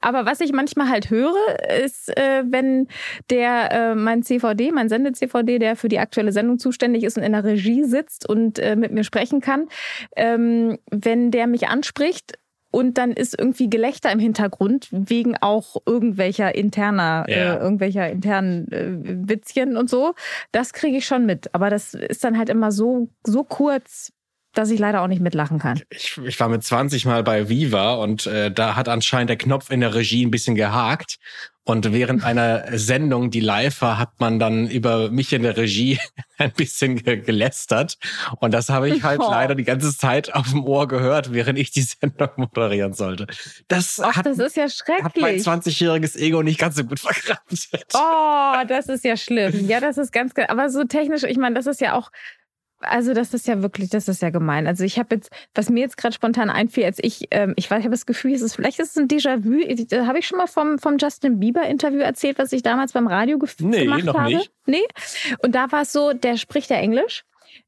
Aber 0.00 0.24
was 0.24 0.40
ich 0.40 0.52
manchmal 0.52 0.88
halt 0.88 1.10
höre, 1.10 1.34
ist, 1.84 2.16
äh, 2.16 2.44
wenn 2.46 2.88
der, 3.30 3.72
äh, 3.72 3.94
mein 3.94 4.22
CVD, 4.22 4.70
mein 4.70 4.88
Sende-CVD, 4.88 5.58
der 5.58 5.76
für 5.76 5.88
die 5.88 5.98
aktuelle 5.98 6.32
Sendung 6.32 6.58
zuständig 6.58 7.04
ist 7.04 7.16
und 7.16 7.24
in 7.24 7.32
der 7.32 7.44
Regie 7.44 7.84
sitzt 7.84 8.28
und 8.28 8.58
äh, 8.58 8.76
mit 8.76 8.92
mir 8.92 9.04
sprechen 9.04 9.40
kann, 9.40 9.68
ähm, 10.16 10.78
wenn 10.90 11.30
der 11.30 11.46
mich 11.46 11.68
anspricht, 11.68 12.38
und 12.74 12.98
dann 12.98 13.12
ist 13.12 13.38
irgendwie 13.38 13.70
Gelächter 13.70 14.10
im 14.10 14.18
Hintergrund 14.18 14.88
wegen 14.90 15.36
auch 15.36 15.76
irgendwelcher 15.86 16.56
interner, 16.56 17.24
äh, 17.28 17.38
ja. 17.38 17.54
äh, 17.54 17.58
irgendwelcher 17.58 18.10
internen 18.10 18.66
äh, 18.72 19.28
Witzchen 19.28 19.76
und 19.76 19.88
so. 19.88 20.14
Das 20.50 20.72
kriege 20.72 20.96
ich 20.96 21.06
schon 21.06 21.24
mit. 21.24 21.54
Aber 21.54 21.70
das 21.70 21.94
ist 21.94 22.24
dann 22.24 22.36
halt 22.36 22.48
immer 22.48 22.72
so, 22.72 23.10
so 23.24 23.44
kurz, 23.44 24.12
dass 24.54 24.70
ich 24.70 24.78
leider 24.78 25.02
auch 25.02 25.08
nicht 25.08 25.20
mitlachen 25.20 25.58
kann. 25.58 25.82
Ich, 25.90 26.18
ich 26.24 26.40
war 26.40 26.48
mit 26.48 26.64
20 26.64 27.04
Mal 27.04 27.22
bei 27.22 27.48
Viva 27.48 27.94
und 27.94 28.26
äh, 28.26 28.50
da 28.50 28.76
hat 28.76 28.88
anscheinend 28.88 29.30
der 29.30 29.36
Knopf 29.36 29.70
in 29.70 29.80
der 29.80 29.94
Regie 29.94 30.24
ein 30.24 30.30
bisschen 30.30 30.54
gehakt. 30.54 31.18
Und 31.66 31.90
während 31.94 32.22
einer 32.24 32.78
Sendung, 32.78 33.30
die 33.30 33.40
live 33.40 33.80
war, 33.80 33.98
hat 33.98 34.20
man 34.20 34.38
dann 34.38 34.68
über 34.68 35.10
mich 35.10 35.32
in 35.32 35.42
der 35.42 35.56
Regie 35.56 35.98
ein 36.38 36.52
bisschen 36.52 36.96
ge 36.96 37.16
gelästert. 37.16 37.96
Und 38.38 38.52
das 38.52 38.68
habe 38.68 38.90
ich 38.90 39.02
halt 39.02 39.20
oh. 39.24 39.30
leider 39.30 39.54
die 39.54 39.64
ganze 39.64 39.96
Zeit 39.96 40.34
auf 40.34 40.50
dem 40.50 40.62
Ohr 40.62 40.86
gehört, 40.88 41.32
während 41.32 41.58
ich 41.58 41.70
die 41.70 41.80
Sendung 41.80 42.28
moderieren 42.36 42.92
sollte. 42.92 43.26
Das, 43.68 43.98
Och, 43.98 44.14
hat, 44.14 44.26
das 44.26 44.38
ist 44.38 44.56
ja 44.56 44.68
schrecklich. 44.68 45.04
Hat 45.04 45.16
mein 45.16 45.36
20-jähriges 45.36 46.16
Ego 46.16 46.42
nicht 46.42 46.60
ganz 46.60 46.76
so 46.76 46.84
gut 46.84 47.00
verkraftet. 47.00 47.86
Oh, 47.94 48.56
das 48.68 48.88
ist 48.88 49.04
ja 49.04 49.16
schlimm. 49.16 49.66
Ja, 49.66 49.80
das 49.80 49.96
ist 49.96 50.12
ganz, 50.12 50.32
aber 50.48 50.68
so 50.68 50.84
technisch, 50.84 51.22
ich 51.22 51.38
meine, 51.38 51.54
das 51.54 51.66
ist 51.66 51.80
ja 51.80 51.94
auch 51.94 52.10
also 52.88 53.14
das 53.14 53.34
ist 53.34 53.46
ja 53.46 53.62
wirklich, 53.62 53.90
das 53.90 54.08
ist 54.08 54.22
ja 54.22 54.30
gemein. 54.30 54.66
Also 54.66 54.84
ich 54.84 54.98
habe 54.98 55.16
jetzt, 55.16 55.30
was 55.54 55.70
mir 55.70 55.80
jetzt 55.80 55.96
gerade 55.96 56.14
spontan 56.14 56.50
einfiel, 56.50 56.84
als 56.84 56.98
ich, 57.02 57.28
ähm, 57.30 57.54
ich 57.56 57.70
weiß, 57.70 57.80
ich 57.80 57.84
habe 57.84 57.94
das 57.94 58.06
Gefühl, 58.06 58.32
es 58.32 58.42
ist 58.42 58.54
vielleicht 58.54 58.78
ist 58.78 58.90
es 58.90 58.96
ein 58.96 59.08
Déjà-vu. 59.08 59.84
Da 59.88 60.06
habe 60.06 60.18
ich 60.18 60.26
schon 60.26 60.38
mal 60.38 60.46
vom, 60.46 60.78
vom 60.78 60.96
Justin 60.98 61.40
Bieber-Interview 61.40 62.00
erzählt, 62.00 62.38
was 62.38 62.52
ich 62.52 62.62
damals 62.62 62.92
beim 62.92 63.06
Radio 63.06 63.38
gef 63.38 63.56
Nee, 63.60 63.84
gemacht 63.84 64.04
noch 64.04 64.14
habe. 64.14 64.34
nicht. 64.36 64.50
Nee. 64.66 64.82
Und 65.42 65.54
da 65.54 65.70
war 65.72 65.82
es 65.82 65.92
so, 65.92 66.12
der 66.12 66.36
spricht 66.36 66.70
ja 66.70 66.76
Englisch. 66.76 67.24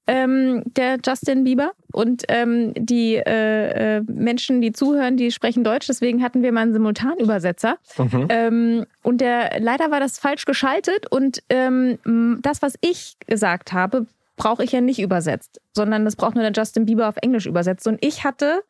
Ähm, 0.09 0.62
der 0.66 0.98
Justin 1.05 1.42
Bieber 1.44 1.72
und 1.92 2.24
ähm, 2.29 2.72
die 2.76 3.16
äh, 3.16 3.96
äh, 3.98 4.02
Menschen, 4.07 4.61
die 4.61 4.72
zuhören, 4.72 5.16
die 5.16 5.33
sprechen 5.33 5.64
Deutsch. 5.64 5.87
Deswegen 5.88 6.22
hatten 6.22 6.42
wir 6.42 6.52
mal 6.52 6.62
einen 6.62 6.72
Simultanübersetzer. 6.72 7.76
Mhm. 7.98 8.26
Ähm, 8.29 8.87
und 9.02 9.20
der, 9.20 9.59
leider 9.61 9.90
war 9.90 9.98
das 9.98 10.18
falsch 10.18 10.44
geschaltet 10.44 11.11
und 11.11 11.42
ähm, 11.50 11.98
das, 12.42 12.62
was 12.62 12.74
ich 12.81 13.16
gesagt 13.26 13.72
habe, 13.72 14.07
brauche 14.37 14.62
ich 14.64 14.72
ja 14.72 14.81
nicht 14.81 15.01
übersetzt, 15.01 15.61
sondern 15.75 16.05
das 16.05 16.16
braucht 16.16 16.35
nur 16.35 16.44
der 16.49 16.53
Justin 16.53 16.87
Bieber 16.87 17.09
auf 17.09 17.16
Englisch 17.22 17.46
übersetzt. 17.46 17.87
Und 17.87 18.05
ich 18.05 18.25
hatte 18.25 18.62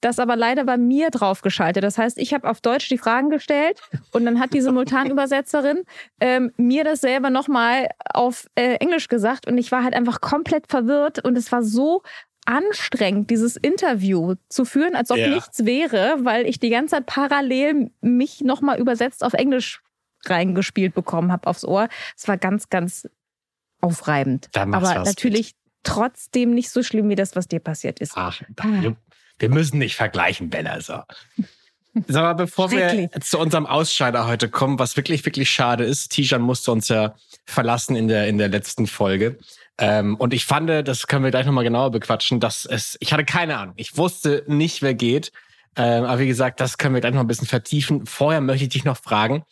das 0.00 0.18
aber 0.18 0.34
leider 0.34 0.64
bei 0.64 0.78
mir 0.78 1.10
drauf 1.10 1.42
geschaltet. 1.42 1.84
Das 1.84 1.98
heißt, 1.98 2.16
ich 2.16 2.32
habe 2.32 2.48
auf 2.48 2.62
Deutsch 2.62 2.88
die 2.88 2.96
Fragen 2.96 3.28
gestellt 3.28 3.80
und 4.12 4.24
dann 4.24 4.40
hat 4.40 4.54
die 4.54 4.62
Simultanübersetzerin 4.62 5.82
ähm, 6.20 6.52
mir 6.56 6.84
das 6.84 7.02
selber 7.02 7.28
nochmal 7.28 7.88
auf 8.14 8.46
äh, 8.54 8.76
Englisch 8.76 9.08
gesagt 9.08 9.46
und 9.46 9.58
ich 9.58 9.70
war 9.72 9.84
halt 9.84 9.92
einfach 9.94 10.22
komplett 10.22 10.68
verwirrt 10.70 11.22
und 11.22 11.36
es 11.36 11.52
war 11.52 11.62
so 11.62 12.02
anstrengend, 12.46 13.28
dieses 13.28 13.56
Interview 13.56 14.34
zu 14.48 14.64
führen, 14.64 14.96
als 14.96 15.10
ob 15.10 15.18
Ja. 15.18 15.28
nichts 15.28 15.66
wäre, 15.66 16.16
weil 16.20 16.46
ich 16.46 16.58
die 16.58 16.70
ganze 16.70 16.96
Zeit 16.96 17.06
parallel 17.06 17.90
mich 18.00 18.40
nochmal 18.40 18.78
übersetzt 18.80 19.22
auf 19.22 19.34
Englisch 19.34 19.82
reingespielt 20.24 20.94
bekommen 20.94 21.30
habe 21.30 21.46
aufs 21.46 21.64
Ohr. 21.64 21.88
Es 22.16 22.26
war 22.26 22.38
ganz, 22.38 22.68
ganz 22.70 23.08
aufreibend. 23.80 24.48
Da 24.52 24.66
machst 24.66 24.90
Aber 24.90 25.00
was 25.00 25.08
natürlich 25.08 25.54
trotzdem 25.82 26.54
nicht 26.54 26.70
so 26.70 26.82
schlimm 26.82 27.08
wie 27.08 27.14
das, 27.14 27.36
was 27.36 27.48
dir 27.48 27.60
passiert 27.60 28.00
ist. 28.00 28.12
Ach, 28.14 28.40
wir, 28.58 28.96
wir 29.38 29.48
müssen 29.48 29.78
nicht 29.78 29.96
vergleichen, 29.96 30.50
Bella. 30.50 30.80
So. 30.80 31.00
Sag 32.06 32.22
mal, 32.22 32.34
bevor 32.34 32.70
wir 32.70 33.10
zu 33.20 33.38
unserem 33.38 33.66
Ausscheider 33.66 34.26
heute 34.26 34.48
kommen, 34.48 34.78
was 34.78 34.96
wirklich, 34.96 35.24
wirklich 35.24 35.50
schade 35.50 35.84
ist, 35.84 36.10
Tijan 36.12 36.42
musste 36.42 36.70
uns 36.70 36.88
ja 36.88 37.14
verlassen 37.46 37.96
in 37.96 38.06
der, 38.06 38.28
in 38.28 38.38
der 38.38 38.48
letzten 38.48 38.86
Folge. 38.86 39.38
Ähm, 39.78 40.14
und 40.16 40.32
ich 40.32 40.44
fand, 40.44 40.68
das 40.68 41.06
können 41.06 41.24
wir 41.24 41.30
gleich 41.30 41.46
nochmal 41.46 41.64
genauer 41.64 41.90
bequatschen, 41.90 42.38
dass 42.38 42.64
es, 42.64 42.96
ich 43.00 43.12
hatte 43.12 43.24
keine 43.24 43.56
Ahnung. 43.56 43.74
Ich 43.76 43.96
wusste 43.96 44.44
nicht, 44.46 44.82
wer 44.82 44.94
geht. 44.94 45.32
Ähm, 45.74 46.04
aber 46.04 46.20
wie 46.20 46.26
gesagt, 46.26 46.60
das 46.60 46.78
können 46.78 46.94
wir 46.94 47.00
gleich 47.00 47.14
noch 47.14 47.22
ein 47.22 47.26
bisschen 47.26 47.48
vertiefen. 47.48 48.06
Vorher 48.06 48.40
möchte 48.40 48.64
ich 48.64 48.70
dich 48.70 48.84
noch 48.84 48.98
fragen, 48.98 49.44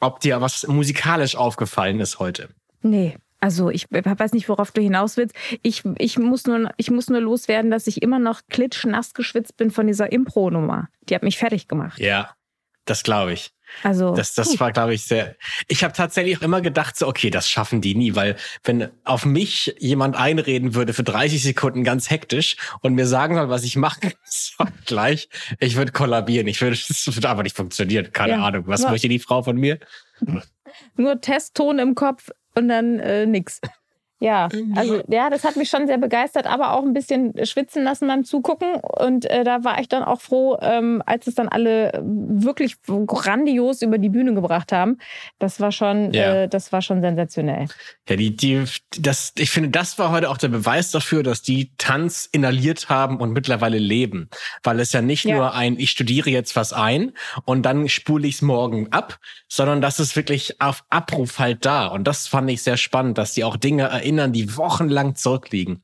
ob 0.00 0.20
dir 0.20 0.40
was 0.40 0.66
musikalisch 0.66 1.36
aufgefallen 1.36 2.00
ist 2.00 2.18
heute. 2.18 2.48
Nee. 2.80 3.16
Also 3.42 3.70
ich 3.70 3.88
weiß 3.90 4.34
nicht, 4.34 4.48
worauf 4.48 4.70
du 4.70 4.80
hinaus 4.80 5.16
willst. 5.16 5.34
Ich, 5.62 5.82
ich, 5.98 6.16
muss 6.16 6.46
nur, 6.46 6.70
ich 6.76 6.92
muss 6.92 7.10
nur 7.10 7.20
loswerden, 7.20 7.72
dass 7.72 7.88
ich 7.88 8.00
immer 8.00 8.20
noch 8.20 8.42
klitschnass 8.48 9.14
geschwitzt 9.14 9.56
bin 9.56 9.72
von 9.72 9.88
dieser 9.88 10.12
Impro-Nummer. 10.12 10.88
Die 11.08 11.14
hat 11.16 11.24
mich 11.24 11.38
fertig 11.38 11.66
gemacht. 11.66 11.98
Ja, 11.98 12.30
das 12.84 13.02
glaube 13.02 13.32
ich. 13.32 13.50
Also 13.82 14.14
Das, 14.14 14.34
das 14.34 14.60
war, 14.60 14.70
glaube 14.70 14.94
ich, 14.94 15.02
sehr. 15.02 15.34
Ich 15.66 15.82
habe 15.82 15.92
tatsächlich 15.92 16.38
auch 16.38 16.42
immer 16.42 16.60
gedacht, 16.60 16.96
so, 16.96 17.08
okay, 17.08 17.30
das 17.30 17.48
schaffen 17.48 17.80
die 17.80 17.96
nie, 17.96 18.14
weil 18.14 18.36
wenn 18.62 18.90
auf 19.02 19.24
mich 19.24 19.74
jemand 19.80 20.14
einreden 20.14 20.76
würde 20.76 20.92
für 20.92 21.02
30 21.02 21.42
Sekunden 21.42 21.82
ganz 21.82 22.10
hektisch 22.10 22.56
und 22.80 22.94
mir 22.94 23.08
sagen 23.08 23.34
soll, 23.34 23.48
was 23.48 23.64
ich 23.64 23.74
machen 23.74 24.12
soll 24.24 24.68
gleich, 24.86 25.28
ich 25.58 25.74
würde 25.74 25.90
kollabieren. 25.90 26.46
Ich 26.46 26.60
würde, 26.60 26.74
es 26.88 27.08
würde 27.12 27.28
einfach 27.28 27.42
nicht 27.42 27.56
funktionieren. 27.56 28.12
Keine 28.12 28.34
Ja. 28.34 28.44
Ahnung. 28.44 28.64
Was 28.68 28.82
Ja. 28.82 28.90
möchte 28.90 29.08
die 29.08 29.18
Frau 29.18 29.42
von 29.42 29.56
mir? 29.56 29.80
nur 30.96 31.20
Testton 31.20 31.80
im 31.80 31.94
Kopf 31.96 32.30
und 32.54 32.68
dann 32.68 32.98
äh, 33.00 33.26
nix. 33.26 33.60
Ja, 34.22 34.48
also 34.76 35.02
ja, 35.08 35.30
das 35.30 35.42
hat 35.42 35.56
mich 35.56 35.68
schon 35.68 35.88
sehr 35.88 35.98
begeistert, 35.98 36.46
aber 36.46 36.74
auch 36.74 36.84
ein 36.84 36.92
bisschen 36.92 37.34
schwitzen 37.44 37.82
lassen 37.82 38.06
beim 38.06 38.22
Zugucken. 38.24 38.76
Und 38.76 39.28
äh, 39.28 39.42
da 39.42 39.64
war 39.64 39.80
ich 39.80 39.88
dann 39.88 40.04
auch 40.04 40.20
froh, 40.20 40.56
ähm, 40.62 41.02
als 41.06 41.26
es 41.26 41.34
dann 41.34 41.48
alle 41.48 41.90
wirklich 42.04 42.76
grandios 42.86 43.82
über 43.82 43.98
die 43.98 44.08
Bühne 44.10 44.32
gebracht 44.34 44.70
haben. 44.70 44.98
Das 45.40 45.58
war 45.58 45.72
schon, 45.72 46.12
Ja. 46.12 46.42
äh, 46.42 46.48
das 46.48 46.70
war 46.72 46.82
schon 46.82 47.00
sensationell. 47.00 47.66
Ja, 48.08 48.14
die, 48.14 48.36
die, 48.36 48.64
das, 49.00 49.32
ich 49.38 49.50
finde, 49.50 49.70
das 49.70 49.98
war 49.98 50.12
heute 50.12 50.30
auch 50.30 50.38
der 50.38 50.48
Beweis 50.48 50.92
dafür, 50.92 51.24
dass 51.24 51.42
die 51.42 51.72
Tanz 51.76 52.28
inhaliert 52.30 52.88
haben 52.88 53.16
und 53.18 53.32
mittlerweile 53.32 53.78
leben. 53.78 54.28
Weil 54.62 54.78
es 54.78 54.92
ja 54.92 55.02
nicht 55.02 55.24
Ja. 55.24 55.34
nur 55.36 55.54
ein, 55.54 55.76
ich 55.80 55.90
studiere 55.90 56.30
jetzt 56.30 56.54
was 56.54 56.72
ein 56.72 57.10
und 57.44 57.62
dann 57.62 57.88
spule 57.88 58.28
ich 58.28 58.36
es 58.36 58.42
morgen 58.42 58.86
ab, 58.92 59.18
sondern 59.48 59.80
das 59.80 59.98
ist 59.98 60.14
wirklich 60.14 60.60
auf 60.60 60.84
Abruf 60.90 61.40
halt 61.40 61.66
da. 61.66 61.88
Und 61.88 62.04
das 62.04 62.28
fand 62.28 62.48
ich 62.50 62.62
sehr 62.62 62.76
spannend, 62.76 63.18
dass 63.18 63.34
die 63.34 63.42
auch 63.42 63.56
Dinge 63.56 63.82
erinnern, 63.82 64.11
die 64.32 64.56
wochenlang 64.56 65.14
zurückliegen. 65.14 65.82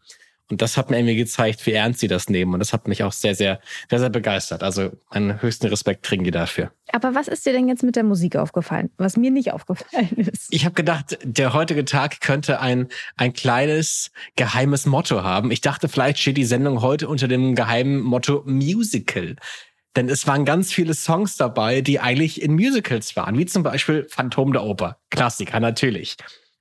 Und 0.51 0.63
das 0.63 0.79
hat 0.79 0.89
mir 0.91 0.97
irgendwie 0.97 1.17
gezeigt, 1.17 1.67
wie 1.67 1.73
ernst 1.73 2.01
sie 2.01 2.09
das 2.09 2.31
nehmen. 2.31 2.55
Und 2.55 2.61
das 2.61 2.73
hat 2.73 2.89
mich 2.89 3.03
auch 3.03 3.13
sehr, 3.13 3.35
sehr, 3.35 3.61
sehr, 3.91 3.99
sehr 3.99 4.09
begeistert. 4.09 4.63
Also 4.63 4.91
meinen 5.11 5.43
höchsten 5.43 5.67
Respekt 5.67 6.05
kriegen 6.05 6.25
die 6.25 6.31
dafür. 6.31 6.73
Aber 6.91 7.15
was 7.15 7.29
ist 7.29 7.45
dir 7.45 7.53
denn 7.53 7.69
jetzt 7.69 7.83
mit 7.83 7.97
der 7.97 8.05
Musik 8.05 8.37
aufgefallen? 8.37 8.91
Was 8.97 9.19
mir 9.19 9.31
nicht 9.31 9.53
aufgefallen 9.53 10.09
ist. 10.17 10.47
Ich 10.51 10.65
habe 10.65 10.75
gedacht, 10.75 11.19
der 11.23 11.53
heutige 11.53 11.85
Tag 11.85 12.23
könnte 12.23 12.61
ein, 12.61 12.89
ein 13.17 13.35
kleines 13.35 14.11
geheimes 14.37 14.87
Motto 14.87 15.23
haben. 15.23 15.51
Ich 15.51 15.61
dachte, 15.61 15.89
vielleicht 15.89 16.19
steht 16.19 16.39
die 16.39 16.47
Sendung 16.47 16.81
heute 16.81 17.09
unter 17.09 17.29
dem 17.29 17.55
geheimen 17.55 18.01
Motto 18.01 18.43
Musical. 18.47 19.37
Denn 19.97 20.09
es 20.09 20.27
waren 20.27 20.45
ganz 20.45 20.73
viele 20.73 20.95
Songs 20.95 21.37
dabei, 21.37 21.83
die 21.83 22.01
eigentlich 22.01 22.41
in 22.41 22.55
Musicals 22.55 23.17
waren, 23.17 23.37
wie 23.37 23.47
zum 23.47 23.63
Beispiel 23.63 24.07
Phantom 24.09 24.53
der 24.53 24.63
Oper. 24.63 24.99
Klassiker 25.11 25.61
natürlich. 25.61 26.17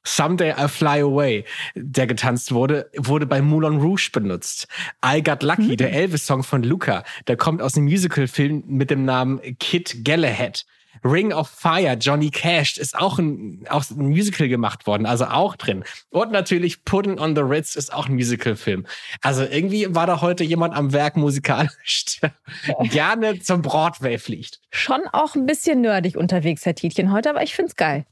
Someday 0.07 0.53
I 0.57 0.67
Fly 0.69 1.01
Away, 1.01 1.43
der 1.75 2.07
getanzt 2.07 2.53
wurde, 2.53 2.89
wurde 2.95 3.25
bei 3.25 3.41
Moulin 3.41 3.81
Rouge 3.81 4.09
benutzt. 4.13 4.67
I 5.05 5.21
Got 5.21 5.43
Lucky, 5.43 5.75
der 5.75 5.91
Elvis-Song 5.91 6.43
von 6.43 6.63
Luca, 6.63 7.03
der 7.27 7.35
kommt 7.35 7.61
aus 7.61 7.75
einem 7.75 7.85
Musical-Film 7.85 8.63
mit 8.67 8.89
dem 8.89 9.03
Namen 9.03 9.41
Kid 9.59 10.05
Galahad. 10.05 10.65
Ring 11.03 11.33
of 11.33 11.49
Fire, 11.49 11.97
Johnny 11.99 12.29
Cash, 12.29 12.77
ist 12.77 12.97
auch 12.97 13.19
ein, 13.19 13.65
auch 13.69 13.83
ein 13.89 14.07
Musical 14.07 14.47
gemacht 14.47 14.87
worden, 14.87 15.05
also 15.05 15.25
auch 15.25 15.55
drin. 15.55 15.83
Und 16.09 16.31
natürlich 16.31 16.83
Puddin' 16.85 17.19
on 17.19 17.35
the 17.35 17.41
Ritz 17.41 17.75
ist 17.75 17.93
auch 17.93 18.07
ein 18.07 18.15
Musical-Film. 18.15 18.85
Also 19.21 19.43
irgendwie 19.43 19.93
war 19.93 20.07
da 20.07 20.21
heute 20.21 20.43
jemand 20.43 20.75
am 20.75 20.93
Werk 20.93 21.17
musikalisch, 21.17 22.19
der 22.21 22.33
gerne 22.89 23.39
zum 23.39 23.61
Broadway 23.61 24.17
fliegt. 24.17 24.59
Schon 24.71 25.01
auch 25.11 25.35
ein 25.35 25.45
bisschen 25.45 25.81
nerdig 25.81 26.17
unterwegs, 26.17 26.65
Herr 26.65 26.75
Tietjen, 26.75 27.11
heute, 27.11 27.29
aber 27.29 27.43
ich 27.43 27.55
find's 27.55 27.75
geil. 27.75 28.05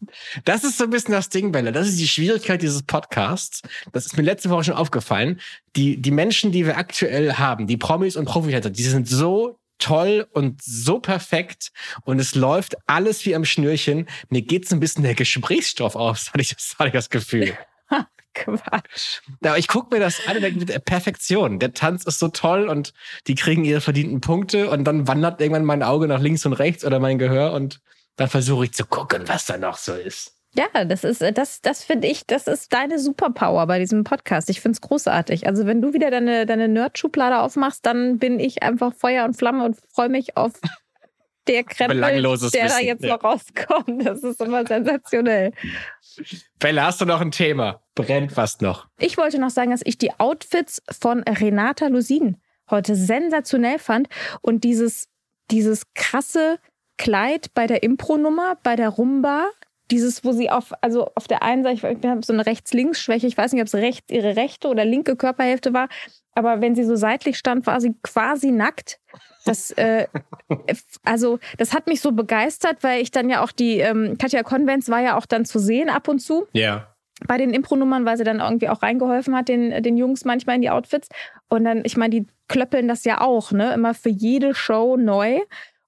Das 0.46 0.64
ist 0.64 0.78
so 0.78 0.86
ein 0.86 0.90
bisschen 0.90 1.12
das 1.12 1.30
Ding, 1.30 1.52
Bella. 1.52 1.72
Das 1.72 1.88
ist 1.88 2.00
die 2.00 2.08
Schwierigkeit 2.08 2.62
dieses 2.62 2.84
Podcasts. 2.84 3.62
Das 3.92 4.06
ist 4.06 4.18
mir 4.18 4.24
letzte 4.24 4.50
Woche 4.50 4.66
schon 4.66 4.76
aufgefallen. 4.76 5.40
Die, 5.76 6.02
die 6.02 6.12
Menschen, 6.12 6.52
die 6.52 6.66
wir 6.66 6.78
aktuell 6.78 7.34
haben, 7.34 7.68
die 7.68 7.78
Promis 7.78 8.16
und 8.16 8.26
Profitäter, 8.26 8.70
die 8.70 8.84
sind 8.84 9.08
so 9.08 9.60
toll 9.78 10.28
und 10.32 10.62
so 10.62 11.00
perfekt 11.00 11.72
und 12.04 12.20
es 12.20 12.36
läuft 12.36 12.76
alles 12.88 13.26
wie 13.26 13.36
am 13.36 13.46
Schnürchen. 13.46 14.08
Mir 14.30 14.42
geht's 14.42 14.72
ein 14.72 14.80
bisschen 14.80 15.04
der 15.04 15.16
Gesprächsstoff 15.16 15.96
aus, 15.96 16.28
hatte 16.34 16.42
ich 16.42 16.54
das, 16.54 16.76
hatte 16.78 16.90
ich 16.90 16.94
das 16.94 17.10
Gefühl. 17.10 17.58
Quatsch. 18.34 19.22
Aber 19.44 19.58
ich 19.58 19.68
gucke 19.68 19.96
mir 19.96 20.02
das 20.02 20.28
an 20.28 20.36
und 20.36 20.42
denke 20.42 20.60
mit 20.60 20.70
der 20.70 20.80
Perfektion. 20.80 21.58
Der 21.58 21.74
Tanz 21.74 22.04
ist 22.04 22.20
so 22.20 22.28
toll 22.28 22.68
und 22.68 22.94
die 23.28 23.36
kriegen 23.36 23.64
ihre 23.64 23.80
verdienten 23.80 24.20
Punkte 24.20 24.70
und 24.70 24.84
dann 24.84 25.08
wandert 25.08 25.40
irgendwann 25.40 25.64
mein 25.64 25.84
Auge 25.84 26.08
nach 26.08 26.20
links 26.20 26.46
und 26.46 26.54
rechts 26.54 26.84
oder 26.84 27.00
mein 27.00 27.18
Gehör 27.18 27.54
und 27.54 27.80
dann 28.18 28.30
versuche 28.30 28.66
ich 28.66 28.74
zu 28.74 28.86
gucken, 28.86 29.28
was 29.28 29.46
da 29.46 29.58
noch 29.58 29.78
so 29.78 29.94
ist. 29.94 30.35
Ja, 30.58 30.86
das 30.86 31.04
ist, 31.04 31.22
äh, 31.22 31.34
das, 31.34 31.62
das 31.62 31.84
finde 31.84 32.08
ich, 32.08 32.26
das 32.26 32.48
ist 32.48 32.72
deine 32.72 33.00
Superpower 33.00 33.68
bei 33.68 33.80
diesem 33.80 34.04
Podcast. 34.04 34.50
Ich 34.50 34.62
finde 34.62 34.78
es 34.78 34.82
großartig. 34.82 35.48
Also 35.48 35.66
wenn 35.66 35.82
du 35.82 35.94
wieder 35.94 36.12
deine, 36.12 36.46
deine 36.46 36.68
Nerd-Schublade 36.68 37.40
aufmachst, 37.40 37.86
dann 37.86 38.20
bin 38.20 38.40
ich 38.40 38.64
einfach 38.64 38.94
Feuer 38.94 39.26
und 39.26 39.36
Flamme 39.36 39.66
und 39.66 39.78
freue 39.94 40.10
mich 40.10 40.38
auf 40.38 40.54
der 41.48 41.64
Krempel, 41.64 42.00
der 42.00 42.22
da 42.22 42.32
Wissen, 42.32 42.86
jetzt 42.86 43.04
ja. 43.04 43.16
noch 43.16 43.24
rauskommt. 43.24 44.06
Das 44.06 44.24
ist 44.24 44.42
immer 44.42 44.66
sensationell. 44.66 45.52
Bella, 46.60 46.86
hast 46.86 47.02
du 47.02 47.06
noch 47.06 47.22
ein 47.22 47.32
Thema? 47.32 47.82
Brennt 47.94 48.32
fast 48.32 48.62
noch. 48.62 48.88
Ich 48.98 49.18
wollte 49.18 49.40
noch 49.40 49.50
sagen, 49.50 49.72
dass 49.72 49.82
ich 49.84 49.98
die 49.98 50.18
Outfits 50.20 50.82
von 50.90 51.24
Renata 51.24 51.88
Lusin 51.88 52.38
heute 52.70 52.96
sensationell 52.96 53.78
fand 53.78 54.08
und 54.42 54.64
dieses, 54.64 55.08
dieses 55.52 55.94
krasse 55.94 56.60
Kleid 56.98 57.54
bei 57.54 57.68
der 57.68 57.84
Impro-Nummer, 57.84 58.58
bei 58.64 58.76
der 58.76 58.90
Rumba, 58.90 59.50
dieses, 59.92 60.24
wo 60.24 60.32
sie 60.32 60.50
auf, 60.50 60.74
also 60.82 61.10
auf 61.16 61.28
der 61.28 61.44
einen 61.44 61.64
Seite, 61.64 61.88
ich 61.88 62.06
habe 62.10 62.26
so 62.26 62.34
eine 62.34 62.46
Rechts-Links-Schwäche, 62.46 63.28
ich 63.28 63.38
weiß 63.38 63.54
nicht, 63.54 63.62
ob 63.62 63.68
es 63.68 63.76
rechts, 63.76 64.12
ihre 64.12 64.36
rechte 64.36 64.68
oder 64.68 64.86
linke 64.86 65.16
Körperhälfte 65.16 65.74
war, 65.74 65.88
aber 66.34 66.62
wenn 66.62 66.76
sie 66.76 66.84
so 66.84 66.96
seitlich 66.96 67.38
stand, 67.38 67.66
war 67.68 67.80
sie 67.80 67.96
quasi 68.04 68.52
nackt. 68.52 69.00
Das, 69.46 69.72
äh, 69.72 70.08
also, 71.04 71.40
das 71.58 71.74
hat 71.74 71.88
mich 71.88 72.02
so 72.02 72.12
begeistert, 72.12 72.78
weil 72.82 73.02
ich 73.02 73.12
dann 73.12 73.30
ja 73.30 73.44
auch 73.44 73.52
die, 73.52 73.80
ähm, 73.80 74.18
Katja 74.18 74.44
Konvents 74.44 74.90
war 74.90 75.02
ja 75.02 75.18
auch 75.18 75.26
dann 75.26 75.46
zu 75.46 75.60
sehen 75.60 75.90
ab 75.90 76.08
und 76.08 76.20
zu 76.20 76.48
Ja. 76.52 76.88
bei 77.28 77.38
den 77.38 77.52
Impronummern, 77.54 78.06
weil 78.06 78.18
sie 78.18 78.24
dann 78.24 78.40
irgendwie 78.40 78.70
auch 78.70 78.82
reingeholfen 78.82 79.36
hat, 79.36 79.48
den, 79.48 79.84
den 79.84 79.98
Jungs 79.98 80.26
manchmal 80.26 80.56
in 80.56 80.62
die 80.64 80.70
Outfits. 80.72 81.08
Und 81.48 81.64
dann, 81.64 81.84
ich 81.86 81.96
meine, 81.96 82.10
die 82.10 82.28
klöppeln 82.48 82.88
das 82.88 83.06
ja 83.06 83.22
auch, 83.22 83.52
ne? 83.52 83.74
Immer 83.74 83.94
für 83.94 84.10
jede 84.10 84.54
Show 84.56 84.98
neu. 84.98 85.40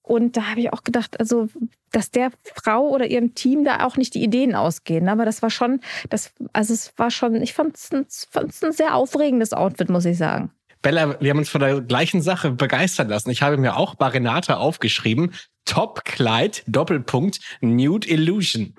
Und 0.07 0.37
da 0.37 0.51
habe 0.51 0.61
ich 0.61 0.71
auch 0.71 0.85
gedacht, 0.85 1.19
also, 1.19 1.49
dass 1.91 2.11
der 2.11 2.31
Frau 2.55 2.87
oder 2.87 3.07
ihrem 3.07 3.35
Team 3.35 3.65
da 3.65 3.85
auch 3.85 3.97
nicht 3.97 4.13
die 4.13 4.23
Ideen 4.23 4.55
ausgehen. 4.55 5.09
Aber 5.09 5.25
das 5.25 5.41
war 5.41 5.49
schon, 5.49 5.81
das, 6.09 6.33
also 6.53 6.73
es 6.73 6.93
war 6.97 7.11
schon, 7.11 7.41
ich 7.41 7.53
fand 7.53 7.75
es 7.75 7.91
ein, 7.91 8.05
ein 8.35 8.71
sehr 8.71 8.95
aufregendes 8.95 9.51
Outfit, 9.51 9.89
muss 9.89 10.05
ich 10.05 10.17
sagen. 10.17 10.51
Bella, 10.81 11.19
wir 11.19 11.29
haben 11.31 11.39
uns 11.39 11.49
von 11.49 11.59
der 11.59 11.81
gleichen 11.81 12.21
Sache 12.21 12.51
begeistern 12.51 13.09
lassen. 13.09 13.29
Ich 13.31 13.41
habe 13.41 13.57
mir 13.57 13.75
auch 13.75 13.95
bei 13.95 14.07
Renata 14.07 14.55
aufgeschrieben, 14.55 15.33
Top-Kleid, 15.65 16.63
Doppelpunkt, 16.67 17.41
Nude 17.59 18.07
Illusion. 18.07 18.73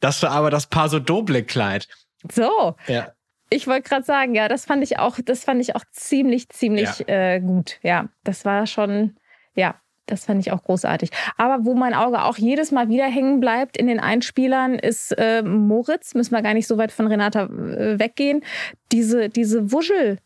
Das 0.00 0.22
war 0.24 0.32
aber 0.32 0.50
das 0.50 0.66
Paso 0.66 0.98
Doble 0.98 1.44
Kleid. 1.44 1.86
So. 2.32 2.74
Ja. 2.88 3.12
Ich 3.48 3.68
wollte 3.68 3.88
gerade 3.88 4.04
sagen, 4.04 4.34
ja, 4.34 4.48
das 4.48 4.64
fand 4.64 4.82
ich 4.82 4.98
auch, 4.98 5.18
das 5.24 5.44
fand 5.44 5.60
ich 5.60 5.76
auch 5.76 5.84
ziemlich, 5.92 6.48
ziemlich 6.48 7.00
ja. 7.06 7.34
äh, 7.34 7.40
gut. 7.40 7.78
Ja, 7.82 8.08
das 8.24 8.44
war 8.44 8.66
schon, 8.66 9.16
ja, 9.54 9.80
das 10.06 10.24
fand 10.24 10.40
ich 10.40 10.52
auch 10.52 10.62
großartig. 10.64 11.10
Aber 11.36 11.64
wo 11.64 11.74
mein 11.74 11.94
Auge 11.94 12.22
auch 12.24 12.36
jedes 12.36 12.72
Mal 12.72 12.88
wieder 12.88 13.06
hängen 13.06 13.40
bleibt 13.40 13.76
in 13.76 13.86
den 13.86 14.00
Einspielern, 14.00 14.74
ist 14.74 15.12
äh, 15.12 15.42
Moritz. 15.42 16.14
Müssen 16.14 16.34
wir 16.34 16.42
gar 16.42 16.54
nicht 16.54 16.66
so 16.66 16.76
weit 16.76 16.92
von 16.92 17.06
Renata 17.06 17.44
äh, 17.44 17.98
weggehen. 17.98 18.42
Diese, 18.90 19.28
diese 19.28 19.72
Wuschel, 19.72 20.18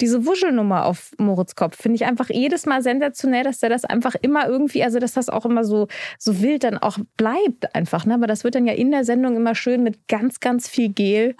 diese 0.00 0.26
Wuschelnummer 0.26 0.84
auf 0.84 1.12
Moritz 1.18 1.54
Kopf 1.54 1.80
finde 1.80 1.96
ich 1.96 2.04
einfach 2.04 2.28
jedes 2.28 2.66
Mal 2.66 2.82
sensationell, 2.82 3.44
dass 3.44 3.60
der 3.60 3.70
das 3.70 3.84
einfach 3.84 4.14
immer 4.20 4.46
irgendwie, 4.46 4.84
also 4.84 4.98
dass 4.98 5.14
das 5.14 5.30
auch 5.30 5.46
immer 5.46 5.64
so, 5.64 5.88
so 6.18 6.42
wild 6.42 6.64
dann 6.64 6.76
auch 6.76 6.98
bleibt 7.16 7.74
einfach. 7.74 8.04
Ne? 8.04 8.14
Aber 8.14 8.26
das 8.26 8.44
wird 8.44 8.54
dann 8.54 8.66
ja 8.66 8.74
in 8.74 8.90
der 8.90 9.04
Sendung 9.04 9.36
immer 9.36 9.54
schön 9.54 9.82
mit 9.82 10.06
ganz, 10.08 10.40
ganz 10.40 10.68
viel 10.68 10.90
Gel 10.90 11.36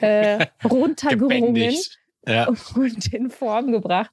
äh, 0.00 0.46
runtergerungen 0.64 1.74
ja. 2.26 2.48
und 2.76 3.12
in 3.12 3.30
Form 3.30 3.72
gebracht. 3.72 4.12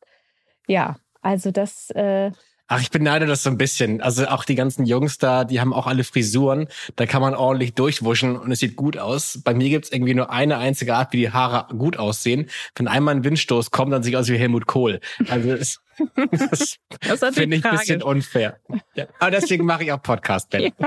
Ja, 0.68 0.98
also 1.22 1.52
das. 1.52 1.92
Äh, 1.92 2.32
Ach, 2.68 2.82
ich 2.82 2.92
beneide 2.92 3.26
das 3.26 3.44
so 3.44 3.50
ein 3.50 3.58
bisschen. 3.58 4.02
Also 4.02 4.26
auch 4.28 4.46
die 4.46 4.56
ganzen 4.56 4.86
Jungs 4.86 5.18
da, 5.18 5.44
die 5.44 5.60
haben 5.60 5.74
auch 5.74 5.86
alle 5.86 6.04
Frisuren. 6.04 6.68
Da 6.96 7.06
kann 7.06 7.22
man 7.22 7.36
ordentlich 7.36 7.74
durchwuschen 7.74 8.38
und 8.38 8.52
es 8.52 8.60
sieht 8.60 8.76
gut 8.76 8.98
aus. 8.98 9.42
Bei 9.44 9.54
mir 9.54 9.70
gibt's 9.70 9.92
irgendwie 9.92 10.14
nur 10.14 10.32
eine 10.32 10.58
einzige 10.58 10.96
Art, 10.96 11.12
wie 11.12 11.18
die 11.18 11.32
Haare 11.32 11.76
gut 11.76 11.98
aussehen. 11.98 12.50
Wenn 12.76 12.88
einmal 12.88 13.16
ein 13.16 13.24
Windstoß 13.24 13.72
kommt, 13.72 13.92
dann 13.92 14.02
sieht 14.02 14.16
aus 14.16 14.30
wie 14.30 14.38
Helmut 14.38 14.66
Kohl. 14.66 15.02
Also 15.28 15.56
das, 16.32 16.78
das 17.02 17.36
finde 17.36 17.58
ich 17.58 17.66
ein 17.66 17.78
bisschen 17.78 18.02
unfair. 18.02 18.60
Ja. 18.96 19.08
Aber 19.20 19.32
deswegen 19.32 19.66
mache 19.66 19.84
ich 19.84 19.92
auch 19.92 20.02
Podcast, 20.02 20.50
Ben. 20.50 20.72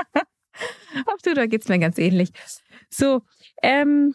Ja. 0.95 1.03
Ach 1.07 1.21
du, 1.23 1.35
da 1.35 1.45
geht's 1.45 1.69
mir 1.69 1.79
ganz 1.79 1.99
ähnlich. 1.99 2.31
So, 2.89 3.21
ähm, 3.63 4.15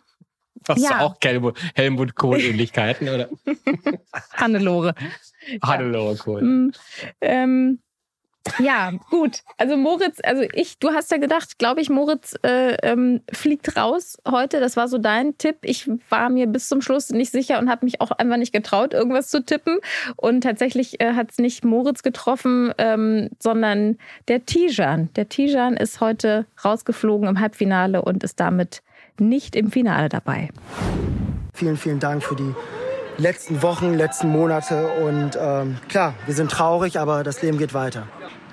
Hast 0.67 0.81
ja. 0.81 0.89
du 0.89 1.03
auch 1.05 1.15
Helmut, 1.23 1.57
Helmut 1.75 2.15
Kohl-Ähnlichkeiten, 2.15 3.09
oder? 3.09 3.29
Hannelore. 4.33 4.93
Hannelore 5.61 6.15
Kohl. 6.17 6.41
Mm, 6.41 6.71
ähm, 7.21 7.79
ja, 8.59 8.91
gut. 9.11 9.41
Also 9.57 9.77
Moritz, 9.77 10.19
also 10.23 10.43
ich, 10.53 10.79
du 10.79 10.91
hast 10.91 11.11
ja 11.11 11.17
gedacht, 11.17 11.59
glaube 11.59 11.81
ich, 11.81 11.89
Moritz 11.89 12.35
äh, 12.43 12.75
ähm, 12.81 13.21
fliegt 13.31 13.77
raus 13.77 14.17
heute. 14.27 14.59
Das 14.59 14.75
war 14.75 14.87
so 14.87 14.97
dein 14.97 15.37
Tipp. 15.37 15.57
Ich 15.61 15.89
war 16.09 16.29
mir 16.29 16.47
bis 16.47 16.67
zum 16.67 16.81
Schluss 16.81 17.11
nicht 17.11 17.31
sicher 17.31 17.59
und 17.59 17.69
habe 17.69 17.85
mich 17.85 18.01
auch 18.01 18.11
einfach 18.11 18.37
nicht 18.37 18.51
getraut, 18.51 18.93
irgendwas 18.93 19.29
zu 19.29 19.45
tippen. 19.45 19.77
Und 20.15 20.41
tatsächlich 20.41 20.99
äh, 20.99 21.13
hat 21.13 21.31
es 21.31 21.37
nicht 21.37 21.63
Moritz 21.63 22.01
getroffen, 22.01 22.73
ähm, 22.79 23.29
sondern 23.39 23.97
der 24.27 24.45
Tijan. 24.45 25.09
Der 25.15 25.29
Tijan 25.29 25.77
ist 25.77 26.01
heute 26.01 26.45
rausgeflogen 26.65 27.27
im 27.27 27.39
Halbfinale 27.39 28.01
und 28.01 28.23
ist 28.23 28.39
damit 28.39 28.81
nicht 29.21 29.55
im 29.55 29.71
Finale 29.71 30.09
dabei. 30.09 30.49
Vielen, 31.53 31.77
vielen 31.77 31.99
Dank 31.99 32.23
für 32.23 32.35
die 32.35 32.53
letzten 33.17 33.61
Wochen, 33.61 33.93
letzten 33.93 34.29
Monate. 34.29 34.87
Und 34.93 35.37
ähm, 35.39 35.77
klar, 35.87 36.15
wir 36.25 36.33
sind 36.33 36.51
traurig, 36.51 36.99
aber 36.99 37.23
das 37.23 37.41
Leben 37.41 37.57
geht 37.57 37.73
weiter. 37.73 38.07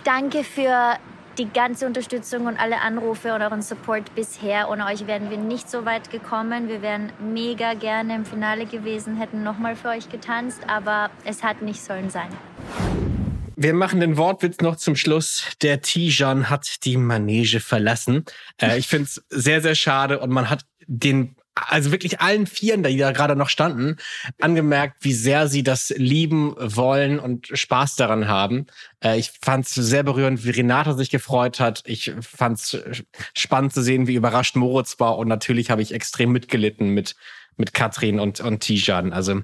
Danke 0.05 0.45
für 0.45 0.97
die 1.39 1.49
ganze 1.49 1.87
Unterstützung 1.87 2.47
und 2.47 2.59
alle 2.59 2.81
Anrufe 2.81 3.35
und 3.35 3.43
euren 3.43 3.62
Support 3.62 4.14
bisher. 4.14 4.69
Ohne 4.71 4.87
euch 4.87 5.07
wären 5.07 5.31
wir 5.31 5.39
nicht 5.39 5.71
so 5.71 5.85
weit 5.85 6.11
gekommen. 6.11 6.69
Wir 6.69 6.83
wären 6.83 7.12
mega 7.21 7.75
gerne 7.75 8.16
im 8.16 8.25
Finale 8.25 8.66
gewesen, 8.66 9.16
hätten 9.16 9.43
nochmal 9.43 9.77
für 9.77 9.89
euch 9.89 10.09
getanzt, 10.09 10.61
aber 10.66 11.11
es 11.25 11.45
hat 11.45 11.62
nicht 11.62 11.83
sollen 11.83 12.11
sein. 12.11 12.29
Wir 13.61 13.75
machen 13.75 13.99
den 13.99 14.17
Wortwitz 14.17 14.59
noch 14.61 14.77
zum 14.77 14.95
Schluss. 14.95 15.43
Der 15.63 15.81
Tijan 15.81 16.49
hat 16.49 16.85
die 16.85 16.97
Manege 16.97 17.59
verlassen. 17.59 18.25
Äh, 18.63 18.79
ich 18.79 18.87
finde 18.87 19.07
es 19.07 19.25
sehr, 19.31 19.61
sehr 19.61 19.75
schade 19.75 20.21
und 20.21 20.31
man 20.31 20.49
hat 20.49 20.65
den 20.87 21.35
also 21.57 21.91
wirklich 21.91 22.21
allen 22.21 22.47
Vieren, 22.47 22.85
die 22.85 22.97
da 22.97 23.11
gerade 23.11 23.35
noch 23.35 23.49
standen, 23.49 23.97
angemerkt, 24.41 24.99
wie 25.01 25.13
sehr 25.13 25.49
sie 25.49 25.65
das 25.65 25.93
lieben 25.97 26.55
wollen 26.57 27.19
und 27.19 27.49
Spaß 27.53 27.97
daran 27.97 28.29
haben. 28.29 28.67
Äh, 29.03 29.19
ich 29.19 29.33
fand 29.43 29.67
es 29.67 29.75
sehr 29.75 30.05
berührend, 30.05 30.45
wie 30.45 30.51
Renata 30.51 30.95
sich 30.95 31.11
gefreut 31.11 31.59
hat. 31.59 31.83
Ich 31.85 32.13
fand 32.21 32.61
es 32.61 32.79
spannend 33.37 33.73
zu 33.73 33.83
sehen, 33.83 34.07
wie 34.07 34.15
überrascht 34.15 34.55
Moritz 34.55 35.01
war. 35.01 35.19
Und 35.19 35.27
natürlich 35.27 35.73
habe 35.73 35.83
ich 35.83 35.93
extrem 35.93 36.31
mitgelitten 36.31 36.91
mit, 36.91 37.17
mit 37.57 37.75
Katrin 37.75 38.21
und, 38.21 38.39
und 38.39 38.61
Tijan. 38.61 39.13
Also 39.13 39.43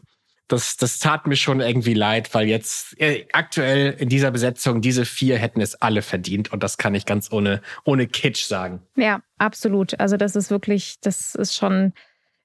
das, 0.48 0.76
das 0.76 0.98
tat 0.98 1.26
mir 1.26 1.36
schon 1.36 1.60
irgendwie 1.60 1.94
leid, 1.94 2.34
weil 2.34 2.46
jetzt 2.46 3.00
äh, 3.00 3.26
aktuell 3.32 3.92
in 3.98 4.08
dieser 4.08 4.30
Besetzung, 4.30 4.80
diese 4.80 5.04
vier 5.04 5.38
hätten 5.38 5.60
es 5.60 5.80
alle 5.80 6.02
verdient 6.02 6.52
und 6.52 6.62
das 6.62 6.76
kann 6.76 6.94
ich 6.94 7.06
ganz 7.06 7.32
ohne, 7.32 7.62
ohne 7.84 8.06
Kitsch 8.06 8.44
sagen. 8.44 8.82
Ja, 8.96 9.22
absolut. 9.38 9.98
Also 9.98 10.16
das 10.16 10.36
ist 10.36 10.50
wirklich, 10.50 10.96
das 11.00 11.34
ist 11.34 11.54
schon, 11.54 11.94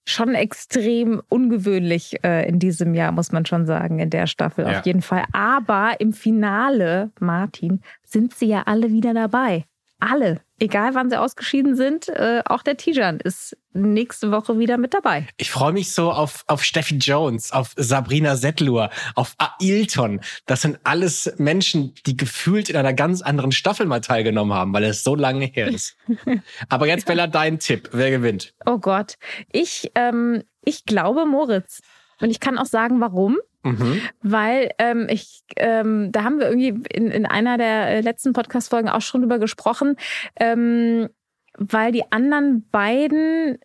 schon 0.06 0.34
extrem 0.34 1.22
ungewöhnlich 1.28 2.24
äh, 2.24 2.48
in 2.48 2.60
diesem 2.60 2.94
Jahr, 2.94 3.12
muss 3.12 3.32
man 3.32 3.46
schon 3.46 3.66
sagen, 3.66 4.00
in 4.00 4.10
der 4.10 4.28
Staffel 4.28 4.66
ja. 4.66 4.80
auf 4.80 4.86
jeden 4.86 5.02
Fall. 5.02 5.26
Aber 5.34 6.00
im 6.00 6.14
Finale, 6.14 7.12
Martin, 7.20 7.82
sind 8.06 8.34
sie 8.34 8.48
ja 8.48 8.64
alle 8.66 8.92
wieder 8.92 9.14
dabei. 9.14 9.66
Alle 10.00 10.42
egal 10.60 10.96
wann 10.96 11.10
sie 11.10 11.20
ausgeschieden 11.20 11.76
sind, 11.76 12.10
äh, 12.10 12.42
auch 12.46 12.64
der 12.64 12.78
Tijan 12.78 13.20
ist 13.20 13.58
nächste 13.74 14.32
Woche 14.32 14.60
wieder 14.60 14.78
mit 14.78 14.94
dabei. 14.94 15.28
Ich 15.38 15.52
freue 15.52 15.74
mich 15.74 15.94
so 15.94 16.12
auf, 16.12 16.44
auf 16.48 16.64
Steffi 16.64 16.96
Jones, 16.96 17.52
auf 17.52 17.74
Sabrina 17.76 18.36
Settlur, 18.36 18.90
auf 19.16 19.36
Ailton. 19.38 20.22
Das 20.46 20.62
sind 20.62 20.80
alles 20.84 21.34
Menschen, 21.38 21.94
die 22.06 22.18
gefühlt 22.18 22.70
in 22.70 22.76
einer 22.76 22.94
ganz 22.94 23.22
anderen 23.22 23.52
Staffel 23.52 23.86
mal 23.86 24.02
teilgenommen 24.02 24.54
haben, 24.54 24.74
weil 24.74 24.84
es 24.84 25.04
so 25.04 25.16
lange 25.16 25.46
her 25.46 25.68
ist. 25.68 25.96
Aber 26.70 26.88
jetzt, 26.88 27.06
Bella, 27.06 27.28
dein 27.28 27.60
Tipp. 27.60 27.90
Wer 27.92 28.12
gewinnt? 28.12 28.54
Oh 28.66 28.78
Gott. 28.78 29.16
Ich, 29.52 29.92
ähm, 29.96 30.44
ich 30.64 30.86
glaube 30.86 31.26
Moritz. 31.26 31.82
Und 32.22 32.32
ich 32.32 32.40
kann 32.40 32.58
auch 32.58 32.66
sagen, 32.66 33.00
warum. 33.00 33.38
Mhm. 33.64 34.02
Weil 34.22 34.72
ähm, 34.78 35.08
ich, 35.10 35.44
ähm, 35.58 36.12
da 36.12 36.24
haben 36.24 36.40
wir 36.40 36.48
irgendwie 36.50 36.88
in, 36.94 37.12
in 37.12 37.26
einer 37.26 37.58
der 37.58 37.88
äh, 37.88 38.02
letzten 38.02 38.34
Podcast-Folgen 38.34 38.90
auch 38.90 39.02
schon 39.02 39.22
drüber 39.22 39.40
gesprochen, 39.40 39.96
ähm, 40.38 41.10
weil 41.58 41.92
die 41.92 42.12
anderen 42.12 42.68
beiden 42.70 43.58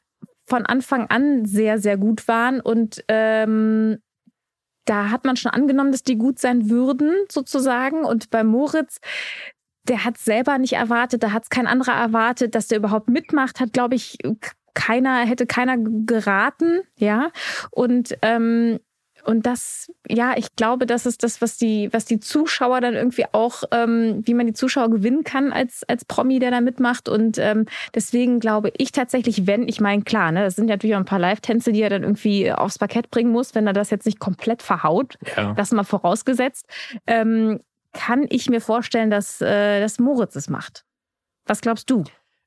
von 0.46 0.66
Anfang 0.66 1.06
an 1.08 1.46
sehr, 1.46 1.78
sehr 1.78 1.96
gut 1.96 2.28
waren 2.28 2.60
und 2.60 3.04
ähm, 3.08 3.98
da 4.84 5.10
hat 5.10 5.24
man 5.24 5.36
schon 5.36 5.50
angenommen, 5.50 5.92
dass 5.92 6.02
die 6.02 6.16
gut 6.16 6.38
sein 6.38 6.68
würden, 6.68 7.14
sozusagen. 7.30 8.04
Und 8.04 8.30
bei 8.30 8.44
Moritz, 8.44 9.00
der 9.84 10.04
hat 10.04 10.18
selber 10.18 10.58
nicht 10.58 10.74
erwartet, 10.74 11.22
da 11.22 11.32
hat 11.32 11.44
es 11.44 11.48
kein 11.48 11.66
anderer 11.66 11.94
erwartet, 11.94 12.54
dass 12.54 12.68
der 12.68 12.78
überhaupt 12.78 13.08
mitmacht, 13.08 13.60
hat, 13.60 13.72
glaube 13.72 13.94
ich, 13.94 14.18
keiner, 14.74 15.24
hätte 15.24 15.46
keiner 15.46 15.76
geraten, 15.78 16.82
ja. 16.96 17.30
Und 17.70 18.16
ähm, 18.22 18.78
und 19.24 19.46
das, 19.46 19.90
ja, 20.08 20.34
ich 20.36 20.54
glaube, 20.56 20.86
das 20.86 21.06
ist 21.06 21.22
das, 21.22 21.40
was 21.40 21.56
die, 21.56 21.88
was 21.92 22.04
die 22.04 22.20
Zuschauer 22.20 22.80
dann 22.80 22.94
irgendwie 22.94 23.24
auch, 23.32 23.64
ähm, 23.70 24.22
wie 24.24 24.34
man 24.34 24.46
die 24.46 24.52
Zuschauer 24.52 24.90
gewinnen 24.90 25.24
kann 25.24 25.52
als, 25.52 25.82
als 25.88 26.04
Promi, 26.04 26.38
der 26.38 26.50
da 26.50 26.60
mitmacht. 26.60 27.08
Und 27.08 27.38
ähm, 27.38 27.66
deswegen 27.94 28.40
glaube 28.40 28.72
ich 28.76 28.92
tatsächlich, 28.92 29.46
wenn, 29.46 29.66
ich 29.66 29.80
meine, 29.80 30.02
klar, 30.02 30.32
ne, 30.32 30.42
das 30.42 30.56
sind 30.56 30.66
natürlich 30.66 30.94
auch 30.94 31.00
ein 31.00 31.06
paar 31.06 31.18
Live-Tänze, 31.18 31.72
die 31.72 31.82
er 31.82 31.90
dann 31.90 32.02
irgendwie 32.02 32.52
aufs 32.52 32.78
Parkett 32.78 33.10
bringen 33.10 33.32
muss, 33.32 33.54
wenn 33.54 33.66
er 33.66 33.72
das 33.72 33.90
jetzt 33.90 34.06
nicht 34.06 34.18
komplett 34.18 34.62
verhaut, 34.62 35.16
ja. 35.36 35.54
das 35.54 35.72
mal 35.72 35.84
vorausgesetzt, 35.84 36.66
ähm, 37.06 37.60
kann 37.92 38.26
ich 38.28 38.50
mir 38.50 38.60
vorstellen, 38.60 39.10
dass, 39.10 39.40
äh, 39.40 39.80
dass 39.80 39.98
Moritz 39.98 40.36
es 40.36 40.48
macht. 40.50 40.84
Was 41.46 41.60
glaubst 41.60 41.88
du? 41.88 42.04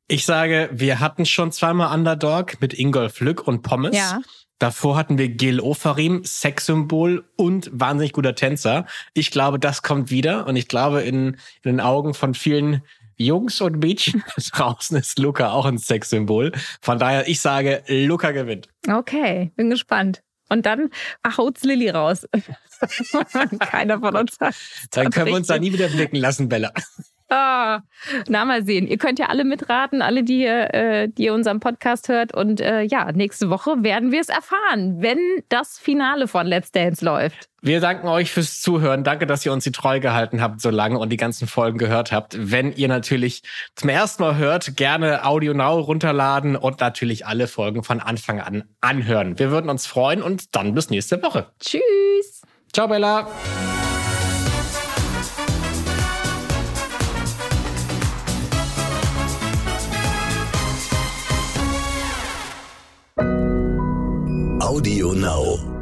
Ich 0.07 0.25
sage, 0.25 0.69
wir 0.71 0.99
hatten 0.99 1.25
schon 1.25 1.51
zweimal 1.51 1.93
Underdog 1.93 2.61
mit 2.61 2.73
Ingolf 2.73 3.19
Lück 3.19 3.45
und 3.47 3.61
Pommes. 3.61 3.95
Ja. 3.95 4.19
Davor 4.59 4.97
hatten 4.97 5.17
wir 5.17 5.29
Gil 5.29 5.59
Ofarim, 5.59 6.23
Sexsymbol 6.23 7.23
und 7.35 7.69
wahnsinnig 7.71 8.13
guter 8.13 8.33
Tänzer. 8.33 8.85
Ich 9.13 9.29
glaube, 9.29 9.59
das 9.59 9.83
kommt 9.83 10.09
wieder 10.09 10.47
und 10.47 10.55
ich 10.55 10.67
glaube, 10.67 11.01
in, 11.01 11.33
in 11.33 11.37
den 11.63 11.79
Augen 11.79 12.13
von 12.13 12.33
vielen 12.33 12.81
Jungs 13.17 13.61
und 13.61 13.79
Mädchen 13.79 14.23
draußen 14.53 14.97
ist 14.97 15.19
Luca 15.19 15.51
auch 15.51 15.65
ein 15.65 15.77
Sexsymbol. 15.77 16.51
Von 16.81 16.99
daher, 16.99 17.27
ich 17.27 17.39
sage, 17.39 17.83
Luca 17.87 18.31
gewinnt. 18.31 18.69
Okay, 18.89 19.51
bin 19.55 19.69
gespannt. 19.69 20.23
Und 20.49 20.65
dann 20.65 20.89
haut's 21.35 21.63
Lilly 21.63 21.89
raus. 21.89 22.25
Keiner 23.59 23.99
von 23.99 24.15
uns 24.15 24.37
hat. 24.39 24.55
Dann 24.91 25.11
können 25.11 25.27
wir 25.27 25.33
uns 25.33 25.47
da 25.47 25.59
nie 25.59 25.73
wieder 25.73 25.89
blicken 25.89 26.15
lassen, 26.15 26.47
Bella. 26.47 26.71
Ah, 27.29 27.81
na, 28.29 28.45
mal 28.45 28.63
sehen. 28.63 28.87
Ihr 28.87 28.97
könnt 28.97 29.19
ja 29.19 29.25
alle 29.25 29.43
mitraten, 29.43 30.01
alle, 30.01 30.23
die, 30.23 30.45
äh, 30.45 31.09
die 31.09 31.25
ihr 31.25 31.33
unseren 31.33 31.59
Podcast 31.59 32.07
hört. 32.07 32.33
Und 32.33 32.61
äh, 32.61 32.83
ja, 32.83 33.11
nächste 33.11 33.49
Woche 33.49 33.83
werden 33.83 34.11
wir 34.11 34.21
es 34.21 34.29
erfahren, 34.29 35.01
wenn 35.01 35.19
das 35.49 35.77
Finale 35.77 36.27
von 36.27 36.47
Let's 36.47 36.71
Dance 36.71 37.03
läuft. 37.03 37.49
Wir 37.61 37.81
danken 37.81 38.07
euch 38.07 38.31
fürs 38.31 38.61
Zuhören. 38.61 39.03
Danke, 39.03 39.27
dass 39.27 39.45
ihr 39.45 39.51
uns 39.51 39.65
die 39.65 39.73
treu 39.73 39.99
gehalten 39.99 40.41
habt 40.41 40.61
so 40.61 40.69
lange 40.69 40.99
und 40.99 41.09
die 41.09 41.17
ganzen 41.17 41.47
Folgen 41.47 41.77
gehört 41.77 42.13
habt. 42.13 42.37
Wenn 42.39 42.71
ihr 42.71 42.87
natürlich 42.87 43.43
zum 43.75 43.89
ersten 43.89 44.23
Mal 44.23 44.37
hört, 44.37 44.77
gerne 44.77 45.25
Audio 45.25 45.53
Now 45.53 45.79
runterladen 45.79 46.55
und 46.55 46.79
natürlich 46.79 47.25
alle 47.25 47.47
Folgen 47.47 47.83
von 47.83 47.99
Anfang 47.99 48.39
an 48.39 48.63
anhören. 48.79 49.37
Wir 49.37 49.51
würden 49.51 49.69
uns 49.69 49.85
freuen 49.85 50.23
und 50.23 50.55
dann 50.55 50.73
bis 50.75 50.89
nächste 50.89 51.21
Woche. 51.21 51.47
Tschüss. 51.59 52.43
Ciao, 52.71 52.87
Bella. 52.87 53.27
Audio 64.67 65.13
Now. 65.13 65.76